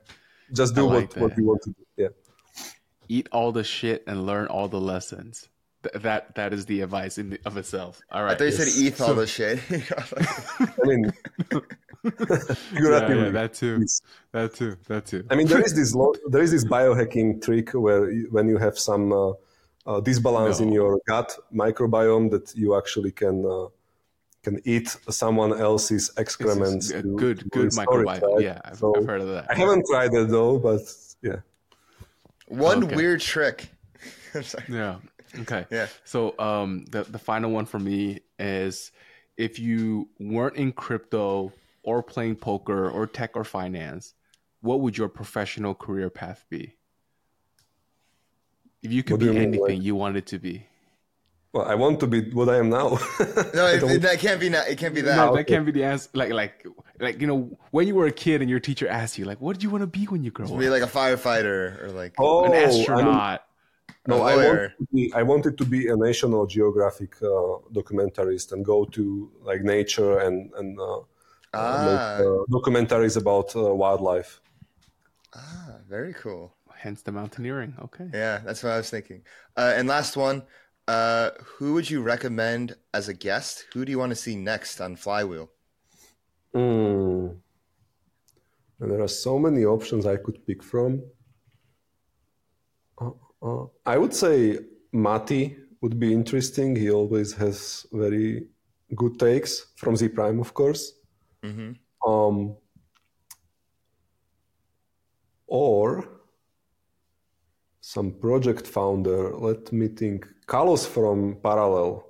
[0.76, 2.08] do I what, like what you want to do yeah
[3.08, 5.48] Eat all the shit and learn all the lessons.
[5.92, 8.00] Th- that that is the advice in the, of itself.
[8.10, 8.32] All right.
[8.32, 9.58] I thought you said eat all the shit.
[10.82, 11.12] i mean
[12.04, 13.76] yeah, yeah, that too.
[13.78, 14.02] please.
[14.32, 14.76] That too.
[14.88, 15.24] That too.
[15.30, 18.58] I mean, there is this lo- there is this biohacking trick where you, when you
[18.58, 19.30] have some uh,
[19.86, 23.66] uh, disbalance in your gut microbiome, that you actually can uh,
[24.42, 26.90] can eat someone else's excrements.
[26.90, 28.34] a to- good to good restore microbiome.
[28.36, 28.42] right?
[28.44, 29.46] Yeah, I've, So, I've heard of that.
[29.50, 30.80] I haven't tried it though, but
[31.22, 31.36] yeah.
[32.48, 32.94] One Okay.
[32.94, 33.68] weird trick.
[34.34, 34.64] I'm sorry.
[34.68, 34.96] Yeah.
[35.40, 35.66] Okay.
[35.70, 35.86] Yeah.
[36.04, 38.92] So um the the final one for me is
[39.36, 44.14] if you weren't in crypto or playing poker or tech or finance,
[44.60, 46.74] what would your professional career path be?
[48.82, 50.66] If you could What be you mean, anything like- you wanted to be.
[51.52, 52.98] Well, I want to be what I am now.
[53.54, 54.50] No, I it, that can't be.
[54.50, 54.68] That.
[54.68, 55.16] It can't be that.
[55.16, 55.36] No, okay.
[55.38, 56.10] that can't be the answer.
[56.12, 56.66] Like, like,
[57.00, 59.54] like you know, when you were a kid and your teacher asked you, like, what
[59.54, 60.58] did you want to be when you grow up?
[60.58, 62.12] Be like a firefighter or like.
[62.18, 63.45] oh, An astronaut.
[64.06, 64.48] No, A I lawyer.
[64.48, 69.62] wanted, be, I wanted to be a National Geographic uh, documentarist and go to like
[69.62, 71.00] nature and and uh,
[71.54, 71.84] Ah.
[72.18, 74.40] make uh, documentaries about uh, wildlife.
[75.34, 76.52] Ah, very cool.
[76.74, 77.74] Hence the mountaineering.
[77.82, 78.08] Okay.
[78.12, 79.22] Yeah, that's what I was thinking.
[79.56, 80.42] Uh, and last one,
[80.88, 83.64] uh, who would you recommend as a guest?
[83.72, 85.50] Who do you want to see next on Flywheel?
[86.54, 87.36] Mm.
[88.80, 91.02] And there are so many options I could pick from.
[93.46, 94.58] Uh, uh, I would say
[94.92, 96.74] Mati would be interesting.
[96.76, 98.46] He always has very
[98.94, 100.92] good takes from Zee Prime, of course.
[101.42, 101.72] hmm
[102.06, 102.56] Um,
[105.46, 106.04] or
[107.80, 109.32] some project founder.
[109.48, 110.26] Let me think.
[110.46, 112.04] Carlos from Parallel.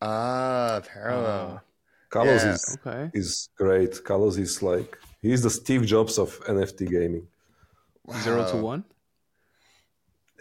[0.00, 1.62] Ah, parallel.
[2.10, 2.52] Carlos Yeah.
[2.54, 3.10] is Okay.
[3.14, 3.92] is great.
[4.04, 7.26] Carlos is like he's the Steve Jobs of NFT gaming.
[8.24, 8.84] Zero to one.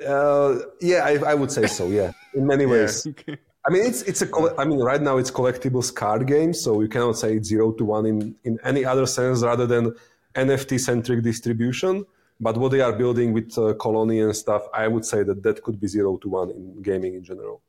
[0.05, 1.87] Uh, yeah, I, I would say so.
[1.87, 3.05] Yeah, in many ways.
[3.07, 3.37] Okay.
[3.67, 4.27] I mean, it's it's a.
[4.27, 7.71] colle- I mean, right now it's collectibles card game, so you cannot say it's zero
[7.73, 9.95] to one in in any other sense rather than
[10.35, 12.05] NFT centric distribution.
[12.39, 15.63] But what they are building with uh, Colony and stuff, I would say that that
[15.63, 17.61] could be zero to one in gaming in general.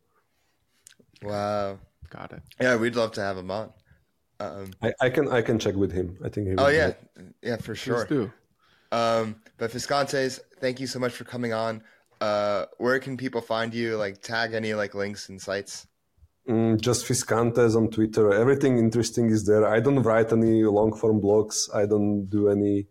[1.22, 1.78] Wow.
[2.10, 2.42] Got it.
[2.60, 3.72] Yeah, we'd love to have him on.
[4.38, 6.18] Um, I, I can I can check with him.
[6.24, 6.48] I think.
[6.48, 6.96] He oh yeah, have-
[7.42, 8.04] yeah, for Please sure.
[8.04, 8.32] do.
[8.92, 11.82] Um, but Fiskantes, thank you so much for coming on.
[12.20, 13.96] Uh, where can people find you?
[13.96, 15.86] Like, tag any like links and sites.
[16.48, 18.32] Mm, just Fiskantes on Twitter.
[18.32, 19.66] Everything interesting is there.
[19.66, 21.74] I don't write any long form blogs.
[21.74, 22.86] I don't do any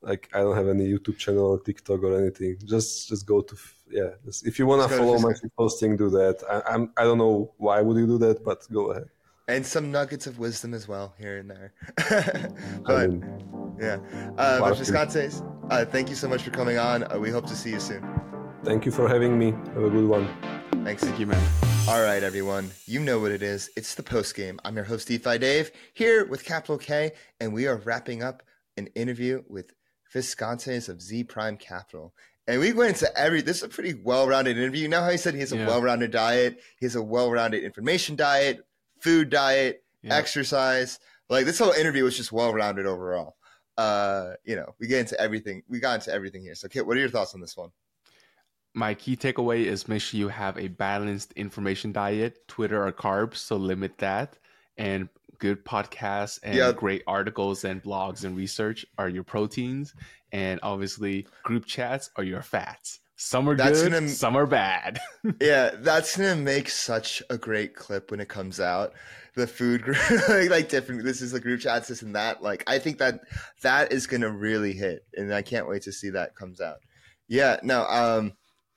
[0.00, 2.56] like I don't have any YouTube channel or TikTok or anything.
[2.64, 3.56] Just just go to
[3.90, 4.10] yeah.
[4.24, 6.42] Just, if you wanna Just follow my posting, do that.
[6.48, 9.08] I, I'm I don't know why would you do that, but go ahead.
[9.48, 11.72] And some nuggets of wisdom as well here and there.
[11.98, 12.48] I
[12.86, 13.98] but mean, yeah,
[14.38, 17.04] uh, Fiskantes, uh, thank you so much for coming on.
[17.12, 18.02] Uh, we hope to see you soon.
[18.64, 19.50] Thank you for having me.
[19.50, 20.26] Have a good one.
[20.84, 21.04] Thanks.
[21.04, 21.42] Thank you, man.
[21.88, 22.70] All right, everyone.
[22.86, 23.70] You know what it is.
[23.76, 24.58] It's the post game.
[24.64, 28.42] I'm your host, DeFi Dave, here with Kapital K, and we are wrapping up
[28.78, 29.74] an interview with
[30.12, 32.14] Fiskantes of Zee Prime Capital.
[32.46, 33.42] And we went into every.
[33.42, 34.82] This is a pretty well-rounded interview.
[34.82, 35.66] You know how he said he has a Yeah.
[35.66, 36.58] well-rounded diet.
[36.78, 38.66] He has a well-rounded information diet,
[39.00, 40.14] food diet, Yeah.
[40.16, 40.98] exercise.
[41.28, 43.36] Like this whole interview was just well-rounded overall.
[43.76, 45.62] Uh, you know, we get into everything.
[45.68, 46.54] We got into everything here.
[46.54, 47.70] So, Kiet, what are your thoughts on this one?
[48.74, 52.46] My key takeaway is make sure you have a balanced information diet.
[52.48, 54.36] Twitter or carbs, so limit that.
[54.76, 56.72] And good podcasts and Yeah.
[56.72, 59.94] great articles and blogs and research are your proteins.
[60.32, 62.98] And obviously, group chats are your fats.
[63.16, 64.98] Some are That's good, gonna- some are bad.
[65.40, 68.92] yeah, that's gonna make such a great clip when it comes out.
[69.36, 69.98] The food group,
[70.28, 71.04] like, like different.
[71.04, 72.42] This is the group chats, this and that.
[72.42, 73.20] Like, I think that
[73.62, 76.78] that is gonna really hit, and I can't wait to see that comes out.
[77.28, 78.32] Yeah, no, um,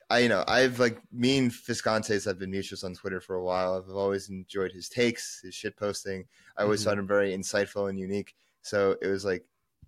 [0.09, 3.43] I you know I've like me and Fiskantes have been mutuals on Twitter for a
[3.43, 3.75] while.
[3.75, 6.27] I've always enjoyed his takes, his shit posting.
[6.55, 6.85] I always Mhm.
[6.85, 8.35] found him very insightful and unique.
[8.61, 9.45] So it was like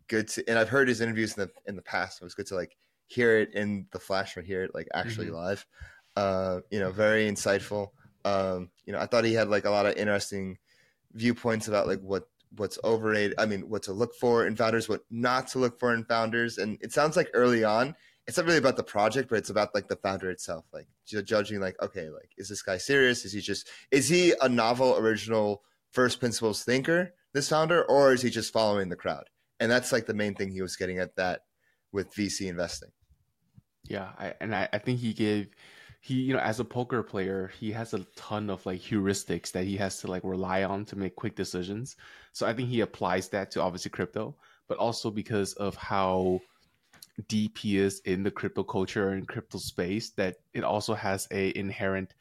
[0.07, 2.17] good to, and I've heard his interviews in the in the past.
[2.19, 2.77] So it was good to like
[3.07, 5.65] hear it in the flash or hear it like actually live.
[6.15, 7.91] Uh, you know, very insightful.
[8.25, 10.59] Um, you know, I thought he had like a lot of interesting
[11.13, 13.35] viewpoints about like what what's overrated.
[13.37, 16.57] I mean, what to look for in founders, what not to look for in founders.
[16.57, 17.95] And it sounds like early on,
[18.29, 21.59] it's not really about the project, but it's about like the founder itself, like judging
[21.59, 23.25] like, okay, like is this guy serious?
[23.25, 28.21] Is he just is he a novel, original, first principles thinker, this founder, or is
[28.21, 29.23] he just following the crowd?
[29.59, 31.41] And that's like the main thing he was getting at that
[31.91, 32.91] with VC investing.
[33.85, 35.47] Yeah, I, and I, I think he gave
[35.99, 39.65] he you know as a poker player he has a ton of like heuristics that
[39.65, 41.95] he has to like rely on to make quick decisions.
[42.33, 44.35] So I think he applies that to obviously crypto,
[44.67, 46.41] but also because of how
[47.27, 51.57] deep he is in the crypto culture and crypto space that it also has a
[51.57, 52.13] inherent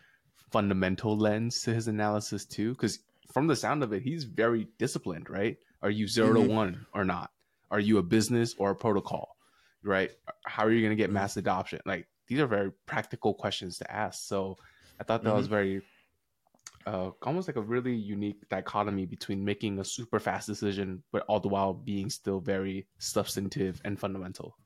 [0.51, 2.99] fundamental lens to his analysis too because
[3.33, 5.59] from the sound of it he's very disciplined right?
[5.83, 6.47] Are you 0 Mhm.
[6.47, 7.31] to 1 or not?
[7.71, 9.37] Are you a business or a protocol
[9.83, 10.11] right?
[10.45, 11.81] How are you going to get mass adoption?
[11.87, 14.27] Like these are very practical questions to ask.
[14.27, 14.57] So
[15.01, 15.83] i thought that was very
[16.87, 21.41] uh, almost like a really unique dichotomy between making a super fast decision but all
[21.41, 24.57] the while being still very substantive and fundamental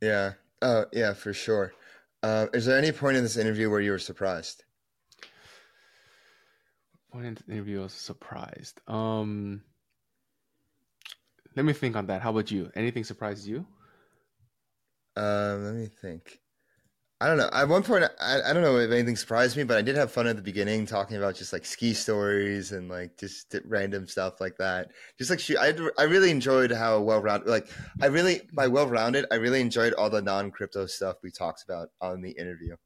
[0.00, 0.32] Yeah.
[0.62, 1.72] Oh, yeah, for sure.
[2.22, 4.64] Uh, is there any point in this interview where you were surprised?
[7.10, 8.80] One interview I was surprised.
[8.86, 9.62] Um,
[11.56, 12.22] let me think on that.
[12.22, 12.70] How about you?
[12.74, 13.66] Anything surprised you?
[15.16, 16.38] Um, let me think.
[17.20, 17.50] I don't know.
[17.52, 20.12] At one point, I, I don't know if anything surprised me, but I did have
[20.12, 24.40] fun at the beginning talking about just like ski stories and like just random stuff
[24.40, 24.92] like that.
[25.18, 27.66] Just like she, I, I really enjoyed how well rounded, like
[28.00, 31.64] I really by well rounded, I really enjoyed all the non crypto stuff we talked
[31.64, 32.76] about on the interview.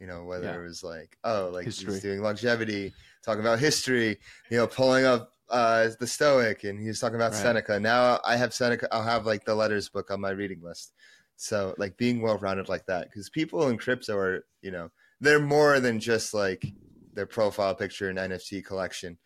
[0.00, 0.56] You know, whether yeah.
[0.56, 1.94] it was like oh, like history.
[1.94, 2.92] he's doing longevity,
[3.24, 4.18] talking about history,
[4.50, 7.40] you know, pulling up uh, the Stoic, and he was talking about right.
[7.40, 7.80] Seneca.
[7.80, 8.86] Now I have Seneca.
[8.92, 10.92] I'll have like the letters book on my reading list.
[11.40, 14.90] So like being well rounded like that, because people in crypto are, you know,
[15.20, 16.66] they're more than just like
[17.14, 19.16] their profile picture and NFT collection.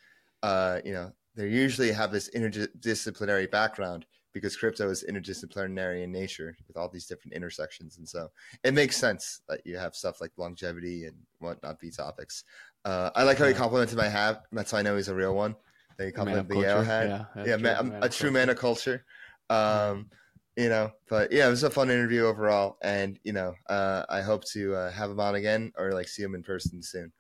[0.43, 6.55] Uh, you know, they usually have this interdisciplinary background because crypto is interdisciplinary in nature
[6.69, 7.97] with all these different intersections.
[7.97, 8.31] And so
[8.63, 12.45] it makes sense that you have stuff like longevity and whatnot be topics.
[12.85, 14.43] Uh, I like how he complimented my hat.
[14.53, 15.57] That's how I know he's a real one.
[15.97, 17.29] They complimented the Yale hat.
[17.37, 19.07] Yeah, yeah man, a true man of culture.
[19.49, 20.11] Um,
[20.57, 24.21] you know but yeah it was a fun interview overall and you know uh, i
[24.21, 27.13] hope to uh, have him on again or like see him in person soon.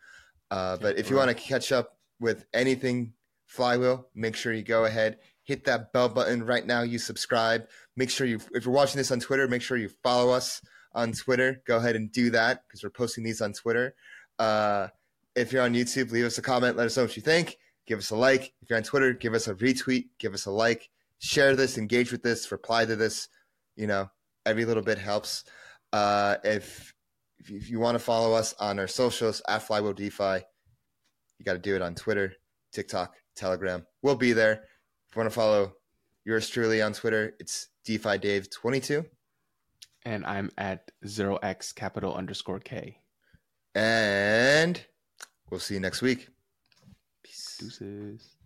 [0.50, 3.12] Uh, but if you want to catch up with anything
[3.46, 7.66] flywheel make sure you go ahead hit that bell button right now you subscribe.
[7.96, 10.62] Make sure you if you're watching this on twitter make sure you follow us
[10.94, 11.62] on twitter.
[11.66, 13.94] Go ahead and do that because we're posting these on twitter.
[14.38, 14.88] Uh,
[15.34, 17.59] if you're on youtube leave us a comment let us know what you think.
[17.86, 18.52] Give us a like.
[18.62, 20.06] If you're on twitter give us a retweet.
[20.18, 20.88] Give us a like
[21.23, 23.28] share this, engage with this, reply to this.
[23.77, 24.11] You know,
[24.44, 25.44] every little bit helps.
[25.93, 26.93] Uh, if
[27.39, 30.44] if you, want to follow us on our socials at Flywheel DeFi,
[31.39, 32.35] you got to do it on Twitter,
[32.73, 33.85] TikTok, Telegram.
[34.01, 34.53] We'll be there.
[34.53, 35.73] If you want to follow
[36.24, 39.05] yours truly on Twitter, it's DeFi Dave 22.
[40.05, 42.99] And I'm at 0x capital underscore K.
[43.74, 44.81] And
[45.51, 46.28] we'll see you next week.
[47.24, 47.57] Peace.
[47.59, 48.36] Deuces.